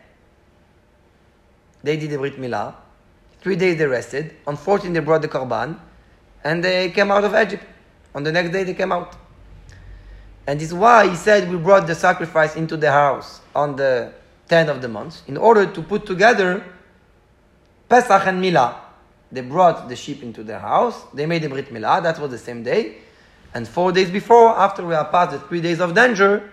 they 1.84 1.96
did 1.96 2.10
the 2.10 2.18
Brit 2.18 2.38
Milah. 2.38 2.76
Three 3.40 3.56
days 3.56 3.78
they 3.78 3.86
rested. 3.86 4.36
On 4.46 4.58
14 4.58 4.92
they 4.92 5.00
brought 5.00 5.22
the 5.22 5.30
Korban. 5.30 5.80
And 6.44 6.64
they 6.64 6.90
came 6.92 7.12
out 7.12 7.24
of 7.24 7.36
Egypt. 7.36 7.64
On 8.16 8.24
the 8.24 8.32
next 8.32 8.52
day 8.52 8.64
they 8.64 8.74
came 8.74 8.92
out. 8.92 9.16
And 10.48 10.60
this 10.60 10.70
is 10.70 10.74
why 10.74 11.08
he 11.08 11.16
said 11.16 11.50
we 11.50 11.58
brought 11.58 11.86
the 11.86 11.96
sacrifice 11.96 12.56
into 12.56 12.76
the 12.76 12.92
house 12.92 13.42
on 13.54 13.76
the 13.76 14.14
10th 14.50 14.70
of 14.70 14.82
the 14.82 14.88
month, 14.88 15.22
in 15.28 15.38
order 15.38 15.66
to 15.68 15.82
put 15.82 16.06
together 16.06 16.64
Pesach 17.88 18.26
and 18.26 18.44
Milah. 18.44 18.76
They 19.32 19.42
brought 19.42 19.88
the 19.88 19.96
sheep 19.96 20.24
into 20.24 20.44
their 20.44 20.60
house, 20.60 21.04
they 21.14 21.28
made 21.28 21.44
the 21.44 21.50
Brit 21.50 21.72
Milah, 21.72 22.02
that 22.02 22.18
was 22.20 22.32
the 22.32 22.38
same 22.40 22.64
day. 22.64 22.98
And 23.54 23.68
four 23.68 23.92
days 23.92 24.10
before, 24.10 24.58
after 24.58 24.84
we 24.86 24.96
are 24.96 25.06
past 25.06 25.32
the 25.32 25.40
three 25.40 25.62
days 25.62 25.80
of 25.80 25.94
danger, 25.94 26.52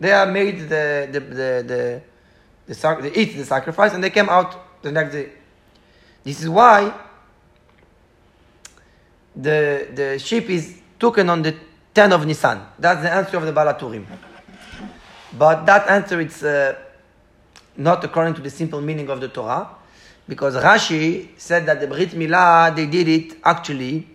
they 0.00 0.08
have 0.08 0.30
made 0.30 0.60
the, 0.60 1.08
the, 1.12 1.20
the, 1.20 2.02
the, 2.66 2.74
the, 2.74 3.02
they 3.02 3.12
eat 3.12 3.36
the 3.36 3.44
sacrifice 3.44 3.92
and 3.92 4.02
they 4.02 4.10
came 4.10 4.28
out 4.28 4.82
the 4.82 4.92
next 4.92 5.12
day. 5.12 5.30
This 6.24 6.42
is 6.42 6.48
why 6.48 6.94
the, 9.38 9.88
the 9.94 10.18
sheep 10.18 10.50
is 10.50 10.80
taken 10.98 11.30
on 11.30 11.42
the 11.42 11.54
10 11.94 12.12
of 12.12 12.26
Nisan. 12.26 12.60
That's 12.78 13.02
the 13.02 13.12
answer 13.12 13.36
of 13.36 13.44
the 13.44 13.52
Baal 13.52 13.72
HaTurim. 13.72 14.04
But 15.38 15.64
that 15.66 15.88
answer 15.88 16.20
is 16.20 16.42
uh, 16.42 16.74
not 17.76 18.02
according 18.04 18.34
to 18.34 18.40
the 18.40 18.50
simple 18.50 18.80
meaning 18.80 19.08
of 19.08 19.20
the 19.20 19.28
Torah, 19.28 19.68
because 20.26 20.56
Rashi 20.56 21.28
said 21.38 21.66
that 21.66 21.80
the 21.80 21.86
Brit 21.86 22.10
Milah, 22.10 22.74
they 22.74 22.86
did 22.86 23.08
it 23.08 23.38
actually 23.44 24.08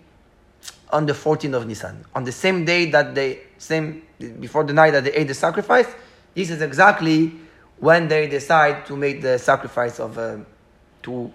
on 0.92 1.06
the 1.06 1.14
14th 1.14 1.56
of 1.56 1.68
Nisan, 1.68 2.06
on 2.14 2.24
the 2.24 2.32
same 2.32 2.66
day 2.66 2.92
that 2.92 3.16
they, 3.16 3.40
same, 3.58 4.04
before 4.40 4.64
the 4.64 4.74
night 4.74 4.92
that 4.92 5.06
they 5.06 5.14
ate 5.14 5.28
the 5.28 5.34
sacrifice. 5.34 5.88
This 6.36 6.50
is 6.50 6.62
exactly 6.62 7.34
when 7.80 8.08
they 8.08 8.28
decide 8.28 8.86
to 8.88 8.96
make 8.96 9.22
the 9.22 9.38
sacrifice 9.40 10.00
of, 10.00 10.18
uh, 10.18 10.38
to, 11.04 11.32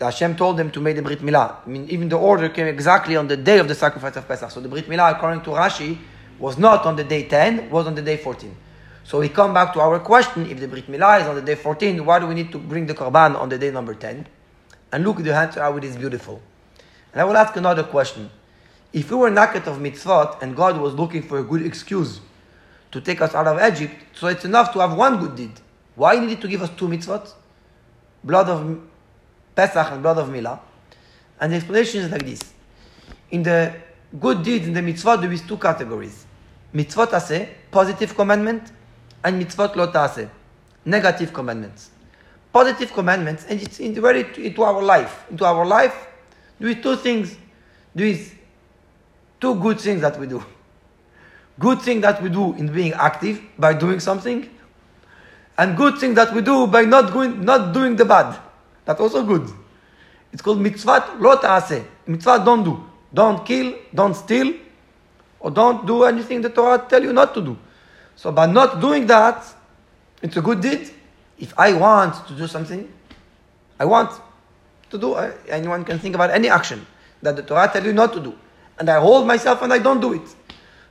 Hashem 0.00 0.36
told 0.36 0.56
them 0.56 0.70
to 0.70 0.80
make 0.80 0.96
the 0.96 1.02
Brit 1.02 1.20
Milah. 1.20 1.56
I 1.66 1.68
mean, 1.68 1.88
even 1.90 2.08
the 2.08 2.18
order 2.18 2.48
came 2.48 2.66
exactly 2.66 3.16
on 3.16 3.26
the 3.26 3.36
day 3.36 3.58
of 3.58 3.66
the 3.66 3.74
sacrifice 3.74 4.16
of 4.16 4.28
Pesach. 4.28 4.50
So 4.50 4.60
the 4.60 4.68
Brit 4.68 4.88
Milah, 4.88 5.16
according 5.16 5.42
to 5.42 5.50
Rashi, 5.50 5.98
was 6.38 6.56
not 6.56 6.86
on 6.86 6.94
the 6.94 7.04
day 7.04 7.24
10, 7.24 7.68
was 7.70 7.86
on 7.86 7.94
the 7.94 8.02
day 8.02 8.16
14. 8.16 8.54
So 9.02 9.18
we 9.20 9.28
come 9.28 9.52
back 9.52 9.72
to 9.72 9.80
our 9.80 9.98
question, 9.98 10.46
if 10.50 10.60
the 10.60 10.68
Brit 10.68 10.86
Milah 10.86 11.22
is 11.22 11.26
on 11.26 11.34
the 11.34 11.42
day 11.42 11.56
14, 11.56 12.04
why 12.04 12.18
do 12.20 12.26
we 12.26 12.34
need 12.34 12.52
to 12.52 12.58
bring 12.58 12.86
the 12.86 12.94
Korban 12.94 13.34
on 13.36 13.48
the 13.48 13.58
day 13.58 13.70
number 13.70 13.94
10? 13.94 14.26
And 14.92 15.04
look, 15.04 15.18
the 15.18 15.34
answer 15.34 15.60
how 15.60 15.76
it 15.76 15.84
is 15.84 15.96
beautiful. 15.96 16.40
And 17.12 17.20
I 17.20 17.24
will 17.24 17.36
ask 17.36 17.56
another 17.56 17.82
question. 17.82 18.30
If 18.92 19.10
we 19.10 19.16
were 19.16 19.30
naked 19.30 19.66
of 19.66 19.78
mitzvot 19.78 20.42
and 20.42 20.54
God 20.54 20.80
was 20.80 20.94
looking 20.94 21.22
for 21.22 21.38
a 21.38 21.42
good 21.42 21.64
excuse 21.64 22.20
to 22.92 23.00
take 23.00 23.20
us 23.20 23.34
out 23.34 23.46
of 23.46 23.60
Egypt, 23.60 23.94
so 24.14 24.28
it's 24.28 24.44
enough 24.44 24.72
to 24.74 24.78
have 24.78 24.96
one 24.96 25.18
good 25.18 25.36
deed. 25.36 25.52
Why 25.94 26.14
he 26.14 26.20
needed 26.20 26.40
to 26.42 26.48
give 26.48 26.62
us 26.62 26.70
two 26.76 26.86
mitzvot? 26.86 27.32
Blood 28.22 28.48
of 28.48 28.80
Pesach 29.58 29.90
and 29.90 30.00
blood 30.00 30.18
of 30.18 30.28
Milah. 30.28 30.60
And 31.40 31.50
the 31.50 31.56
explanation 31.56 32.02
is 32.02 32.12
like 32.12 32.24
this. 32.24 32.38
In 33.32 33.42
the 33.42 33.74
good 34.20 34.44
deeds, 34.44 34.68
in 34.68 34.72
the 34.72 34.80
mitzvot, 34.80 35.20
there 35.20 35.32
is 35.32 35.42
two 35.42 35.56
categories. 35.56 36.26
Mitzvot 36.72 37.08
aseh, 37.08 37.48
positive 37.72 38.14
commandment, 38.14 38.70
and 39.24 39.42
mitzvot 39.42 39.74
lo 39.74 39.90
ta'aseh, 39.90 40.28
negative 40.84 41.32
commandments. 41.32 41.90
Positive 42.52 42.92
commandments, 42.92 43.46
and 43.48 43.60
it's 43.60 43.80
integrated 43.80 44.38
into 44.38 44.62
our 44.62 44.80
life. 44.80 45.24
Into 45.28 45.44
our 45.44 45.66
life, 45.66 46.06
there 46.60 46.68
is 46.68 46.76
two 46.80 46.94
things. 46.94 47.36
There 47.96 48.06
is 48.06 48.32
two 49.40 49.56
good 49.56 49.80
things 49.80 50.02
that 50.02 50.20
we 50.20 50.28
do. 50.28 50.40
Good 51.58 51.82
thing 51.82 52.00
that 52.02 52.22
we 52.22 52.28
do 52.28 52.54
in 52.54 52.72
being 52.72 52.92
active 52.92 53.42
by 53.58 53.74
doing 53.74 53.98
something, 53.98 54.48
and 55.58 55.76
good 55.76 55.98
thing 55.98 56.14
that 56.14 56.32
we 56.32 56.42
do 56.42 56.68
by 56.68 56.82
not 56.82 57.12
going, 57.12 57.44
not 57.44 57.74
doing 57.74 57.96
the 57.96 58.04
bad. 58.04 58.38
That's 58.88 59.00
also 59.02 59.22
good. 59.22 59.52
It's 60.32 60.40
called 60.40 60.62
mitzvah 60.62 61.18
lo 61.20 61.36
ta'aseh. 61.36 61.84
Mitzvah 62.06 62.42
don't 62.42 62.64
do. 62.64 62.82
Don't 63.12 63.44
kill, 63.44 63.74
don't 63.92 64.14
steal, 64.14 64.54
or 65.40 65.50
don't 65.50 65.86
do 65.86 66.04
anything 66.04 66.40
the 66.40 66.48
Torah 66.48 66.82
tell 66.88 67.02
you 67.02 67.12
not 67.12 67.34
to 67.34 67.42
do. 67.42 67.58
So 68.16 68.32
by 68.32 68.46
not 68.46 68.80
doing 68.80 69.06
that, 69.08 69.44
it's 70.22 70.38
a 70.38 70.40
good 70.40 70.62
deed. 70.62 70.88
If 71.38 71.52
I 71.58 71.74
want 71.74 72.26
to 72.28 72.34
do 72.34 72.46
something, 72.46 72.90
I 73.78 73.84
want 73.84 74.10
to 74.88 74.96
do, 74.96 75.16
anyone 75.48 75.84
can 75.84 75.98
think 75.98 76.14
about 76.14 76.30
any 76.30 76.48
action 76.48 76.86
that 77.20 77.36
the 77.36 77.42
Torah 77.42 77.68
tell 77.70 77.84
you 77.84 77.92
not 77.92 78.14
to 78.14 78.20
do. 78.20 78.32
And 78.78 78.88
I 78.88 79.00
hold 79.00 79.26
myself 79.26 79.60
and 79.60 79.70
I 79.70 79.80
don't 79.80 80.00
do 80.00 80.14
it. 80.14 80.34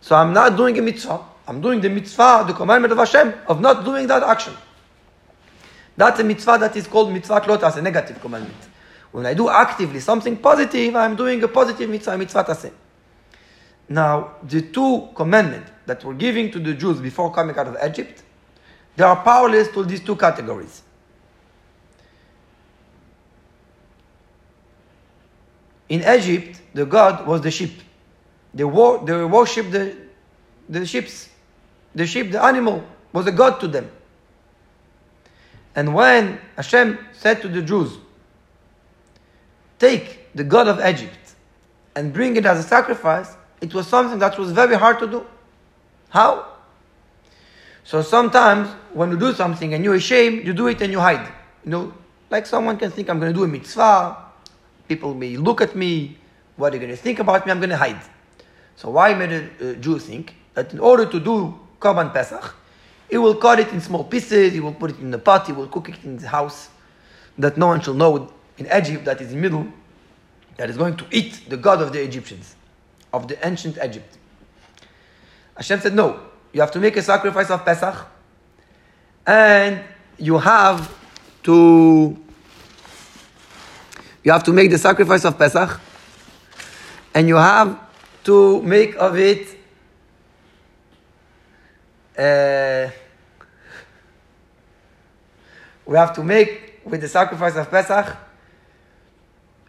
So 0.01 0.15
I'm 0.15 0.33
not 0.33 0.55
doing 0.55 0.77
a 0.77 0.83
mitzvah. 0.83 1.19
I'm 1.47 1.61
doing 1.61 1.81
the 1.81 1.89
mitzvah, 1.89 2.45
the 2.45 2.53
commandment 2.53 2.91
of 2.91 2.99
Hashem, 2.99 3.33
of 3.47 3.59
not 3.59 3.83
doing 3.83 4.05
that 4.05 4.21
action. 4.21 4.53
That's 5.97 6.19
a 6.19 6.23
mitzvah 6.23 6.59
that 6.59 6.75
is 6.75 6.85
called 6.85 7.11
mitzvah 7.11 7.41
klotas, 7.41 7.75
a 7.75 7.81
negative 7.81 8.21
commandment. 8.21 8.55
When 9.11 9.25
I 9.25 9.33
do 9.33 9.49
actively 9.49 9.99
something 9.99 10.37
positive, 10.37 10.95
I'm 10.95 11.15
doing 11.15 11.43
a 11.43 11.47
positive 11.47 11.89
mitzvah, 11.89 12.17
mitzvah 12.17 12.43
taseh. 12.43 12.71
Now, 13.89 14.35
the 14.43 14.61
two 14.61 15.09
commandments 15.15 15.71
that 15.87 16.03
were 16.03 16.13
given 16.13 16.51
to 16.51 16.59
the 16.59 16.75
Jews 16.75 16.99
before 16.99 17.33
coming 17.33 17.57
out 17.57 17.67
of 17.67 17.77
Egypt, 17.83 18.21
they 18.95 19.03
are 19.03 19.15
powerless 19.23 19.69
to 19.69 19.83
these 19.83 20.01
two 20.01 20.15
categories. 20.15 20.83
In 25.89 26.01
Egypt, 26.01 26.61
the 26.73 26.85
god 26.85 27.25
was 27.25 27.41
the 27.41 27.49
sheep. 27.49 27.81
They, 28.53 28.65
wor- 28.65 29.03
they 29.05 29.23
worshipped 29.23 29.71
the, 29.71 29.95
the 30.67 30.85
sheep. 30.85 31.07
The 31.95 32.05
sheep, 32.05 32.31
the 32.31 32.43
animal, 32.43 32.83
was 33.13 33.25
a 33.25 33.31
god 33.31 33.59
to 33.61 33.67
them. 33.67 33.89
And 35.77 35.93
when 35.93 36.39
Hashem 36.55 36.97
said 37.13 37.39
to 37.43 37.47
the 37.47 37.61
Jews, 37.61 37.99
Take 39.77 40.33
the 40.33 40.43
god 40.43 40.67
of 40.67 40.83
Egypt 40.83 41.35
and 41.95 42.11
bring 42.11 42.35
it 42.35 42.47
as 42.47 42.57
a 42.57 42.63
sacrifice, 42.63 43.37
it 43.61 43.73
was 43.75 43.87
something 43.87 44.17
that 44.17 44.39
was 44.39 44.51
very 44.51 44.75
hard 44.75 44.97
to 44.99 45.07
do. 45.07 45.25
How? 46.09 46.47
So 47.83 48.01
sometimes 48.01 48.69
when 48.91 49.11
you 49.11 49.19
do 49.19 49.33
something 49.33 49.75
and 49.75 49.83
you're 49.83 49.95
ashamed, 49.95 50.47
you 50.47 50.53
do 50.53 50.65
it 50.67 50.81
and 50.81 50.91
you 50.91 50.99
hide. 50.99 51.31
You 51.63 51.69
know, 51.71 51.93
like 52.31 52.47
someone 52.47 52.77
can 52.77 52.89
think 52.89 53.07
I'm 53.07 53.19
going 53.19 53.31
to 53.31 53.37
do 53.37 53.43
a 53.43 53.47
mitzvah, 53.47 54.17
people 54.87 55.13
may 55.13 55.37
look 55.37 55.61
at 55.61 55.75
me, 55.75 56.17
what 56.55 56.69
are 56.69 56.71
they 56.71 56.79
going 56.79 56.89
to 56.89 56.97
think 56.97 57.19
about 57.19 57.45
me? 57.45 57.51
I'm 57.51 57.59
going 57.59 57.69
to 57.69 57.77
hide. 57.77 58.01
So 58.77 58.89
why 58.89 59.13
made 59.13 59.31
a 59.31 59.71
uh, 59.71 59.73
Jew 59.75 59.99
think 59.99 60.33
that 60.55 60.73
in 60.73 60.79
order 60.79 61.05
to 61.05 61.19
do 61.19 61.59
Korban 61.79 62.11
Pesach, 62.11 62.55
he 63.09 63.17
will 63.17 63.35
cut 63.35 63.59
it 63.59 63.69
in 63.69 63.81
small 63.81 64.03
pieces, 64.03 64.53
he 64.53 64.59
will 64.59 64.73
put 64.73 64.91
it 64.91 64.99
in 64.99 65.11
the 65.11 65.17
pot, 65.17 65.47
he 65.47 65.53
will 65.53 65.67
cook 65.67 65.89
it 65.89 66.03
in 66.03 66.15
his 66.15 66.25
house, 66.25 66.69
that 67.37 67.57
no 67.57 67.67
one 67.67 67.81
shall 67.81 67.93
know 67.93 68.31
in 68.57 68.67
Egypt 68.73 69.05
that 69.05 69.21
is 69.21 69.31
in 69.31 69.35
the 69.35 69.41
middle, 69.41 69.67
that 70.57 70.69
is 70.69 70.77
going 70.77 70.97
to 70.97 71.05
eat 71.11 71.41
the 71.49 71.57
God 71.57 71.81
of 71.81 71.93
the 71.93 72.01
Egyptians, 72.01 72.55
of 73.13 73.27
the 73.27 73.45
ancient 73.47 73.77
Egypt. 73.83 74.17
Hashem 75.55 75.79
said, 75.79 75.93
no, 75.95 76.19
you 76.53 76.61
have 76.61 76.71
to 76.71 76.79
make 76.79 76.97
a 76.97 77.01
sacrifice 77.01 77.49
of 77.49 77.63
Pesach, 77.63 78.07
and 79.25 79.83
you 80.17 80.37
have 80.37 80.93
to 81.43 82.17
you 84.23 84.31
have 84.31 84.43
to 84.43 84.51
make 84.51 84.69
the 84.71 84.77
sacrifice 84.77 85.23
of 85.23 85.37
Pesach, 85.37 85.79
and 87.13 87.27
you 87.27 87.35
have 87.35 87.79
to 88.25 88.61
make 88.63 88.95
of 88.95 89.17
it 89.17 89.56
uh, 92.17 92.89
we 95.85 95.95
have 95.95 96.13
to 96.15 96.23
make 96.23 96.81
with 96.83 97.01
the 97.01 97.07
sacrifice 97.07 97.55
of 97.55 97.69
Pesach 97.69 98.17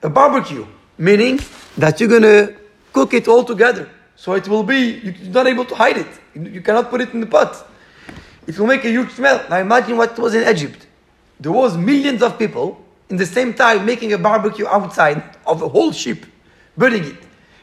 a 0.03 0.09
barbecue, 0.09 0.67
meaning 0.97 1.41
that 1.77 2.01
you're 2.01 2.21
to 2.21 2.55
cook 2.93 3.15
it 3.15 3.29
all 3.29 3.45
together. 3.45 3.89
So 4.17 4.33
it 4.35 4.49
will 4.49 4.63
be, 4.65 5.01
you're 5.03 5.33
not 5.33 5.47
able 5.47 5.65
to 5.65 5.75
hide 5.75 5.99
it. 5.99 6.09
You 6.35 6.61
cannot 6.61 6.91
put 6.91 7.01
it 7.01 7.13
in 7.15 7.21
the 7.21 7.27
pot. 7.27 7.69
It 8.47 8.59
will 8.59 8.67
make 8.67 8.85
a 8.85 8.91
huge 8.91 9.11
smell. 9.11 9.45
Now 9.49 9.59
imagine 9.59 9.97
what 9.97 10.19
was 10.19 10.35
in 10.35 10.49
Egypt. 10.49 10.87
There 11.39 11.53
was 11.53 11.77
millions 11.77 12.23
of 12.23 12.39
people 12.39 12.85
in 13.11 13.17
the 13.17 13.27
same 13.27 13.55
time 13.55 13.87
making 13.87 14.13
a 14.13 14.19
barbecue 14.19 14.67
outside 14.67 15.23
of 15.47 15.63
a 15.63 15.69
whole 15.69 15.93
sheep, 15.93 16.27
burning 16.77 17.05
it. 17.05 17.17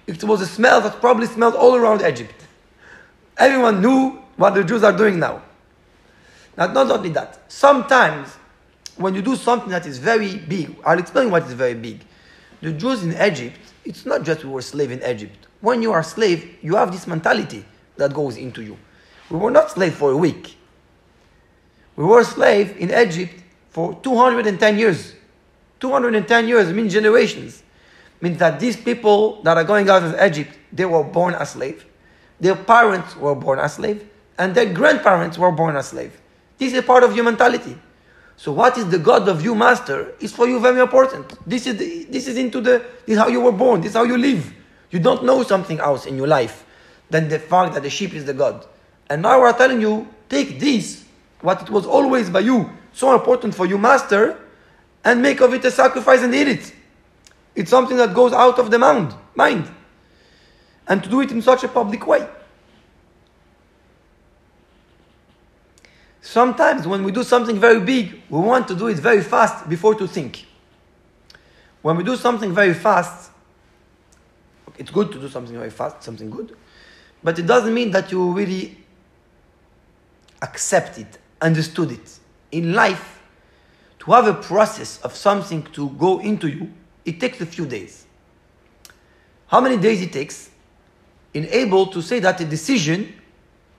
It 0.07 0.23
was 0.23 0.41
a 0.41 0.45
smell 0.45 0.81
that 0.81 1.01
probably 1.01 1.27
smelled 1.27 1.55
all 1.55 1.75
around 1.75 2.01
Egypt. 2.01 2.36
Everyone 3.38 3.81
knew 3.81 4.21
what 4.38 4.53
the 4.53 4.63
Jews 4.63 4.83
are 4.83 4.95
doing 4.95 5.19
now. 5.19 5.41
Now, 6.57 6.67
not 6.67 6.89
only 6.91 7.09
that, 7.09 7.51
sometimes 7.51 8.29
when 8.97 9.13
you 9.13 9.21
do 9.21 9.36
something 9.36 9.69
that 9.69 9.86
is 9.86 9.97
very 9.97 10.38
big, 10.38 10.75
I'll 10.86 10.99
explain 10.99 11.29
what 11.29 11.43
is 11.43 11.53
very 11.53 11.73
big. 11.73 12.01
The 12.61 12.71
Jews 12.71 13.03
in 13.03 13.11
Egypt, 13.11 13.59
it's 13.83 14.05
not 14.05 14.23
just 14.23 14.43
we 14.43 14.49
were 14.49 14.61
slave 14.61 14.91
in 14.91 15.03
Egypt. 15.03 15.47
When 15.61 15.81
you 15.81 15.91
are 15.91 16.03
slave, 16.03 16.57
you 16.61 16.75
have 16.75 16.91
this 16.91 17.07
mentality 17.07 17.65
that 17.97 18.13
goes 18.13 18.38
into 18.38 18.63
you. 18.63 18.77
We 19.29 19.38
were 19.38 19.51
not 19.51 19.71
slave 19.71 19.95
for 19.95 20.11
a 20.11 20.17
week. 20.17 20.55
We 21.95 22.05
were 22.05 22.23
slave 22.23 22.77
in 22.77 22.91
Egypt 22.91 23.33
for 23.69 23.99
210 24.01 24.77
years. 24.79 25.13
210 25.79 26.47
years 26.47 26.71
means 26.71 26.93
generations. 26.93 27.63
Means 28.21 28.38
that 28.38 28.59
these 28.59 28.77
people 28.77 29.41
that 29.43 29.57
are 29.57 29.63
going 29.63 29.89
out 29.89 30.03
of 30.03 30.19
Egypt, 30.21 30.57
they 30.71 30.86
were 30.86 31.03
born 31.03 31.33
as 31.33 31.51
slaves. 31.51 31.83
Their 32.39 32.55
parents 32.55 33.15
were 33.15 33.36
born 33.36 33.59
as 33.59 33.75
slaves, 33.75 34.03
and 34.38 34.53
their 34.53 34.71
grandparents 34.73 35.38
were 35.38 35.51
born 35.51 35.75
a 35.75 35.83
slave. 35.83 36.19
This 36.57 36.73
is 36.73 36.83
part 36.83 37.03
of 37.03 37.15
your 37.15 37.25
mentality. 37.25 37.77
So 38.38 38.51
what 38.51 38.77
is 38.77 38.89
the 38.89 38.99
God 38.99 39.29
of 39.29 39.43
you, 39.43 39.55
master, 39.55 40.13
is 40.19 40.33
for 40.33 40.47
you 40.47 40.59
very 40.59 40.81
important. 40.81 41.38
This 41.47 41.67
is 41.67 41.77
the, 41.77 42.03
this 42.05 42.27
is 42.27 42.38
into 42.38 42.59
the 42.59 42.79
this 43.05 43.15
is 43.15 43.17
how 43.17 43.27
you 43.27 43.39
were 43.39 43.51
born. 43.51 43.81
This 43.81 43.91
is 43.91 43.95
how 43.95 44.03
you 44.03 44.17
live. 44.17 44.53
You 44.91 44.99
don't 44.99 45.23
know 45.23 45.43
something 45.43 45.79
else 45.79 46.05
in 46.05 46.17
your 46.17 46.27
life 46.27 46.65
than 47.09 47.29
the 47.29 47.39
fact 47.39 47.73
that 47.73 47.83
the 47.83 47.89
sheep 47.89 48.13
is 48.13 48.25
the 48.25 48.33
God. 48.33 48.65
And 49.09 49.21
now 49.21 49.39
we're 49.39 49.53
telling 49.53 49.79
you, 49.79 50.07
take 50.29 50.59
this, 50.59 51.05
what 51.41 51.61
it 51.61 51.69
was 51.69 51.86
always 51.86 52.29
by 52.29 52.39
you, 52.39 52.69
so 52.93 53.13
important 53.13 53.53
for 53.53 53.65
you, 53.65 53.77
master, 53.77 54.38
and 55.03 55.21
make 55.21 55.39
of 55.41 55.53
it 55.53 55.63
a 55.65 55.71
sacrifice 55.71 56.21
and 56.21 56.33
eat 56.33 56.47
it. 56.47 56.73
It's 57.55 57.69
something 57.69 57.97
that 57.97 58.13
goes 58.13 58.33
out 58.33 58.59
of 58.59 58.71
the 58.71 58.79
mind, 58.79 59.13
mind. 59.36 59.69
And 60.88 61.03
to 61.03 61.09
do 61.09 61.21
it 61.21 61.31
in 61.31 61.41
such 61.41 61.63
a 61.63 61.67
public 61.67 62.05
way. 62.05 62.27
Sometimes 66.26 66.88
when 66.88 67.03
we 67.03 67.11
do 67.11 67.23
something 67.23 67.59
very 67.59 67.80
big, 67.80 68.19
we 68.32 68.39
want 68.39 68.67
to 68.67 68.76
do 68.76 68.88
it 68.88 68.97
very 68.97 69.21
fast 69.21 69.69
before 69.69 69.93
to 69.93 70.07
think. 70.07 70.43
When 71.84 71.97
we 71.97 72.03
do 72.03 72.15
something 72.15 72.51
very 72.51 72.73
fast, 72.73 73.30
it's 74.80 74.89
good 74.89 75.11
to 75.11 75.19
do 75.19 75.30
something 75.30 75.55
very 75.55 75.69
fast, 75.69 76.01
something 76.01 76.32
good, 76.32 76.57
but 77.23 77.38
it 77.38 77.45
doesn't 77.45 77.71
mean 77.71 77.91
that 77.91 78.11
you 78.11 78.32
really 78.32 78.76
accept 80.41 80.97
it, 80.97 81.19
understood 81.41 81.91
it. 81.91 82.19
In 82.51 82.73
life, 82.73 83.21
to 83.99 84.11
have 84.11 84.26
a 84.26 84.34
process 84.34 84.99
of 85.01 85.15
something 85.15 85.61
to 85.73 85.91
go 85.91 86.19
into 86.21 86.47
you, 86.47 86.71
it 87.05 87.19
takes 87.19 87.39
a 87.39 87.45
few 87.45 87.67
days. 87.67 88.07
How 89.45 89.61
many 89.61 89.78
days 89.78 90.01
it 90.01 90.11
takes? 90.11 90.49
In 91.36 91.45
able 91.51 91.86
to 91.86 92.01
say 92.01 92.19
that 92.21 92.41
a 92.41 92.45
decision 92.45 93.13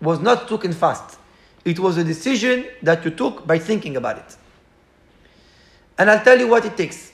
was 0.00 0.20
not 0.20 0.46
taken 0.48 0.72
fast. 0.72 1.18
It 1.66 1.80
was 1.80 1.96
a 1.96 2.04
decision 2.04 2.64
that 2.80 3.04
you 3.04 3.10
took 3.10 3.44
by 3.44 3.58
thinking 3.58 3.96
about 3.96 4.18
it. 4.18 4.36
And 5.98 6.08
I'll 6.08 6.22
tell 6.22 6.38
you 6.38 6.46
what 6.46 6.64
it 6.64 6.76
takes. 6.76 7.10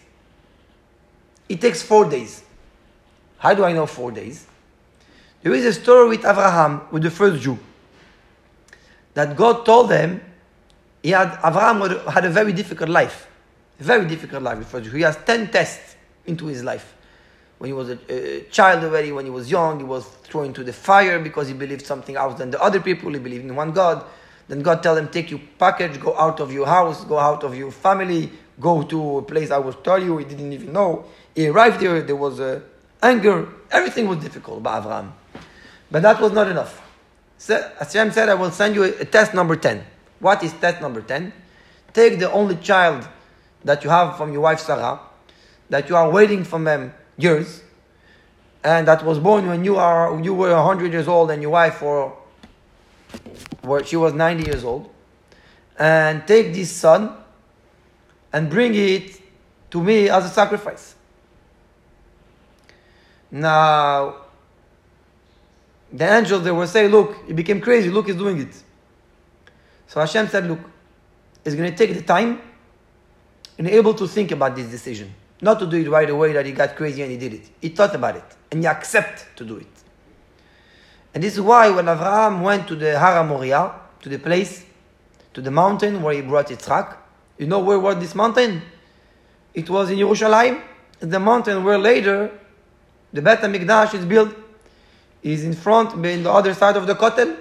It 1.49 1.59
takes 1.59 1.83
four 1.83 2.05
days. 2.05 2.43
How 3.39 3.55
do 3.55 3.65
I 3.65 3.73
know 3.73 3.87
four 3.87 4.13
days? 4.13 4.47
There 5.43 5.55
is 5.55 5.65
a 5.65 5.73
story 5.73 6.11
with 6.11 6.27
Abraham, 6.27 6.83
with 6.91 7.03
the 7.03 7.11
first 7.11 7.43
Jew, 7.43 7.59
that 9.15 9.37
God 9.37 9.65
told 9.65 9.89
them 9.89 10.21
he 11.03 11.11
had 11.11 11.39
Abraham 11.43 11.81
had 12.09 12.27
a 12.27 12.31
very 12.31 12.53
difficult 12.53 12.91
life, 12.91 13.27
very 13.79 14.05
difficult 14.07 14.43
life. 14.43 14.59
The 14.59 14.65
first 14.67 14.85
Jew. 14.85 14.97
he 14.97 15.03
has 15.03 15.17
ten 15.25 15.51
tests 15.51 15.97
into 16.27 16.45
his 16.45 16.63
life. 16.63 16.95
When 17.57 17.69
he 17.69 17.73
was 17.73 17.89
a, 17.89 17.99
a, 18.11 18.43
child 18.51 18.85
already, 18.85 19.13
when 19.13 19.25
he 19.25 19.31
was 19.31 19.51
young, 19.51 19.79
he 19.79 19.85
was 19.85 20.05
thrown 20.25 20.47
into 20.47 20.63
the 20.63 20.75
fire 20.75 21.19
because 21.19 21.49
he 21.49 21.55
believed 21.55 21.87
something 21.87 22.17
else 22.17 22.37
than 22.37 22.51
the 22.51 22.61
other 22.61 22.81
people. 22.81 23.11
He 23.15 23.19
believed 23.19 23.47
in 23.47 23.57
one 23.57 23.73
God. 23.73 24.05
Then 24.49 24.63
God 24.63 24.83
tell 24.83 24.97
him, 24.97 25.09
take 25.09 25.31
your 25.31 25.41
package, 25.59 26.01
go 26.01 26.17
out 26.17 26.41
of 26.41 26.53
your 26.53 26.67
house, 26.67 27.05
go 27.05 27.19
out 27.19 27.45
of 27.45 27.57
your 27.57 27.71
family, 27.71 28.31
go 28.61 28.83
to 28.83 29.19
a 29.19 29.23
place 29.23 29.51
I 29.51 29.59
will 29.59 29.73
tell 29.73 30.03
you. 30.03 30.19
He 30.19 30.25
didn't 30.25 30.53
even 30.53 30.73
know. 30.73 31.05
He 31.35 31.49
arrived 31.49 31.81
there, 31.81 32.03
there 32.03 32.17
was 32.17 32.41
uh, 32.41 32.61
anger. 33.03 33.49
Everything 33.71 34.09
was 34.09 34.19
difficult 34.19 34.63
by 34.63 34.79
Abraham. 34.79 35.15
But 35.91 36.03
that 36.03 36.21
was 36.21 36.33
not 36.33 36.49
enough. 36.49 36.81
So, 37.39 37.71
Hashem 37.79 38.13
said, 38.13 38.29
I 38.29 38.35
will 38.35 38.51
send 38.51 38.75
you 38.75 38.85
a, 38.85 39.01
a 39.01 39.05
test 39.05 39.35
number 39.35 39.57
10. 39.57 39.85
What 40.21 40.43
is 40.43 40.53
test 40.55 40.81
number 40.81 41.01
10? 41.01 41.33
Take 41.93 42.19
the 42.19 42.31
only 42.31 42.57
child 42.57 43.09
that 43.65 43.85
you 43.85 43.91
have 43.91 44.17
from 44.17 44.33
your 44.33 44.43
wife 44.43 44.61
Sarah, 44.61 45.01
that 45.69 45.89
you 45.89 45.97
are 45.97 46.11
waiting 46.11 46.45
from 46.45 46.65
them 46.65 46.95
years, 47.17 47.63
and 48.65 48.87
that 48.89 49.05
was 49.05 49.19
born 49.19 49.47
when 49.47 49.65
you 49.65 49.77
are 49.77 50.21
you 50.23 50.35
were 50.35 50.55
100 50.55 50.93
years 50.93 51.09
old 51.09 51.31
and 51.31 51.43
your 51.43 51.51
wife 51.51 51.83
were 51.83 52.13
where 53.63 53.85
she 53.85 53.97
was 53.97 54.13
90 54.13 54.45
years 54.45 54.65
old, 54.65 54.91
and 55.79 56.27
take 56.27 56.53
this 56.53 56.71
son 56.71 57.17
and 58.33 58.49
bring 58.49 58.75
it 58.75 59.21
to 59.71 59.83
me 59.83 60.09
as 60.09 60.25
a 60.25 60.29
sacrifice. 60.29 60.95
Now, 63.31 64.17
the 65.93 66.05
angels 66.05 66.45
they 66.45 66.51
were 66.51 66.67
say, 66.67 66.89
Look, 66.89 67.27
he 67.27 67.33
became 67.33 67.61
crazy, 67.61 67.91
look, 67.91 68.07
he's 68.07 68.17
doing 68.17 68.41
it. 68.41 68.63
So 69.87 70.01
Hashem 70.01 70.29
said, 70.29 70.47
Look, 70.47 70.61
he's 71.45 71.55
going 71.55 71.71
to 71.71 71.77
take 71.77 71.95
the 71.95 72.03
time 72.03 72.41
and 73.59 73.69
able 73.69 73.95
to 73.95 74.07
think 74.07 74.31
about 74.31 74.57
this 74.57 74.69
decision. 74.69 75.15
Not 75.41 75.59
to 75.59 75.67
do 75.67 75.77
it 75.77 75.89
right 75.89 76.09
away 76.09 76.33
that 76.35 76.47
he 76.47 76.53
got 76.53 76.77
crazy 76.77 77.03
and 77.03 77.11
he 77.11 77.19
did 77.19 77.35
it. 77.35 77.51
He 77.61 77.69
thought 77.69 77.95
about 77.95 78.17
it 78.17 78.25
and 78.51 78.61
he 78.61 78.67
accept 78.67 79.27
to 79.37 79.45
do 79.45 79.57
it. 79.57 79.67
And 81.15 81.23
this 81.23 81.35
is 81.35 81.41
why 81.41 81.71
when 81.71 81.89
Abraham 81.89 82.41
went 82.41 82.67
to 82.69 82.77
the 82.77 82.99
Har 82.99 83.23
Moriah, 83.25 83.73
to 84.01 84.09
the 84.09 84.19
place, 84.19 84.65
to 85.35 85.41
the 85.41 85.51
mountain 85.51 86.03
where 86.03 86.15
he 86.15 86.23
brought 86.23 86.49
Yitzhak, 86.49 86.97
you 87.39 87.47
know 87.47 87.61
where 87.61 87.79
was 87.79 87.97
this 87.97 88.15
mountain? 88.15 88.63
It 89.55 89.69
was 89.69 89.91
in 89.91 89.99
Jerusalem, 89.99 90.63
the 91.01 91.21
mountain 91.21 91.65
where 91.65 91.79
later 91.79 92.31
the 93.13 93.21
Bet 93.21 93.41
HaMikdash 93.41 93.95
is 93.95 94.05
built. 94.05 94.35
Is 95.23 95.45
in 95.45 95.53
front, 95.53 96.05
in 96.05 96.25
the 96.25 96.33
other 96.33 96.53
side 96.53 96.77
of 96.77 96.89
the 96.89 96.97
Kotel, 96.97 97.37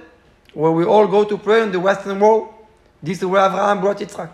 where 0.53 0.71
we 0.71 0.85
all 0.85 1.07
go 1.07 1.23
to 1.23 1.35
pray 1.35 1.63
in 1.63 1.71
the 1.71 1.79
western 1.79 2.19
wall. 2.19 2.53
This 3.01 3.17
is 3.17 3.25
where 3.25 3.43
Abraham 3.43 3.81
brought 3.81 3.97
Yitzhak. 3.97 4.29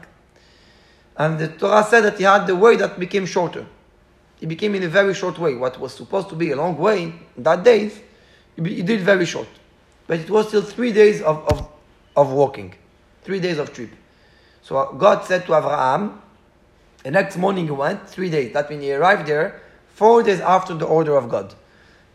And 1.16 1.40
the 1.40 1.48
Torah 1.48 1.86
said 1.86 2.02
that 2.02 2.18
he 2.18 2.26
had 2.26 2.46
the 2.46 2.58
way 2.58 2.76
that 2.76 3.00
became 3.00 3.26
shorter. 3.26 3.66
He 4.38 4.46
became 4.46 4.76
in 4.76 4.84
a 4.84 4.90
very 4.90 5.14
short 5.14 5.40
way. 5.40 5.56
What 5.56 5.80
was 5.80 5.94
supposed 5.94 6.28
to 6.28 6.36
be 6.36 6.52
a 6.52 6.58
long 6.58 6.78
way 6.78 7.04
in 7.04 7.44
that 7.44 7.64
days, 7.64 8.02
he 8.58 8.82
did 8.82 9.02
very 9.02 9.26
short. 9.26 9.48
But 10.08 10.20
it 10.20 10.30
was 10.30 10.48
still 10.48 10.62
three 10.62 10.92
days 10.92 11.22
of, 11.22 11.46
of, 11.48 11.70
of 12.16 12.32
walking, 12.32 12.74
three 13.24 13.40
days 13.40 13.58
of 13.58 13.74
trip. 13.74 13.90
So 14.62 14.78
uh, 14.78 14.92
God 14.94 15.26
said 15.26 15.46
to 15.46 15.56
Abraham, 15.56 16.22
the 17.04 17.12
next 17.12 17.38
morning 17.38 17.66
he 17.66 17.72
went, 17.72 18.10
three 18.10 18.30
days. 18.30 18.54
That 18.54 18.70
means 18.70 18.84
he 18.84 18.94
arrived 18.94 19.28
there 19.28 19.62
four 19.90 20.24
days 20.24 20.40
after 20.40 20.74
the 20.74 20.86
order 20.86 21.16
of 21.16 21.30
God. 21.30 21.54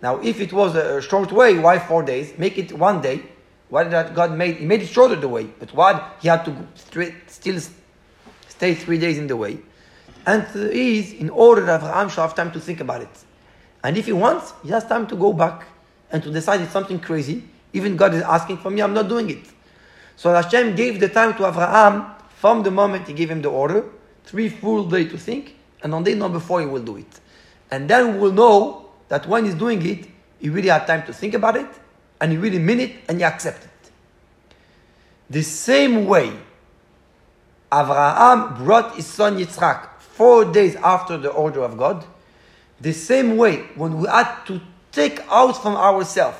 Now, 0.02 0.20
if 0.20 0.40
it 0.40 0.52
was 0.52 0.74
a 0.74 1.00
short 1.00 1.32
way, 1.32 1.58
why 1.58 1.78
four 1.78 2.02
days? 2.02 2.36
Make 2.36 2.58
it 2.58 2.72
one 2.72 3.00
day. 3.00 3.22
Why 3.68 3.84
did 3.84 4.14
God 4.14 4.36
made? 4.36 4.56
He 4.56 4.66
made 4.66 4.82
it 4.82 4.88
shorter 4.88 5.16
the 5.16 5.28
way, 5.28 5.44
but 5.44 5.72
why 5.72 6.12
he 6.20 6.28
had 6.28 6.44
to 6.44 6.68
still 6.76 7.60
stay 8.48 8.74
three 8.74 8.98
days 8.98 9.16
in 9.16 9.28
the 9.28 9.36
way? 9.36 9.58
And 10.26 10.46
is 10.54 11.12
in 11.12 11.30
order 11.30 11.62
that 11.62 11.80
Abraham 11.80 12.08
should 12.08 12.20
have 12.20 12.34
time 12.34 12.52
to 12.52 12.60
think 12.60 12.80
about 12.80 13.00
it. 13.00 13.24
And 13.82 13.96
if 13.96 14.06
he 14.06 14.12
wants, 14.12 14.52
he 14.62 14.68
has 14.70 14.84
time 14.84 15.06
to 15.06 15.16
go 15.16 15.32
back 15.32 15.66
and 16.12 16.22
to 16.22 16.30
decide 16.30 16.60
it's 16.60 16.72
something 16.72 17.00
crazy. 17.00 17.42
Even 17.72 17.96
God 17.96 18.14
is 18.14 18.22
asking 18.22 18.58
for 18.58 18.70
me, 18.70 18.82
I'm 18.82 18.94
not 18.94 19.08
doing 19.08 19.30
it. 19.30 19.46
So 20.16 20.32
Hashem 20.32 20.76
gave 20.76 21.00
the 21.00 21.08
time 21.08 21.34
to 21.38 21.48
Abraham 21.48 22.14
from 22.36 22.62
the 22.62 22.70
moment 22.70 23.08
he 23.08 23.14
gave 23.14 23.30
him 23.30 23.42
the 23.42 23.50
order, 23.50 23.84
three 24.24 24.48
full 24.48 24.84
days 24.84 25.10
to 25.10 25.18
think, 25.18 25.56
and 25.82 25.94
on 25.94 26.04
day 26.04 26.14
number 26.14 26.38
four 26.38 26.60
he 26.60 26.66
will 26.66 26.82
do 26.82 26.98
it. 26.98 27.20
And 27.70 27.88
then 27.88 28.14
we 28.14 28.20
will 28.20 28.32
know 28.32 28.90
that 29.08 29.26
when 29.26 29.46
he's 29.46 29.54
doing 29.54 29.84
it, 29.86 30.06
he 30.38 30.50
really 30.50 30.68
had 30.68 30.86
time 30.86 31.04
to 31.06 31.12
think 31.12 31.34
about 31.34 31.56
it, 31.56 31.68
and 32.20 32.30
he 32.30 32.38
really 32.38 32.58
mean 32.58 32.80
it, 32.80 32.92
and 33.08 33.18
he 33.18 33.24
accept 33.24 33.64
it. 33.64 33.70
The 35.30 35.42
same 35.42 36.04
way 36.04 36.32
Abraham 37.72 38.62
brought 38.62 38.96
his 38.96 39.06
son 39.06 39.38
Yitzchak 39.38 39.88
four 39.98 40.44
days 40.44 40.76
after 40.76 41.16
the 41.16 41.30
order 41.30 41.62
of 41.62 41.78
God, 41.78 42.04
the 42.80 42.92
same 42.92 43.36
way 43.36 43.62
when 43.76 43.98
we 43.98 44.08
had 44.08 44.44
to 44.46 44.60
take 44.92 45.20
out 45.30 45.60
from 45.60 45.74
ourselves 45.76 46.38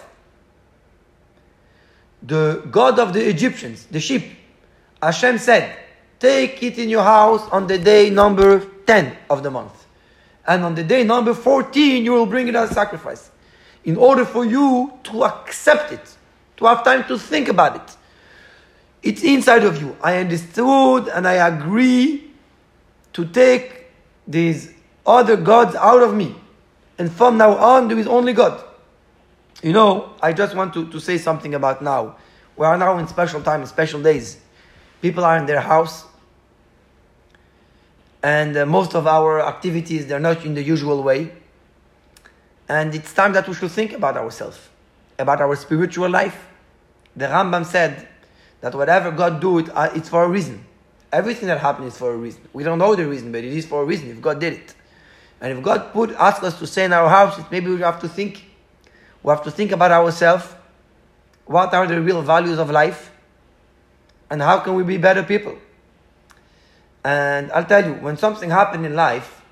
the 2.23 2.63
God 2.71 2.99
of 2.99 3.13
the 3.13 3.29
Egyptians, 3.29 3.87
the 3.87 3.99
sheep. 3.99 4.25
Hashem 5.03 5.39
said, 5.39 5.77
Take 6.21 6.63
it 6.63 6.79
in 6.79 6.89
your 6.89 7.03
house 7.03 7.49
on 7.51 7.67
the 7.67 7.79
day 7.79 8.09
number 8.11 8.65
10 8.87 9.17
of 9.29 9.43
the 9.43 9.51
month. 9.51 9.87
And 10.47 10.63
on 10.65 10.75
the 10.75 10.85
day 10.85 11.03
number 11.03 11.35
14, 11.35 12.05
you 12.05 12.13
will 12.13 12.27
bring 12.27 12.47
it 12.47 12.55
as 12.55 12.71
a 12.71 12.75
sacrifice. 12.75 13.31
In 13.85 13.97
order 13.97 14.25
for 14.25 14.45
you 14.45 14.93
to 15.05 15.25
accept 15.25 15.93
it, 15.93 16.17
to 16.59 16.67
have 16.67 16.85
time 16.85 17.05
to 17.09 17.19
think 17.19 17.49
about 17.49 17.77
it. 17.77 17.97
It's 19.03 19.25
inside 19.25 19.65
of 19.65 19.83
you. 19.83 19.97
I 20.01 20.19
understood 20.19 21.09
and 21.09 21.27
I 21.27 21.49
agree 21.49 22.31
to 23.15 23.25
take 23.27 23.87
these 24.29 24.73
other 25.05 25.37
gods 25.37 25.75
out 25.75 26.03
of 26.03 26.15
me. 26.15 26.37
And 26.99 27.11
from 27.11 27.39
now 27.39 27.57
on, 27.57 27.89
there 27.89 27.99
is 27.99 28.07
only 28.07 28.33
God. 28.33 28.63
You 29.63 29.73
know, 29.73 30.15
I 30.21 30.33
just 30.33 30.55
want 30.55 30.75
to, 30.75 30.91
to 30.91 31.01
say 31.01 31.19
something 31.19 31.55
about 31.55 31.83
now. 31.83 32.17
We 32.57 32.67
are 32.67 32.77
now 32.77 32.99
in 32.99 33.07
special 33.09 33.41
time, 33.43 33.65
special 33.67 34.03
days. 34.03 34.41
People 35.01 35.25
are 35.25 35.37
in 35.37 35.47
their 35.47 35.61
house, 35.61 36.05
and 38.23 38.57
uh, 38.57 38.67
most 38.67 38.95
of 38.95 39.07
our 39.07 39.41
activities 39.41 40.07
they're 40.07 40.21
not 40.21 40.45
in 40.45 40.55
the 40.55 40.63
usual 40.63 41.03
way. 41.03 41.33
And 42.69 42.95
it's 42.95 43.13
time 43.13 43.33
that 43.33 43.49
we 43.49 43.55
should 43.55 43.71
think 43.71 43.93
about 43.93 44.17
ourselves, 44.17 44.59
about 45.19 45.41
our 45.41 45.57
spiritual 45.57 46.09
life. 46.09 46.47
The 47.17 47.27
Rambam 47.27 47.67
said 47.67 48.09
that 48.61 48.75
whatever 48.75 49.11
God 49.11 49.41
do, 49.41 49.59
it, 49.59 49.69
uh, 49.75 49.91
it's 49.95 50.09
for 50.09 50.25
a 50.25 50.29
reason. 50.29 50.65
Everything 51.13 51.49
that 51.49 51.59
happens 51.59 51.95
is 51.95 51.99
for 51.99 52.15
a 52.15 52.17
reason. 52.17 52.41
We 52.53 52.65
don't 52.65 52.79
know 52.79 52.95
the 52.95 53.07
reason, 53.07 53.33
but 53.33 53.45
it 53.45 53.53
is 53.53 53.67
for 53.67 53.83
a 53.83 53.85
reason 53.85 54.11
if 54.11 54.21
God 54.21 54.41
did 54.41 54.55
it. 54.55 54.75
And 55.43 55.59
if 55.59 55.63
God 55.63 55.93
put 55.93 56.13
ask 56.13 56.43
us 56.45 56.57
to 56.61 56.69
stay 56.69 56.85
in 56.85 56.93
our 56.93 57.09
house, 57.09 57.39
maybe 57.51 57.69
we 57.69 57.81
have 57.81 58.01
to 58.01 58.09
think. 58.09 58.45
We 59.25 59.31
have 59.31 59.43
to 59.43 59.51
think 59.51 59.73
about 59.73 59.91
ourselves. 59.91 60.47
What 61.47 61.75
are 61.75 61.85
the 61.87 62.01
real 62.01 62.23
values 62.23 62.59
of 62.61 62.71
life? 62.71 63.11
And 64.31 64.41
how 64.41 64.61
can 64.61 64.75
we 64.75 64.85
be 64.85 64.99
better 64.99 65.25
people? 65.25 65.59
And 67.05 67.51
I'll 67.51 67.65
tell 67.65 67.85
you, 67.85 67.95
when 67.95 68.17
something 68.17 68.51
happened 68.51 68.87
in 68.87 68.95
life, 68.95 69.43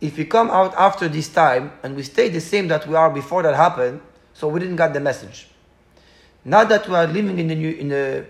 if 0.00 0.18
we 0.18 0.24
come 0.24 0.50
out 0.50 0.74
after 0.74 1.08
this 1.08 1.28
time 1.28 1.70
and 1.84 1.94
we 1.94 2.02
stay 2.02 2.28
the 2.28 2.40
same 2.40 2.66
that 2.66 2.88
we 2.88 2.96
are 2.96 3.10
before 3.10 3.44
that 3.44 3.54
happened, 3.54 4.00
so 4.34 4.48
we 4.48 4.58
didn't 4.58 4.76
get 4.76 4.92
the 4.92 4.98
message. 4.98 5.46
Now 6.44 6.64
that 6.64 6.88
we 6.88 6.96
are 6.96 7.06
living 7.06 7.38
in 7.38 7.48
a, 7.48 7.54
new, 7.54 7.70
in 7.70 7.92
a 7.92 8.24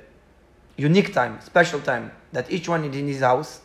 unique 0.76 1.14
time, 1.14 1.40
special 1.40 1.80
time, 1.80 2.12
that 2.32 2.52
each 2.52 2.68
one 2.68 2.84
is 2.84 2.94
in 2.94 3.08
his 3.08 3.20
house, 3.20 3.62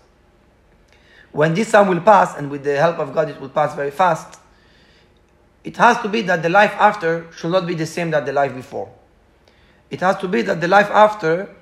when 1.32 1.53
this 1.53 1.71
time 1.71 1.88
will 1.88 2.01
pass, 2.01 2.36
and 2.38 2.49
with 2.49 2.63
the 2.63 2.77
help 2.77 2.99
of 2.99 3.13
God 3.13 3.30
it 3.30 3.39
will 3.39 3.49
pass 3.49 3.75
very 3.75 3.91
fast, 3.91 4.39
it 5.63 5.77
has 5.77 6.01
to 6.01 6.09
be 6.09 6.21
that 6.23 6.41
the 6.41 6.49
life 6.49 6.73
after 6.73 7.27
should 7.32 7.51
not 7.51 7.67
be 7.67 7.75
the 7.75 7.86
same 7.86 8.11
that 8.11 8.25
the 8.25 8.34
life 8.34 8.55
before. 8.55 8.91
It 9.89 9.99
has 10.01 10.17
to 10.17 10.27
be 10.27 10.41
that 10.43 10.61
the 10.61 10.67
life 10.67 10.89
after, 10.89 11.53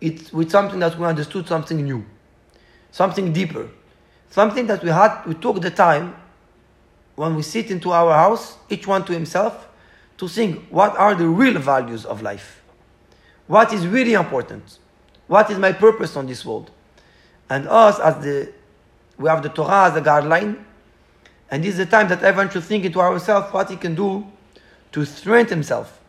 it's 0.00 0.32
with 0.32 0.50
something 0.50 0.78
that 0.80 0.98
we 0.98 1.06
understood 1.06 1.46
something 1.46 1.82
new, 1.82 2.04
something 2.90 3.32
deeper, 3.32 3.68
something 4.30 4.66
that 4.66 4.82
we 4.82 4.90
had, 4.90 5.24
we 5.26 5.34
took 5.34 5.60
the 5.60 5.70
time 5.70 6.16
when 7.16 7.36
we 7.36 7.42
sit 7.42 7.70
into 7.70 7.92
our 7.92 8.12
house, 8.12 8.56
each 8.70 8.86
one 8.86 9.04
to 9.04 9.12
himself, 9.12 9.68
to 10.16 10.28
think 10.28 10.64
what 10.70 10.96
are 10.96 11.14
the 11.14 11.26
real 11.26 11.58
values 11.58 12.04
of 12.04 12.22
life? 12.22 12.62
What 13.46 13.72
is 13.72 13.86
really 13.86 14.14
important? 14.14 14.78
What 15.26 15.50
is 15.50 15.58
my 15.58 15.72
purpose 15.72 16.16
on 16.16 16.26
this 16.26 16.44
world? 16.44 16.70
And 17.50 17.68
us, 17.68 17.98
as 18.00 18.24
the 18.24 18.52
we 19.18 19.28
have 19.28 19.42
the 19.42 19.48
Torah 19.48 19.90
as 19.90 19.96
a 19.96 20.00
guideline, 20.00 20.62
and 21.50 21.62
this 21.62 21.72
is 21.72 21.78
the 21.78 21.86
time 21.86 22.08
that 22.08 22.22
everyone 22.22 22.50
should 22.50 22.64
think 22.64 22.84
into 22.84 23.00
ourselves 23.00 23.52
what 23.52 23.70
he 23.70 23.76
can 23.76 23.94
do 23.94 24.26
to 24.92 25.04
strengthen 25.04 25.58
himself 25.58 26.00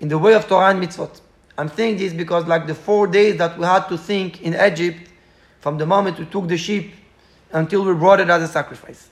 in 0.00 0.08
the 0.08 0.18
way 0.18 0.34
of 0.34 0.46
Torah 0.46 0.70
and 0.70 0.82
mitzvot. 0.82 1.20
I'm 1.56 1.68
saying 1.68 1.98
this 1.98 2.12
because, 2.12 2.46
like 2.46 2.66
the 2.66 2.74
four 2.74 3.06
days 3.06 3.38
that 3.38 3.58
we 3.58 3.64
had 3.64 3.88
to 3.88 3.96
think 3.96 4.42
in 4.42 4.54
Egypt, 4.54 5.08
from 5.60 5.78
the 5.78 5.86
moment 5.86 6.18
we 6.18 6.26
took 6.26 6.48
the 6.48 6.56
sheep 6.56 6.94
until 7.52 7.84
we 7.84 7.94
brought 7.94 8.20
it 8.20 8.28
as 8.28 8.42
a 8.42 8.48
sacrifice. 8.48 9.08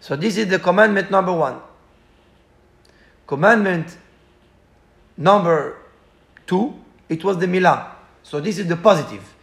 So, 0.00 0.16
this 0.16 0.36
is 0.36 0.48
the 0.48 0.58
commandment 0.58 1.10
number 1.10 1.32
one. 1.32 1.60
Commandment 3.26 3.96
number 5.16 5.78
two, 6.46 6.74
it 7.08 7.24
was 7.24 7.38
the 7.38 7.46
milah. 7.46 7.90
So, 8.22 8.40
this 8.40 8.58
is 8.58 8.66
the 8.66 8.76
positive. 8.76 9.34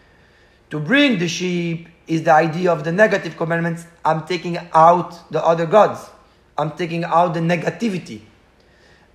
To 0.70 0.80
bring 0.80 1.20
the 1.20 1.28
sheep 1.28 1.88
is 2.08 2.24
the 2.24 2.34
idea 2.34 2.72
of 2.72 2.84
the 2.84 2.92
negative 2.92 3.38
commandments. 3.38 3.86
I'm 4.04 4.26
taking 4.26 4.58
out 4.74 5.32
the 5.32 5.44
other 5.44 5.66
gods. 5.66 6.10
I'm 6.58 6.72
taking 6.72 7.04
out 7.04 7.34
the 7.34 7.40
negativity. 7.40 8.22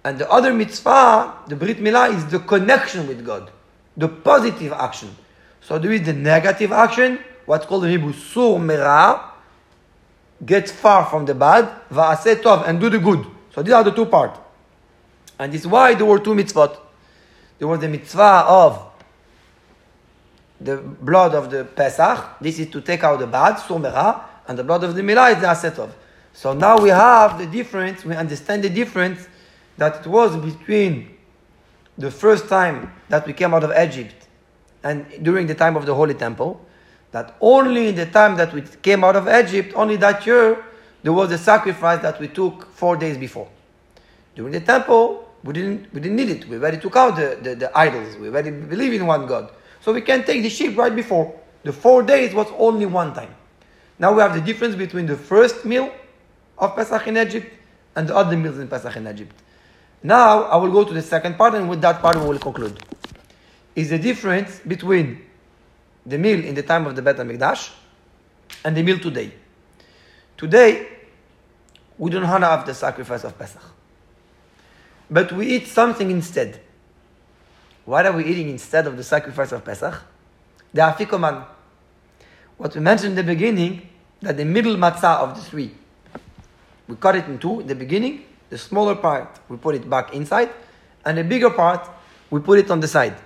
And 0.04 0.18
the 0.18 0.30
other 0.30 0.54
mitzvah, 0.54 1.34
the 1.48 1.56
Brit 1.56 1.78
Milah, 1.78 2.14
is 2.14 2.26
the 2.26 2.38
connection 2.38 3.06
with 3.06 3.24
God, 3.24 3.50
the 3.96 4.08
positive 4.08 4.72
action. 4.72 5.14
So 5.60 5.78
there 5.78 5.92
is 5.92 6.02
the 6.02 6.12
negative 6.12 6.72
action, 6.72 7.18
what's 7.46 7.66
called 7.66 7.84
in 7.84 7.90
Hebrew 7.90 8.12
sur 8.12 8.58
mera, 8.58 9.32
get 10.44 10.68
far 10.68 11.04
from 11.06 11.26
the 11.26 11.34
bad, 11.34 11.68
va'aseh 11.90 12.36
tov, 12.36 12.66
and 12.66 12.80
do 12.80 12.88
the 12.88 12.98
good. 12.98 13.26
So 13.54 13.62
these 13.62 13.74
are 13.74 13.84
the 13.84 13.90
two 13.90 14.06
parts. 14.06 14.38
And 15.38 15.52
this 15.52 15.62
is 15.62 15.66
why 15.66 15.94
there 15.94 16.06
were 16.06 16.18
two 16.18 16.34
mitzvot. 16.34 16.76
There 17.58 17.68
was 17.68 17.80
the 17.80 17.88
mitzvah 17.88 18.44
of 18.46 18.87
the 20.60 20.76
blood 20.76 21.34
of 21.34 21.50
the 21.50 21.64
Pesach, 21.64 22.38
this 22.40 22.58
is 22.58 22.68
to 22.70 22.80
take 22.80 23.04
out 23.04 23.18
the 23.18 23.26
bad, 23.26 23.56
sur 23.56 23.78
mera, 23.78 24.24
and 24.46 24.58
the 24.58 24.64
blood 24.64 24.84
of 24.84 24.94
the 24.94 25.02
milah 25.02 25.34
is 25.34 25.40
the 25.40 25.46
asetov. 25.46 25.90
So 26.32 26.52
now 26.52 26.78
we 26.78 26.88
have 26.90 27.38
the 27.38 27.46
difference, 27.46 28.04
we 28.04 28.14
understand 28.14 28.62
the 28.64 28.70
difference 28.70 29.28
that 29.76 30.00
it 30.00 30.06
was 30.06 30.36
between 30.36 31.16
the 31.96 32.10
first 32.10 32.48
time 32.48 32.92
that 33.08 33.26
we 33.26 33.32
came 33.32 33.54
out 33.54 33.64
of 33.64 33.72
Egypt 33.76 34.28
and 34.82 35.06
during 35.22 35.46
the 35.46 35.54
time 35.54 35.76
of 35.76 35.86
the 35.86 35.94
Holy 35.94 36.14
Temple, 36.14 36.60
that 37.10 37.36
only 37.40 37.88
in 37.88 37.96
the 37.96 38.06
time 38.06 38.36
that 38.36 38.52
we 38.52 38.62
came 38.82 39.02
out 39.02 39.16
of 39.16 39.28
Egypt, 39.28 39.72
only 39.74 39.96
that 39.96 40.26
year, 40.26 40.64
there 41.02 41.12
was 41.12 41.30
a 41.32 41.38
sacrifice 41.38 42.00
that 42.02 42.20
we 42.20 42.28
took 42.28 42.70
four 42.72 42.96
days 42.96 43.16
before. 43.16 43.48
During 44.34 44.52
the 44.52 44.60
temple, 44.60 45.28
we 45.42 45.52
didn't, 45.52 45.92
we 45.92 46.00
didn't 46.00 46.16
need 46.16 46.30
it. 46.30 46.48
We 46.48 46.56
already 46.56 46.78
took 46.78 46.96
out 46.96 47.16
the, 47.16 47.38
the, 47.42 47.54
the 47.54 47.78
idols. 47.78 48.16
We 48.16 48.28
already 48.28 48.50
believe 48.50 48.92
in 48.92 49.06
one 49.06 49.26
God. 49.26 49.50
So 49.80 49.92
we 49.92 50.00
can 50.00 50.24
take 50.24 50.42
the 50.42 50.50
sheep 50.50 50.76
right 50.76 50.94
before. 50.94 51.38
The 51.64 51.72
four 51.72 52.02
days 52.02 52.34
was 52.34 52.48
only 52.56 52.86
one 52.86 53.14
time. 53.14 53.34
Now 53.98 54.12
we 54.12 54.20
have 54.20 54.34
the 54.34 54.40
difference 54.40 54.74
between 54.74 55.06
the 55.06 55.16
first 55.16 55.64
meal 55.64 55.92
of 56.56 56.76
Pesach 56.76 57.06
in 57.06 57.16
Egypt 57.16 57.52
and 57.96 58.08
the 58.08 58.16
other 58.16 58.36
meals 58.36 58.58
in 58.58 58.68
Pesach 58.68 58.96
in 58.96 59.06
Egypt. 59.06 59.32
Now 60.02 60.44
I 60.44 60.56
will 60.56 60.70
go 60.70 60.84
to 60.84 60.94
the 60.94 61.02
second 61.02 61.36
part, 61.36 61.54
and 61.54 61.68
with 61.68 61.80
that 61.80 62.00
part 62.00 62.16
we 62.16 62.26
will 62.26 62.38
conclude. 62.38 62.78
Is 63.74 63.90
the 63.90 63.98
difference 63.98 64.60
between 64.60 65.22
the 66.06 66.18
meal 66.18 66.44
in 66.44 66.54
the 66.54 66.62
time 66.62 66.86
of 66.86 66.96
the 66.96 67.02
Bet 67.02 67.16
HaMikdash 67.16 67.70
and 68.64 68.76
the 68.76 68.82
meal 68.82 68.98
today. 68.98 69.32
Today, 70.36 70.88
we 71.98 72.10
don't 72.10 72.24
have 72.24 72.64
the 72.64 72.74
sacrifice 72.74 73.24
of 73.24 73.38
Pesach. 73.38 73.62
But 75.10 75.32
we 75.32 75.46
eat 75.48 75.66
something 75.66 76.10
instead. 76.10 76.60
What 77.88 78.04
are 78.04 78.12
we 78.12 78.26
eating 78.26 78.50
instead 78.50 78.86
of 78.86 78.98
the 78.98 79.02
sacrifice 79.02 79.50
of 79.50 79.64
Pesach? 79.64 80.02
The 80.74 80.82
afikoman. 80.82 81.46
What 82.58 82.74
we 82.74 82.82
mentioned 82.82 83.18
in 83.18 83.24
the 83.26 83.32
beginning, 83.34 83.88
that 84.20 84.36
the 84.36 84.44
middle 84.44 84.76
matzah 84.76 85.20
of 85.20 85.34
the 85.34 85.40
three, 85.40 85.74
we 86.86 86.96
cut 86.96 87.16
it 87.16 87.24
in 87.24 87.38
two 87.38 87.60
in 87.60 87.66
the 87.66 87.74
beginning. 87.74 88.26
The 88.50 88.58
smaller 88.58 88.94
part, 88.94 89.40
we 89.48 89.56
put 89.56 89.74
it 89.74 89.88
back 89.88 90.12
inside, 90.12 90.50
and 91.02 91.16
the 91.16 91.24
bigger 91.24 91.48
part, 91.48 91.88
we 92.28 92.40
put 92.40 92.58
it 92.58 92.70
on 92.70 92.80
the 92.80 92.88
side. 92.88 93.16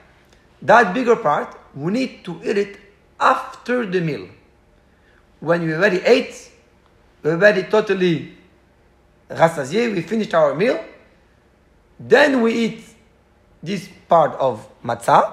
That 0.63 0.95
bigger 0.95 1.17
part, 1.17 1.59
we 1.75 1.91
need 1.91 2.25
to 2.27 2.41
eat 2.45 2.57
it 2.57 2.77
after 3.19 3.85
the 3.85 4.01
meal. 4.01 4.29
When 5.41 5.67
we 5.67 5.75
already 5.75 6.03
ate, 6.03 6.53
we 7.25 7.33
already 7.33 7.65
totally 7.65 8.39
rassasié, 9.29 9.93
we 9.93 10.03
finished 10.03 10.35
our 10.35 10.55
meal, 10.55 10.85
then 11.99 12.41
we 12.43 12.53
eat 12.53 12.85
this 13.61 13.89
part 14.13 14.35
of 14.35 14.69
matzah. 14.85 15.33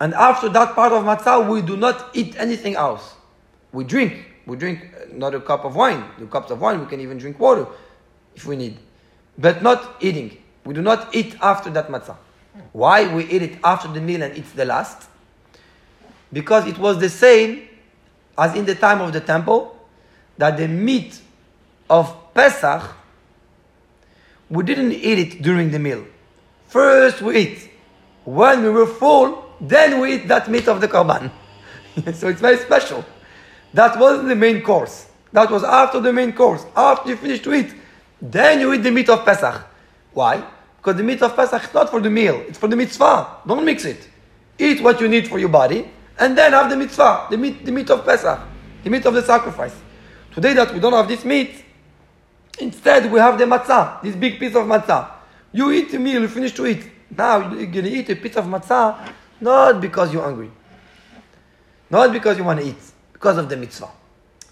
And 0.00 0.12
after 0.12 0.48
that 0.48 0.74
part 0.74 0.92
of 0.92 1.04
matzah, 1.04 1.48
we 1.48 1.62
do 1.62 1.76
not 1.76 2.10
eat 2.14 2.34
anything 2.36 2.74
else. 2.74 3.14
We 3.70 3.84
drink. 3.84 4.26
We 4.44 4.56
drink 4.56 4.80
uh, 4.82 5.14
another 5.14 5.38
cup 5.38 5.64
of 5.64 5.76
wine. 5.76 6.02
The 6.18 6.26
cups 6.26 6.50
of 6.50 6.60
wine, 6.60 6.80
we 6.80 6.86
can 6.86 7.00
even 7.00 7.18
drink 7.18 7.38
water 7.38 7.68
if 8.34 8.44
we 8.44 8.56
need. 8.56 8.76
But 9.38 9.62
not 9.62 9.98
eating. 10.00 10.36
We 10.64 10.74
do 10.74 10.82
not 10.82 11.14
eat 11.14 11.36
after 11.40 11.70
that 11.70 11.86
matzah. 11.86 12.16
Why 12.72 13.06
we 13.14 13.22
eat 13.26 13.42
it 13.42 13.58
after 13.62 13.86
the 13.86 14.00
meal 14.00 14.24
and 14.24 14.36
it's 14.36 14.50
the 14.50 14.64
last? 14.64 15.08
Because 16.32 16.66
it 16.66 16.76
was 16.76 16.98
the 16.98 17.08
same 17.08 17.68
as 18.36 18.56
in 18.56 18.64
the 18.64 18.74
time 18.74 19.00
of 19.00 19.12
the 19.12 19.20
temple, 19.20 19.78
that 20.38 20.56
the 20.56 20.66
meat 20.66 21.20
of 21.88 22.34
Pesach 22.34 22.82
we 24.48 24.62
didn't 24.62 24.92
eat 24.92 25.18
it 25.18 25.42
during 25.42 25.70
the 25.70 25.78
meal. 25.78 26.04
First 26.76 27.22
we 27.22 27.38
eat. 27.38 27.70
When 28.24 28.62
we 28.62 28.68
were 28.68 28.86
full, 28.86 29.50
then 29.62 29.98
we 29.98 30.16
eat 30.16 30.28
that 30.28 30.50
meat 30.50 30.68
of 30.68 30.78
the 30.82 30.88
korban. 30.88 31.30
so 32.14 32.28
it's 32.28 32.42
very 32.42 32.58
special. 32.58 33.02
That 33.72 33.98
wasn't 33.98 34.28
the 34.28 34.36
main 34.36 34.60
course. 34.60 35.06
That 35.32 35.50
was 35.50 35.64
after 35.64 36.00
the 36.00 36.12
main 36.12 36.34
course. 36.34 36.66
After 36.76 37.08
you 37.08 37.16
finish 37.16 37.40
to 37.44 37.54
eat, 37.54 37.72
then 38.20 38.60
you 38.60 38.74
eat 38.74 38.82
the 38.82 38.90
meat 38.90 39.08
of 39.08 39.24
Pesach. 39.24 39.66
Why? 40.12 40.44
Because 40.76 40.96
the 40.96 41.02
meat 41.02 41.22
of 41.22 41.34
Pesach 41.34 41.64
is 41.64 41.72
not 41.72 41.88
for 41.88 42.02
the 42.02 42.10
meal, 42.10 42.44
it's 42.46 42.58
for 42.58 42.68
the 42.68 42.76
mitzvah. 42.76 43.38
Don't 43.46 43.64
mix 43.64 43.86
it. 43.86 44.06
Eat 44.58 44.82
what 44.82 45.00
you 45.00 45.08
need 45.08 45.28
for 45.28 45.38
your 45.38 45.48
body, 45.48 45.90
and 46.18 46.36
then 46.36 46.52
have 46.52 46.68
the 46.68 46.76
mitzvah, 46.76 47.28
the 47.30 47.38
meat, 47.38 47.64
the 47.64 47.72
meat 47.72 47.88
of 47.88 48.04
Pesach, 48.04 48.38
the 48.84 48.90
meat 48.90 49.06
of 49.06 49.14
the 49.14 49.22
sacrifice. 49.22 49.74
Today 50.34 50.52
that 50.52 50.74
we 50.74 50.80
don't 50.80 50.92
have 50.92 51.08
this 51.08 51.24
meat, 51.24 51.64
Instead, 52.58 53.12
we 53.12 53.18
have 53.18 53.38
the 53.38 53.44
matzah, 53.44 54.02
this 54.02 54.16
big 54.16 54.38
piece 54.38 54.54
of 54.54 54.64
matzah. 54.66 55.10
You 55.56 55.72
eat 55.72 55.90
the 55.90 55.98
meal, 55.98 56.20
you 56.20 56.28
finish 56.28 56.52
to 56.52 56.66
eat. 56.66 56.86
Now 57.16 57.50
you're 57.50 57.64
going 57.64 57.86
to 57.86 57.90
eat 57.90 58.10
a 58.10 58.16
piece 58.16 58.36
of 58.36 58.44
matzah, 58.44 59.10
not 59.40 59.80
because 59.80 60.12
you're 60.12 60.22
hungry, 60.22 60.50
not 61.88 62.12
because 62.12 62.36
you 62.36 62.44
want 62.44 62.60
to 62.60 62.66
eat, 62.66 62.82
because 63.14 63.38
of 63.38 63.48
the 63.48 63.56
mitzvah. 63.56 63.88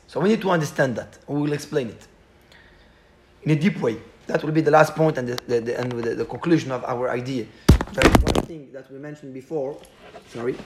So 0.06 0.20
we 0.20 0.30
need 0.30 0.40
to 0.40 0.50
understand 0.50 0.96
that. 0.96 1.18
We 1.28 1.42
will 1.42 1.52
explain 1.52 1.88
it 1.88 2.06
in 3.42 3.50
a 3.50 3.56
deep 3.56 3.80
way. 3.80 3.98
That 4.28 4.42
will 4.42 4.52
be 4.52 4.62
the 4.62 4.70
last 4.70 4.96
point 4.96 5.18
and 5.18 5.28
the, 5.28 5.34
the, 5.46 5.60
the, 5.60 5.78
and 5.78 5.92
the, 5.92 6.14
the 6.14 6.24
conclusion 6.24 6.72
of 6.72 6.82
our 6.84 7.10
idea. 7.10 7.44
There 7.92 8.10
is 8.10 8.22
one 8.22 8.44
thing 8.46 8.72
that 8.72 8.90
we 8.90 8.96
mentioned 8.96 9.34
before. 9.34 9.78
Sorry. 10.30 10.56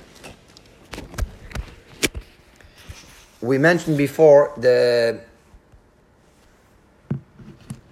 We 3.41 3.59
mentioned 3.59 3.99
before 3.99 4.53
the 4.57 5.21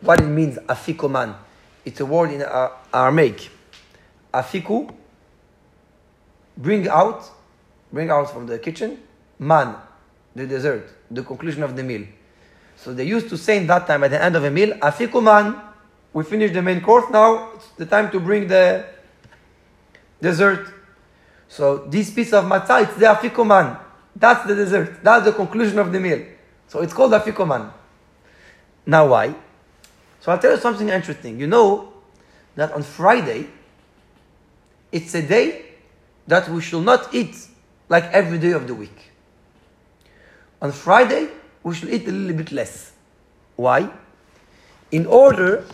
what 0.01 0.20
it 0.20 0.28
means, 0.28 0.59
afikoman. 0.68 1.38
It's 1.87 2.01
a 2.01 2.05
word 2.05 2.32
in 2.32 2.45
Aramaic. 2.93 3.49
Afiku 4.34 4.93
bring 6.57 6.89
out, 6.89 7.24
bring 7.93 8.11
out 8.11 8.30
from 8.30 8.47
the 8.47 8.59
kitchen, 8.59 8.99
man, 9.39 9.76
the 10.34 10.47
dessert, 10.47 10.89
the 11.11 11.22
conclusion 11.22 11.62
of 11.62 11.76
the 11.76 11.84
meal. 11.84 12.05
So 12.76 12.93
they 12.93 13.05
used 13.05 13.28
to 13.28 13.39
say 13.39 13.59
in 13.59 13.66
that 13.68 13.87
time 13.87 14.03
at 14.03 14.11
the 14.11 14.22
end 14.22 14.34
of 14.34 14.43
a 14.43 14.51
meal, 14.51 14.74
afikuman, 14.78 15.62
we 16.12 16.24
finished 16.24 16.55
the 16.55 16.62
main 16.62 16.80
course, 16.80 17.05
now 17.11 17.53
it's 17.55 17.68
the 17.76 17.87
time 17.87 18.11
to 18.11 18.18
bring 18.18 18.49
the 18.49 18.84
dessert. 20.20 20.66
So 21.49 21.78
this 21.87 22.11
piece 22.11 22.32
of 22.32 22.45
matzah, 22.47 22.82
it's 22.82 22.97
the 22.97 23.07
afikuman. 23.07 23.78
That's 24.16 24.47
the 24.47 24.55
dessert. 24.55 25.05
That's 25.05 25.24
the 25.26 25.32
conclusion 25.32 25.78
of 25.78 25.93
the 25.93 26.01
meal. 26.01 26.26
So 26.66 26.80
it's 26.80 26.93
called 26.93 27.12
afikuman. 27.12 27.70
Now 28.87 29.09
why? 29.09 29.34
So 30.27 30.33
I'll 30.33 30.39
tell 30.41 30.51
you 30.51 30.61
something 30.61 30.89
interesting. 30.89 31.39
You 31.39 31.47
know 31.47 31.93
that 32.57 32.72
on 32.72 32.83
Friday, 32.83 33.47
it's 34.91 35.14
a 35.14 35.22
day 35.22 35.66
that 36.27 36.49
we 36.49 36.61
should 36.61 36.83
not 36.83 37.14
eat 37.14 37.37
like 37.89 38.07
every 38.07 38.39
day 38.39 38.51
of 38.51 38.66
the 38.66 38.74
week. 38.74 39.12
On 40.61 40.72
Friday, 40.72 41.29
we 41.62 41.77
should 41.77 41.91
eat 41.91 42.09
a 42.09 42.11
little 42.11 42.37
bit 42.37 42.51
less. 42.51 42.91
Why? 43.55 43.89
In 44.91 45.07
order 45.07 45.64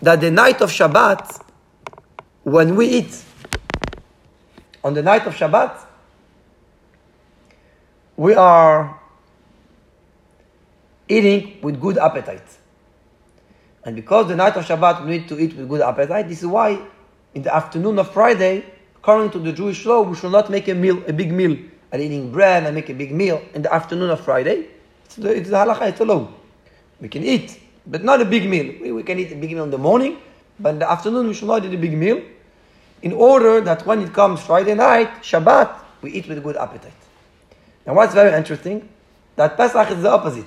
that 0.00 0.20
the 0.20 0.32
night 0.32 0.60
of 0.62 0.72
Shabbat, 0.72 1.40
when 2.42 2.74
we 2.74 2.88
eat, 2.88 3.22
on 4.82 4.94
the 4.94 5.02
night 5.02 5.28
of 5.28 5.36
Shabbat, 5.36 5.78
we 8.16 8.34
are 8.34 9.00
eating 11.08 11.60
with 11.62 11.80
good 11.80 11.98
appetite. 11.98 12.58
And 13.84 13.96
because 13.96 14.28
the 14.28 14.36
night 14.36 14.56
of 14.56 14.64
Shabbat 14.64 15.04
we 15.04 15.18
need 15.18 15.28
to 15.28 15.38
eat 15.38 15.56
with 15.56 15.68
good 15.68 15.80
appetite, 15.80 16.28
this 16.28 16.40
is 16.40 16.46
why 16.46 16.80
in 17.34 17.42
the 17.42 17.54
afternoon 17.54 17.98
of 17.98 18.10
Friday, 18.12 18.64
according 18.96 19.30
to 19.30 19.38
the 19.38 19.52
Jewish 19.52 19.84
law, 19.84 20.02
we 20.02 20.14
should 20.14 20.32
not 20.32 20.50
make 20.50 20.68
a 20.68 20.74
meal, 20.74 21.02
a 21.08 21.12
big 21.12 21.32
meal, 21.32 21.56
and 21.90 22.02
eating 22.02 22.30
bread 22.30 22.64
and 22.64 22.74
make 22.74 22.88
a 22.88 22.94
big 22.94 23.12
meal 23.12 23.42
in 23.54 23.62
the 23.62 23.72
afternoon 23.72 24.10
of 24.10 24.20
Friday. 24.20 24.68
It's 25.04 25.16
the, 25.16 25.36
it's 25.36 25.50
the 25.50 25.56
halacha, 25.56 25.88
it's 25.88 26.00
a 26.00 26.04
law. 26.04 26.28
We 27.00 27.08
can 27.08 27.24
eat, 27.24 27.60
but 27.86 28.04
not 28.04 28.20
a 28.20 28.24
big 28.24 28.48
meal. 28.48 28.74
We, 28.80 28.92
we 28.92 29.02
can 29.02 29.18
eat 29.18 29.32
a 29.32 29.36
big 29.36 29.50
meal 29.50 29.64
in 29.64 29.70
the 29.70 29.78
morning, 29.78 30.18
but 30.60 30.70
in 30.70 30.78
the 30.78 30.90
afternoon 30.90 31.26
we 31.26 31.34
should 31.34 31.48
not 31.48 31.64
eat 31.64 31.74
a 31.74 31.78
big 31.78 31.96
meal, 31.96 32.22
in 33.02 33.12
order 33.12 33.60
that 33.60 33.84
when 33.84 34.00
it 34.00 34.12
comes 34.12 34.40
Friday 34.40 34.74
night, 34.74 35.08
Shabbat, 35.22 35.74
we 36.02 36.12
eat 36.12 36.28
with 36.28 36.42
good 36.42 36.56
appetite. 36.56 36.92
Now 37.84 37.94
what's 37.94 38.14
very 38.14 38.36
interesting, 38.36 38.88
that 39.34 39.56
Pesach 39.56 39.90
is 39.90 40.02
the 40.02 40.10
opposite. 40.10 40.46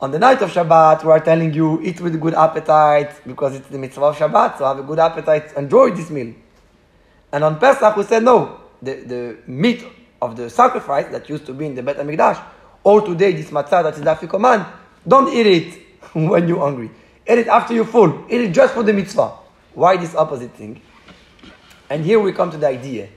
On 0.00 0.12
the 0.12 0.18
night 0.18 0.40
of 0.42 0.52
Shabbat, 0.52 1.02
we 1.02 1.10
are 1.10 1.18
telling 1.18 1.52
you, 1.52 1.82
eat 1.82 2.00
with 2.00 2.20
good 2.20 2.34
appetite, 2.34 3.20
because 3.26 3.56
it's 3.56 3.66
the 3.68 3.78
mitzvah 3.78 4.04
of 4.04 4.16
Shabbat, 4.16 4.58
so 4.58 4.64
have 4.64 4.78
a 4.78 4.82
good 4.84 5.00
appetite, 5.00 5.56
enjoy 5.56 5.90
this 5.90 6.08
meal. 6.08 6.34
And 7.32 7.42
on 7.42 7.58
Pesach, 7.58 7.96
we 7.96 8.04
said, 8.04 8.22
no, 8.22 8.60
the, 8.80 8.94
the 8.94 9.38
meat 9.48 9.84
of 10.22 10.36
the 10.36 10.48
sacrifice 10.50 11.10
that 11.10 11.28
used 11.28 11.46
to 11.46 11.52
be 11.52 11.66
in 11.66 11.74
the 11.74 11.82
Bet 11.82 11.96
HaMikdash, 11.96 12.40
or 12.84 13.04
today 13.04 13.32
this 13.32 13.50
matzah 13.50 13.82
that 13.82 13.94
is 13.94 14.20
the 14.20 14.28
command, 14.28 14.66
don't 15.06 15.32
eat 15.34 15.46
it 15.46 15.82
when 16.12 16.46
you're 16.46 16.60
hungry. 16.60 16.90
Eat 17.28 17.38
it 17.38 17.48
after 17.48 17.74
you're 17.74 17.84
full. 17.84 18.24
Eat 18.30 18.40
it 18.40 18.52
just 18.52 18.74
for 18.74 18.84
the 18.84 18.92
mitzvah. 18.92 19.32
Why 19.74 19.96
this 19.96 20.14
opposite 20.14 20.54
thing? 20.54 20.80
And 21.90 22.04
here 22.04 22.20
we 22.20 22.32
come 22.32 22.52
to 22.52 22.56
the 22.56 22.68
idea. 22.68 23.08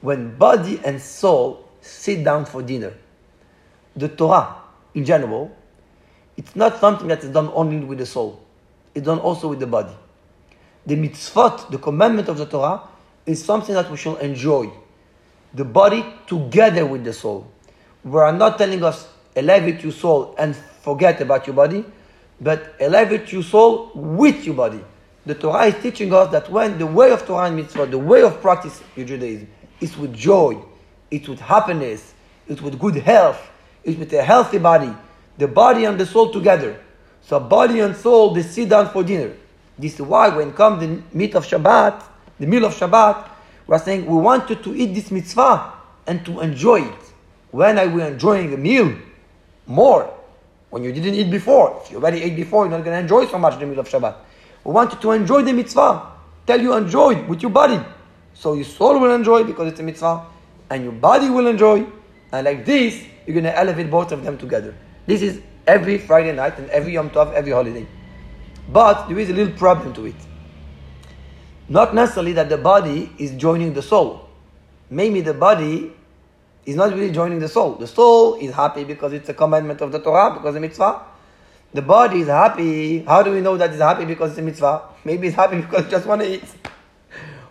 When 0.00 0.34
body 0.36 0.80
and 0.82 1.00
soul 1.00 1.68
sit 1.82 2.24
down 2.24 2.46
for 2.46 2.62
dinner, 2.62 2.94
the 3.94 4.08
Torah, 4.08 4.56
in 4.94 5.04
general, 5.04 5.54
it's 6.36 6.56
not 6.56 6.80
something 6.80 7.08
that 7.08 7.22
is 7.22 7.30
done 7.30 7.50
only 7.54 7.84
with 7.84 7.98
the 7.98 8.06
soul. 8.06 8.40
It's 8.94 9.06
done 9.06 9.18
also 9.18 9.48
with 9.48 9.60
the 9.60 9.66
body. 9.66 9.92
The 10.86 10.96
mitzvot, 10.96 11.70
the 11.70 11.78
commandment 11.78 12.28
of 12.28 12.38
the 12.38 12.46
Torah, 12.46 12.82
is 13.26 13.44
something 13.44 13.74
that 13.74 13.90
we 13.90 13.96
shall 13.96 14.16
enjoy. 14.16 14.70
The 15.54 15.64
body 15.64 16.04
together 16.26 16.86
with 16.86 17.04
the 17.04 17.12
soul. 17.12 17.50
We 18.02 18.18
are 18.18 18.32
not 18.32 18.58
telling 18.58 18.82
us 18.82 19.08
elevate 19.36 19.82
your 19.82 19.92
soul 19.92 20.34
and 20.38 20.56
forget 20.56 21.20
about 21.20 21.46
your 21.46 21.54
body, 21.54 21.84
but 22.40 22.74
elevate 22.80 23.32
your 23.32 23.42
soul 23.42 23.92
with 23.94 24.44
your 24.44 24.54
body. 24.54 24.80
The 25.24 25.34
Torah 25.36 25.66
is 25.66 25.80
teaching 25.80 26.12
us 26.12 26.32
that 26.32 26.50
when 26.50 26.78
the 26.78 26.86
way 26.86 27.12
of 27.12 27.24
Torah 27.24 27.46
and 27.46 27.56
mitzvah, 27.56 27.86
the 27.86 27.98
way 27.98 28.22
of 28.22 28.40
practice 28.40 28.82
your 28.96 29.06
Judaism, 29.06 29.48
is 29.80 29.96
with 29.96 30.12
joy, 30.12 30.60
it's 31.10 31.28
with 31.28 31.38
happiness, 31.38 32.14
it's 32.48 32.60
with 32.60 32.78
good 32.78 32.96
health, 32.96 33.40
it's 33.84 33.98
with 33.98 34.12
a 34.14 34.22
healthy 34.22 34.58
body, 34.58 34.92
the 35.38 35.48
body 35.48 35.84
and 35.84 35.98
the 35.98 36.06
soul 36.06 36.30
together. 36.30 36.78
So 37.22 37.40
body 37.40 37.80
and 37.80 37.96
soul, 37.96 38.34
they 38.34 38.42
sit 38.42 38.68
down 38.68 38.90
for 38.90 39.02
dinner. 39.02 39.32
This 39.78 39.94
is 39.94 40.02
why 40.02 40.28
when 40.28 40.52
comes 40.52 40.80
the 40.80 41.02
meat 41.16 41.34
of 41.34 41.46
Shabbat, 41.46 42.02
the 42.38 42.46
meal 42.46 42.64
of 42.64 42.74
Shabbat, 42.74 43.28
we 43.66 43.74
are 43.74 43.78
saying 43.78 44.06
we 44.06 44.16
want 44.16 44.50
you 44.50 44.56
to 44.56 44.74
eat 44.74 44.94
this 44.94 45.10
mitzvah 45.10 45.72
and 46.06 46.24
to 46.26 46.40
enjoy 46.40 46.82
it. 46.82 47.12
When 47.50 47.78
are 47.78 47.88
we 47.88 48.02
enjoying 48.02 48.52
a 48.54 48.56
meal? 48.56 48.96
More. 49.66 50.12
When 50.70 50.82
you 50.82 50.92
didn't 50.92 51.14
eat 51.14 51.30
before. 51.30 51.80
If 51.84 51.90
you 51.90 51.98
already 51.98 52.22
ate 52.22 52.34
before, 52.34 52.64
you're 52.64 52.76
not 52.76 52.84
going 52.84 52.96
to 52.96 53.00
enjoy 53.00 53.26
so 53.30 53.38
much 53.38 53.58
the 53.58 53.66
meal 53.66 53.78
of 53.78 53.88
Shabbat. 53.88 54.16
We 54.64 54.72
want 54.72 54.92
you 54.92 54.98
to 55.00 55.10
enjoy 55.12 55.42
the 55.42 55.52
mitzvah. 55.52 56.12
Tell 56.46 56.60
you 56.60 56.74
enjoy 56.74 57.16
it 57.16 57.28
with 57.28 57.42
your 57.42 57.50
body. 57.50 57.80
So 58.34 58.54
your 58.54 58.64
soul 58.64 58.98
will 58.98 59.14
enjoy 59.14 59.44
because 59.44 59.70
it's 59.70 59.80
a 59.80 59.82
mitzvah, 59.82 60.26
and 60.70 60.82
your 60.82 60.92
body 60.92 61.30
will 61.30 61.46
enjoy. 61.46 61.86
And 62.32 62.44
like 62.44 62.64
this, 62.64 63.04
you're 63.26 63.34
going 63.34 63.44
to 63.44 63.56
elevate 63.56 63.90
both 63.90 64.10
of 64.12 64.24
them 64.24 64.38
together. 64.38 64.74
This 65.06 65.22
is 65.22 65.40
every 65.66 65.98
Friday 65.98 66.32
night 66.32 66.58
and 66.58 66.70
every 66.70 66.92
Yom 66.92 67.10
Tov, 67.10 67.32
every 67.32 67.52
holiday. 67.52 67.86
But 68.68 69.08
there 69.08 69.18
is 69.18 69.30
a 69.30 69.32
little 69.32 69.54
problem 69.54 69.92
to 69.94 70.06
it. 70.06 70.14
Not 71.68 71.94
necessarily 71.94 72.32
that 72.34 72.48
the 72.48 72.58
body 72.58 73.10
is 73.18 73.32
joining 73.32 73.72
the 73.72 73.82
soul. 73.82 74.28
Maybe 74.90 75.20
the 75.20 75.34
body 75.34 75.92
is 76.64 76.76
not 76.76 76.92
really 76.92 77.10
joining 77.10 77.38
the 77.38 77.48
soul. 77.48 77.74
The 77.74 77.86
soul 77.86 78.34
is 78.34 78.54
happy 78.54 78.84
because 78.84 79.12
it's 79.12 79.28
a 79.28 79.34
commandment 79.34 79.80
of 79.80 79.90
the 79.90 79.98
Torah, 79.98 80.34
because 80.34 80.54
the 80.54 80.60
mitzvah. 80.60 81.02
The 81.74 81.82
body 81.82 82.20
is 82.20 82.28
happy. 82.28 83.02
How 83.02 83.22
do 83.22 83.32
we 83.32 83.40
know 83.40 83.56
that 83.56 83.70
it's 83.70 83.80
happy 83.80 84.04
because 84.04 84.30
it's 84.30 84.38
a 84.38 84.42
mitzvah? 84.42 84.82
Maybe 85.04 85.28
it's 85.28 85.36
happy 85.36 85.56
because 85.62 85.86
it 85.86 85.90
just 85.90 86.06
want 86.06 86.20
to 86.20 86.34
eat. 86.34 86.44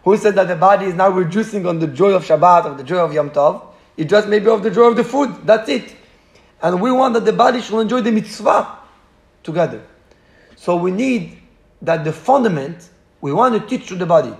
Who 0.03 0.15
said 0.17 0.35
that 0.35 0.47
the 0.47 0.55
body 0.55 0.85
is 0.85 0.93
now 0.93 1.09
reducing 1.09 1.65
on 1.65 1.79
the 1.79 1.87
joy 1.87 2.13
of 2.13 2.25
Shabbat, 2.25 2.65
of 2.65 2.77
the 2.77 2.83
joy 2.83 2.99
of 2.99 3.13
Yom 3.13 3.31
Tov? 3.31 3.63
It 3.97 4.05
just 4.05 4.27
maybe 4.27 4.47
of 4.47 4.63
the 4.63 4.71
joy 4.71 4.83
of 4.83 4.95
the 4.95 5.03
food. 5.03 5.45
That's 5.45 5.67
it. 5.69 5.95
And 6.61 6.81
we 6.81 6.91
want 6.91 7.13
that 7.15 7.25
the 7.25 7.33
body 7.33 7.61
should 7.61 7.79
enjoy 7.79 8.01
the 8.01 8.11
mitzvah 8.11 8.77
together. 9.43 9.81
So 10.55 10.75
we 10.75 10.91
need 10.91 11.37
that 11.81 12.03
the 12.03 12.13
fundament, 12.13 12.89
we 13.19 13.33
want 13.33 13.59
to 13.59 13.67
teach 13.67 13.87
to 13.89 13.95
the 13.95 14.05
body 14.05 14.33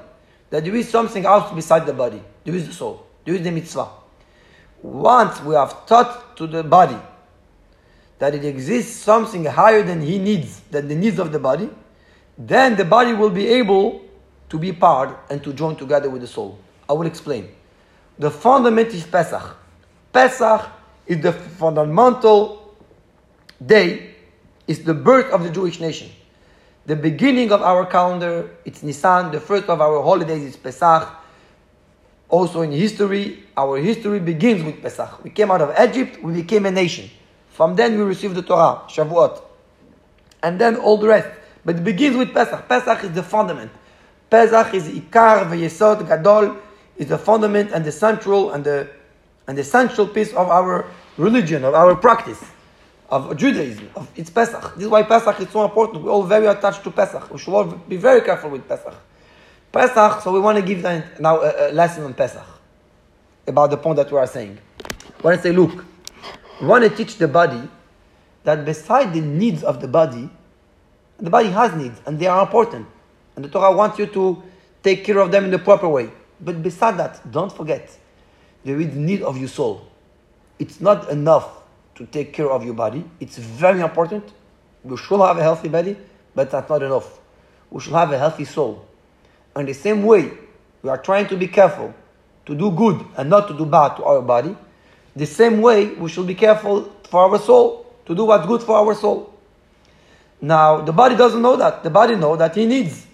that 0.52 0.64
there 0.64 0.76
is 0.76 0.90
something 0.90 1.26
else 1.26 1.52
beside 1.54 1.86
the 1.86 1.94
body. 1.94 2.22
There 2.44 2.54
is 2.54 2.68
the 2.68 2.74
soul. 2.74 3.08
There 3.26 3.34
is 3.34 3.42
the 3.42 3.52
mitzvah. 3.52 3.88
Once 4.84 5.42
we 5.42 5.56
have 5.56 5.86
taught 5.86 6.36
to 6.38 6.48
the 6.48 6.64
body 6.64 6.98
that 8.20 8.36
it 8.36 8.46
exists 8.46 9.02
something 9.02 9.46
higher 9.46 9.82
than 9.82 10.02
he 10.02 10.20
needs, 10.20 10.60
than 10.70 10.88
the 10.88 10.96
needs 10.96 11.18
of 11.18 11.32
the 11.32 11.40
body, 11.40 11.70
then 12.38 12.76
the 12.76 12.86
body 12.86 13.14
will 13.14 13.30
be 13.30 13.48
able 13.48 14.02
to 14.50 14.60
be 14.60 14.72
part 14.72 15.18
and 15.30 15.44
to 15.44 15.54
join 15.54 15.76
together 15.76 16.10
with 16.10 16.22
the 16.22 16.28
soul. 16.28 16.60
I 16.88 16.94
will 16.94 17.08
explain. 17.08 17.50
The 18.20 18.30
fundament 18.30 18.90
is 18.90 19.06
Pesach. 19.06 19.56
Pesach 20.14 20.70
is 21.12 21.20
the 21.20 21.34
fundamental 21.34 22.74
day, 23.64 24.16
is 24.66 24.82
the 24.86 24.94
birth 24.94 25.30
of 25.34 25.44
the 25.44 25.50
Jewish 25.50 25.82
nation. 25.82 26.10
The 26.86 26.96
beginning 26.96 27.52
of 27.52 27.62
our 27.62 27.86
calendar, 27.86 28.50
it's 28.64 28.82
Nisan, 28.82 29.30
the 29.30 29.42
first 29.42 29.66
of 29.66 29.82
our 29.82 30.02
holidays 30.02 30.42
is 30.42 30.56
Pesach. 30.56 31.10
Also 32.30 32.62
in 32.62 32.72
history, 32.72 33.44
our 33.58 33.78
history 33.78 34.22
begins 34.22 34.64
with 34.64 34.82
Pesach. 34.82 35.22
We 35.22 35.32
came 35.32 35.52
out 35.52 35.62
of 35.62 35.76
Egypt, 35.78 36.24
we 36.24 36.32
became 36.32 36.66
a 36.66 36.72
nation. 36.72 37.10
From 37.50 37.76
then 37.76 37.98
we 37.98 38.04
received 38.06 38.36
the 38.36 38.42
Torah, 38.42 38.84
Shavuot. 38.88 39.42
And 40.42 40.62
then 40.62 40.78
all 40.78 40.96
the 40.96 41.10
rest. 41.10 41.28
But 41.66 41.76
it 41.76 41.84
begins 41.84 42.16
with 42.16 42.34
Pesach. 42.34 42.70
Pesach 42.70 43.04
is 43.04 43.12
the 43.12 43.22
fundament. 43.22 43.70
Pesach 44.30 44.74
is 44.74 44.88
Ikar 44.88 45.46
v'Yesod 45.52 46.08
Gadol, 46.08 46.56
is 46.98 47.08
the 47.08 47.18
fundament 47.18 47.72
and 47.74 47.84
the 47.84 47.92
central 47.92 48.52
and 48.52 48.64
the 48.64 48.88
and 49.48 49.58
the 49.58 49.64
central 49.64 50.08
piece 50.08 50.32
of 50.34 50.48
our 50.48 50.86
religion, 51.18 51.64
of 51.64 51.74
our 51.74 51.96
practice, 51.96 52.44
of 53.10 53.36
Judaism, 53.36 53.90
of 53.96 54.08
it's 54.16 54.30
Pesach. 54.30 54.76
This 54.76 54.84
is 54.84 54.90
why 54.90 55.04
Pesach 55.04 55.40
is 55.42 55.50
so 55.50 55.64
important. 55.66 56.04
We're 56.04 56.12
all 56.12 56.24
very 56.24 56.48
attached 56.48 56.84
to 56.84 56.92
Pesach. 56.92 57.32
We 57.32 57.38
should 57.38 57.54
all 57.54 57.66
be 57.66 57.98
very 57.98 58.22
careful 58.22 58.50
with 58.50 58.68
Pesach. 58.68 58.96
Pesach, 59.72 60.22
so 60.22 60.32
we 60.32 60.40
want 60.40 60.58
to 60.58 60.64
give 60.64 60.82
that 60.82 61.20
now 61.20 61.42
a, 61.42 61.70
a 61.70 61.74
lesson 61.74 62.04
on 62.04 62.14
Pesach 62.14 62.46
about 63.48 63.70
the 63.70 63.78
point 63.78 63.98
that 63.98 64.12
we 64.12 64.18
are 64.18 64.28
saying. 64.28 64.58
Want 65.24 65.38
to 65.38 65.44
say, 65.44 65.52
look, 65.52 65.86
we 66.62 66.68
want 66.68 66.84
to 66.84 66.90
teach 66.90 67.18
the 67.18 67.28
body 67.28 67.62
that 68.44 68.66
beside 68.66 69.14
the 69.14 69.22
needs 69.22 69.64
of 69.64 69.82
the 69.82 69.88
body, 69.88 70.30
the 71.20 71.30
body 71.30 71.50
has 71.50 71.74
needs 71.74 72.02
and 72.06 72.20
they 72.20 72.28
are 72.28 72.42
important. 72.42 72.88
And 73.36 73.46
the 73.46 73.50
Torah 73.50 73.76
wants 73.76 74.00
you 74.00 74.08
to 74.08 74.44
take 74.84 75.06
care 75.06 75.20
of 75.20 75.32
them 75.32 75.46
in 75.46 75.52
the 75.52 75.60
proper 75.60 75.88
way. 75.88 76.10
But 76.40 76.64
beside 76.64 76.98
that, 76.98 77.32
don't 77.32 77.52
forget, 77.52 77.98
there 78.64 78.80
is 78.80 78.96
need 78.96 79.22
of 79.22 79.38
your 79.38 79.48
soul. 79.48 79.91
It's 80.62 80.80
not 80.80 81.10
enough 81.10 81.64
to 81.96 82.06
take 82.06 82.34
care 82.34 82.52
of 82.52 82.64
your 82.64 82.76
body. 82.76 83.04
It's 83.20 83.40
very 83.40 83.82
important. 83.82 84.24
We 84.84 84.96
should 84.96 85.20
have 85.20 85.40
a 85.40 85.42
healthy 85.42 85.70
body, 85.70 85.98
but 86.36 86.52
that's 86.52 86.70
not 86.70 86.84
enough. 86.84 87.20
We 87.72 87.82
should 87.82 87.94
have 87.94 88.12
a 88.12 88.18
healthy 88.20 88.46
soul. 88.46 88.86
In 89.56 89.66
the 89.66 89.74
same 89.74 90.04
way, 90.04 90.30
we 90.84 90.90
are 90.92 91.00
trying 91.00 91.28
to 91.30 91.36
be 91.36 91.48
careful 91.48 91.96
to 92.46 92.54
do 92.54 92.70
good 92.70 93.04
and 93.18 93.28
not 93.28 93.48
to 93.48 93.58
do 93.58 93.66
bad 93.66 93.96
to 93.98 94.04
our 94.04 94.22
body, 94.22 94.56
the 95.16 95.26
same 95.26 95.62
way 95.62 95.96
we 95.96 96.08
should 96.10 96.28
be 96.28 96.36
careful 96.36 96.94
for 97.06 97.22
our 97.22 97.40
soul 97.40 97.88
to 98.06 98.14
do 98.14 98.26
what's 98.26 98.46
good 98.46 98.62
for 98.62 98.78
our 98.78 98.94
soul. 98.94 99.34
Now, 100.40 100.82
the 100.82 100.94
body 100.94 101.16
doesn't 101.16 101.42
know 101.42 101.56
that. 101.56 101.82
The 101.82 101.90
body 101.90 102.16
knows 102.16 102.38
that 102.38 102.54
he 102.54 102.68
needs. 102.68 103.08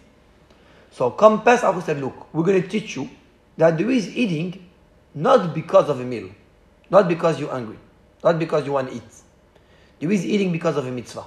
So, 0.91 1.11
come 1.11 1.43
Pesach, 1.43 1.73
we 1.73 1.81
said, 1.81 2.01
look, 2.01 2.33
we're 2.33 2.43
going 2.43 2.61
to 2.61 2.67
teach 2.67 2.97
you 2.97 3.09
that 3.55 3.77
there 3.77 3.89
is 3.89 4.13
eating 4.17 4.67
not 5.15 5.55
because 5.55 5.87
of 5.87 6.01
a 6.01 6.03
meal, 6.03 6.29
not 6.89 7.07
because 7.07 7.39
you're 7.39 7.51
hungry, 7.51 7.77
not 8.23 8.39
because 8.39 8.65
you 8.65 8.73
want 8.73 8.89
to 8.89 8.95
eat. 8.95 9.21
You 9.99 10.11
is 10.11 10.25
eating 10.25 10.51
because 10.51 10.77
of 10.77 10.85
a 10.85 10.91
mitzvah. 10.91 11.25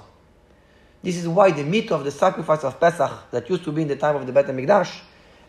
This 1.03 1.17
is 1.17 1.27
why 1.27 1.51
the 1.51 1.63
meat 1.63 1.91
of 1.91 2.03
the 2.03 2.11
sacrifice 2.11 2.63
of 2.63 2.79
Pesach 2.79 3.31
that 3.31 3.49
used 3.49 3.63
to 3.63 3.71
be 3.71 3.81
in 3.81 3.87
the 3.87 3.95
time 3.95 4.15
of 4.15 4.25
the 4.25 4.31
Bet 4.31 4.45
HaMikdash, 4.47 4.99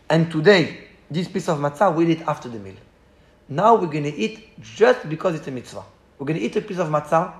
and 0.08 0.30
today, 0.30 0.88
this 1.10 1.28
piece 1.28 1.48
of 1.48 1.58
matzah, 1.58 1.94
we'll 1.94 2.08
eat 2.08 2.22
after 2.22 2.48
the 2.48 2.58
meal. 2.58 2.74
Now 3.48 3.74
we're 3.74 3.86
going 3.86 4.04
to 4.04 4.14
eat 4.14 4.58
just 4.60 5.08
because 5.08 5.34
it's 5.34 5.46
a 5.46 5.50
mitzvah. 5.50 5.84
We're 6.18 6.26
going 6.26 6.38
to 6.38 6.44
eat 6.44 6.56
a 6.56 6.62
piece 6.62 6.78
of 6.78 6.88
matzah, 6.88 7.32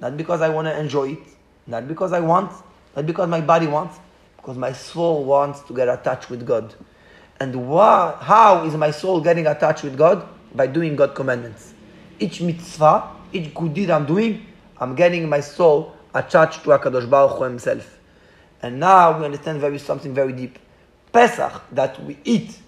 not 0.00 0.16
because 0.16 0.40
I 0.40 0.48
want 0.48 0.66
to 0.66 0.78
enjoy 0.78 1.12
it, 1.12 1.18
not 1.66 1.86
because 1.86 2.12
I 2.12 2.20
want, 2.20 2.52
not 2.96 3.06
because 3.06 3.28
my 3.28 3.40
body 3.40 3.66
wants, 3.66 3.98
because 4.36 4.56
my 4.56 4.72
soul 4.72 5.24
wants 5.24 5.60
to 5.62 5.74
get 5.74 5.88
attached 5.88 6.30
with 6.30 6.46
God. 6.46 6.74
And 7.40 7.68
why, 7.68 8.16
how 8.20 8.64
is 8.64 8.74
my 8.74 8.90
soul 8.90 9.20
getting 9.20 9.46
attached 9.46 9.84
with 9.84 9.96
God? 9.96 10.26
By 10.54 10.66
doing 10.66 10.96
God 10.96 11.14
commandments. 11.14 11.74
Each 12.18 12.40
mitzvah, 12.40 13.10
each 13.32 13.54
good 13.54 13.74
deed 13.74 13.90
I'm 13.90 14.06
doing, 14.06 14.44
I'm 14.78 14.94
getting 14.94 15.28
my 15.28 15.40
soul 15.40 15.94
attached 16.14 16.62
to 16.64 16.70
HaKadosh 16.70 17.08
Baruch 17.08 17.38
Hu 17.38 17.44
himself. 17.44 17.98
And 18.62 18.80
now 18.80 19.18
we 19.18 19.24
understand 19.24 19.60
very 19.60 19.78
something 19.78 20.12
very 20.14 20.32
deep. 20.32 20.58
Pesach, 21.12 21.62
that 21.72 22.02
we 22.04 22.18
eat, 22.24 22.58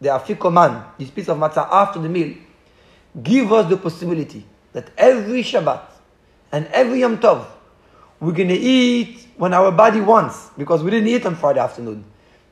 the 0.00 0.08
afikoman, 0.08 0.84
this 0.98 1.10
piece 1.10 1.28
of 1.28 1.38
matzah 1.38 1.68
after 1.70 1.98
the 1.98 2.08
meal, 2.08 2.34
give 3.22 3.52
us 3.52 3.68
the 3.68 3.76
possibility 3.76 4.44
that 4.72 4.90
every 4.96 5.42
Shabbat 5.42 5.82
and 6.52 6.66
every 6.68 7.00
Yom 7.00 7.18
Tov, 7.18 7.46
we're 8.20 8.32
going 8.32 8.48
to 8.48 8.54
eat 8.54 9.26
when 9.36 9.54
our 9.54 9.70
body 9.72 10.00
wants, 10.00 10.50
because 10.58 10.82
we 10.82 10.90
didn't 10.90 11.08
eat 11.08 11.24
on 11.24 11.36
Friday 11.36 11.60
afternoon. 11.60 12.04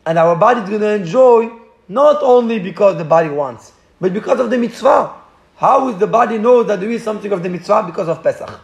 And 0.04 0.18
our 0.18 0.36
body 0.36 0.60
is 0.60 0.68
going 0.68 0.80
to 0.80 0.94
enjoy 0.94 1.50
not 1.88 2.22
only 2.22 2.58
because 2.58 2.96
the 2.96 3.04
body 3.04 3.28
wants, 3.28 3.72
but 4.00 4.12
because 4.12 4.40
of 4.40 4.50
the 4.50 4.58
mitzvah. 4.58 5.12
How 5.56 5.88
is 5.88 5.96
the 5.96 6.06
body 6.06 6.36
know 6.36 6.62
that 6.64 6.80
there 6.80 6.90
is 6.90 7.02
something 7.02 7.32
of 7.32 7.42
the 7.42 7.48
mitzvah? 7.48 7.84
Because 7.86 8.08
of 8.08 8.22
Pesach. 8.22 8.60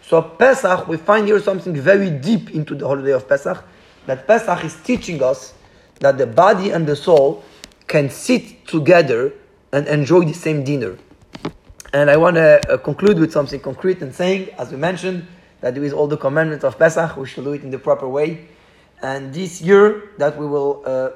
So 0.00 0.22
Pesach, 0.22 0.88
we 0.88 0.96
find 0.96 1.26
here 1.26 1.38
something 1.38 1.76
very 1.76 2.08
deep 2.08 2.50
into 2.52 2.74
the 2.74 2.88
holiday 2.88 3.12
of 3.12 3.28
Pesach, 3.28 3.62
that 4.06 4.26
Pesach 4.26 4.64
is 4.64 4.74
teaching 4.82 5.22
us 5.22 5.52
that 6.00 6.16
the 6.16 6.26
body 6.26 6.70
and 6.70 6.86
the 6.86 6.96
soul 6.96 7.44
can 7.86 8.08
sit 8.08 8.66
together 8.66 9.34
and 9.72 9.86
enjoy 9.88 10.24
the 10.24 10.32
same 10.32 10.64
dinner. 10.64 10.96
And 11.92 12.08
I 12.08 12.16
want 12.16 12.36
to 12.36 12.60
uh, 12.66 12.78
conclude 12.78 13.18
with 13.18 13.30
something 13.30 13.60
concrete 13.60 14.00
and 14.00 14.14
saying, 14.14 14.48
as 14.56 14.70
we 14.70 14.78
mentioned, 14.78 15.26
that 15.60 15.74
there 15.74 15.84
is 15.84 15.92
all 15.92 16.06
the 16.06 16.16
commandments 16.16 16.64
of 16.64 16.78
Pesach, 16.78 17.14
we 17.18 17.26
should 17.26 17.44
do 17.44 17.52
it 17.52 17.62
in 17.62 17.70
the 17.70 17.78
proper 17.78 18.08
way. 18.08 18.48
And 19.02 19.34
this 19.34 19.60
year, 19.60 20.12
that 20.16 20.38
we 20.38 20.46
will, 20.46 20.82
uh, 20.86 21.10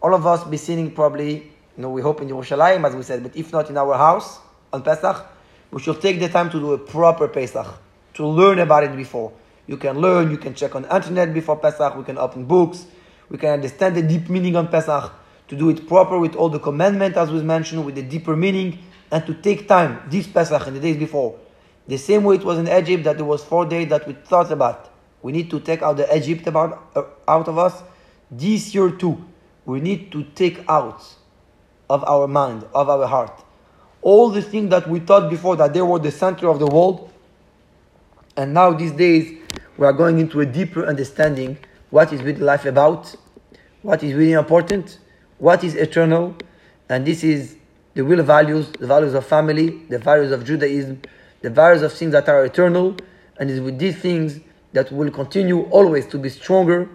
all 0.00 0.14
of 0.14 0.26
us 0.26 0.44
be 0.44 0.56
sitting 0.56 0.90
probably, 0.92 1.34
you 1.76 1.82
know, 1.82 1.90
we 1.90 2.00
hope 2.00 2.22
in 2.22 2.28
Yerushalayim, 2.28 2.86
as 2.86 2.96
we 2.96 3.02
said, 3.02 3.22
but 3.22 3.36
if 3.36 3.52
not 3.52 3.68
in 3.68 3.76
our 3.76 3.94
house 3.94 4.40
on 4.72 4.82
Pesach, 4.82 5.26
we 5.70 5.80
should 5.80 6.00
take 6.00 6.20
the 6.20 6.28
time 6.28 6.50
to 6.50 6.58
do 6.58 6.72
a 6.72 6.78
proper 6.78 7.28
Pesach, 7.28 7.66
to 8.14 8.26
learn 8.26 8.58
about 8.58 8.84
it 8.84 8.96
before. 8.96 9.32
You 9.66 9.76
can 9.76 10.00
learn, 10.00 10.30
you 10.30 10.38
can 10.38 10.54
check 10.54 10.74
on 10.74 10.84
internet 10.84 11.34
before 11.34 11.56
Pesach, 11.56 11.96
we 11.96 12.04
can 12.04 12.18
open 12.18 12.44
books, 12.44 12.86
we 13.28 13.38
can 13.38 13.50
understand 13.50 13.96
the 13.96 14.02
deep 14.02 14.28
meaning 14.28 14.56
on 14.56 14.68
Pesach, 14.68 15.12
to 15.48 15.56
do 15.56 15.68
it 15.70 15.86
proper 15.86 16.18
with 16.18 16.34
all 16.36 16.48
the 16.48 16.58
commandments 16.58 17.16
as 17.16 17.30
was 17.30 17.42
mentioned, 17.42 17.84
with 17.84 17.94
the 17.94 18.02
deeper 18.02 18.36
meaning, 18.36 18.78
and 19.10 19.24
to 19.26 19.34
take 19.34 19.68
time, 19.68 20.00
this 20.08 20.26
Pesach 20.26 20.66
and 20.66 20.76
the 20.76 20.80
days 20.80 20.96
before. 20.96 21.38
The 21.88 21.98
same 21.98 22.24
way 22.24 22.36
it 22.36 22.44
was 22.44 22.58
in 22.58 22.68
Egypt 22.68 23.04
that 23.04 23.16
there 23.16 23.24
was 23.24 23.44
four 23.44 23.64
days 23.64 23.88
that 23.90 24.06
we 24.06 24.14
thought 24.14 24.50
about. 24.50 24.90
We 25.22 25.32
need 25.32 25.50
to 25.50 25.60
take 25.60 25.82
out 25.82 25.96
the 25.96 26.16
Egypt 26.16 26.46
about, 26.46 26.90
uh, 26.94 27.02
out 27.28 27.48
of 27.48 27.58
us. 27.58 27.82
This 28.30 28.74
year 28.74 28.90
too, 28.90 29.24
we 29.64 29.80
need 29.80 30.10
to 30.12 30.24
take 30.34 30.64
out 30.68 31.02
of 31.88 32.04
our 32.04 32.26
mind, 32.26 32.64
of 32.74 32.88
our 32.88 33.06
heart, 33.06 33.44
all 34.06 34.30
the 34.30 34.40
things 34.40 34.70
that 34.70 34.88
we 34.88 35.00
thought 35.00 35.28
before 35.28 35.56
that 35.56 35.74
they 35.74 35.82
were 35.82 35.98
the 35.98 36.12
center 36.12 36.48
of 36.48 36.60
the 36.60 36.66
world. 36.68 37.10
And 38.36 38.54
now 38.54 38.72
these 38.72 38.92
days, 38.92 39.36
we 39.76 39.84
are 39.84 39.92
going 39.92 40.20
into 40.20 40.40
a 40.40 40.46
deeper 40.46 40.86
understanding 40.86 41.58
what 41.90 42.12
is 42.12 42.22
really 42.22 42.38
life 42.38 42.66
about, 42.66 43.16
what 43.82 44.04
is 44.04 44.14
really 44.14 44.34
important, 44.34 45.00
what 45.38 45.64
is 45.64 45.74
eternal, 45.74 46.36
and 46.88 47.04
this 47.04 47.24
is 47.24 47.56
the 47.94 48.04
real 48.04 48.22
values, 48.22 48.70
the 48.78 48.86
values 48.86 49.12
of 49.12 49.26
family, 49.26 49.70
the 49.88 49.98
values 49.98 50.30
of 50.30 50.44
Judaism, 50.44 51.02
the 51.40 51.50
values 51.50 51.82
of 51.82 51.92
things 51.92 52.12
that 52.12 52.28
are 52.28 52.44
eternal, 52.44 52.96
and 53.40 53.50
it's 53.50 53.58
with 53.58 53.76
these 53.76 53.96
things 53.96 54.38
that 54.72 54.92
will 54.92 55.10
continue 55.10 55.62
always 55.70 56.06
to 56.06 56.18
be 56.18 56.28
stronger. 56.28 56.88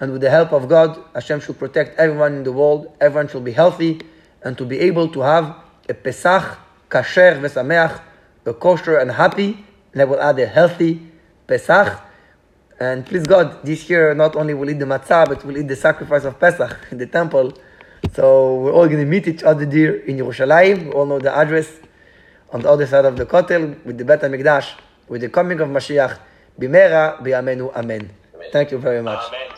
And 0.00 0.10
with 0.10 0.22
the 0.22 0.30
help 0.30 0.52
of 0.52 0.68
God, 0.68 1.00
Hashem 1.14 1.38
should 1.38 1.60
protect 1.60 2.00
everyone 2.00 2.34
in 2.34 2.42
the 2.42 2.50
world, 2.50 2.92
everyone 3.00 3.28
should 3.28 3.44
be 3.44 3.52
healthy, 3.52 4.00
and 4.42 4.58
to 4.58 4.64
be 4.64 4.80
able 4.80 5.06
to 5.10 5.20
have 5.20 5.54
a 5.88 5.94
Pesach, 5.94 6.58
kasher 6.88 7.40
v'sameach, 7.40 8.00
a 8.46 8.54
kosher 8.54 8.98
and 8.98 9.10
happy, 9.10 9.64
and 9.92 10.02
I 10.02 10.04
will 10.04 10.20
add 10.20 10.38
a 10.38 10.46
healthy 10.46 11.00
Pesach. 11.46 12.00
And 12.80 13.04
please 13.04 13.26
God, 13.26 13.64
this 13.64 13.90
year 13.90 14.14
not 14.14 14.36
only 14.36 14.54
will 14.54 14.70
eat 14.70 14.78
the 14.78 14.84
matzah, 14.84 15.26
but 15.26 15.44
we'll 15.44 15.58
eat 15.58 15.68
the 15.68 15.76
sacrifice 15.76 16.24
of 16.24 16.38
Pesach 16.38 16.76
in 16.90 16.98
the 16.98 17.06
temple. 17.06 17.52
So 18.14 18.54
we're 18.56 18.72
all 18.72 18.86
going 18.86 19.00
to 19.00 19.06
meet 19.06 19.26
each 19.26 19.42
other 19.42 19.66
there 19.66 19.96
in 19.96 20.16
Yerushalayim. 20.18 20.86
We 20.86 20.90
all 20.92 21.06
know 21.06 21.18
the 21.18 21.34
address 21.36 21.68
on 22.52 22.62
the 22.62 22.70
other 22.70 22.86
side 22.86 23.04
of 23.04 23.16
the 23.16 23.26
Kotel 23.26 23.84
with 23.84 23.98
the 23.98 24.04
Bet 24.04 24.22
HaMikdash, 24.22 24.72
with 25.08 25.20
the 25.20 25.28
coming 25.28 25.60
of 25.60 25.68
Mashiach. 25.68 26.18
Bimera, 26.58 27.20
bi'amenu, 27.22 27.74
amen. 27.74 28.10
Thank 28.52 28.70
you 28.70 28.78
very 28.78 29.02
much. 29.02 29.24
Amen. 29.28 29.57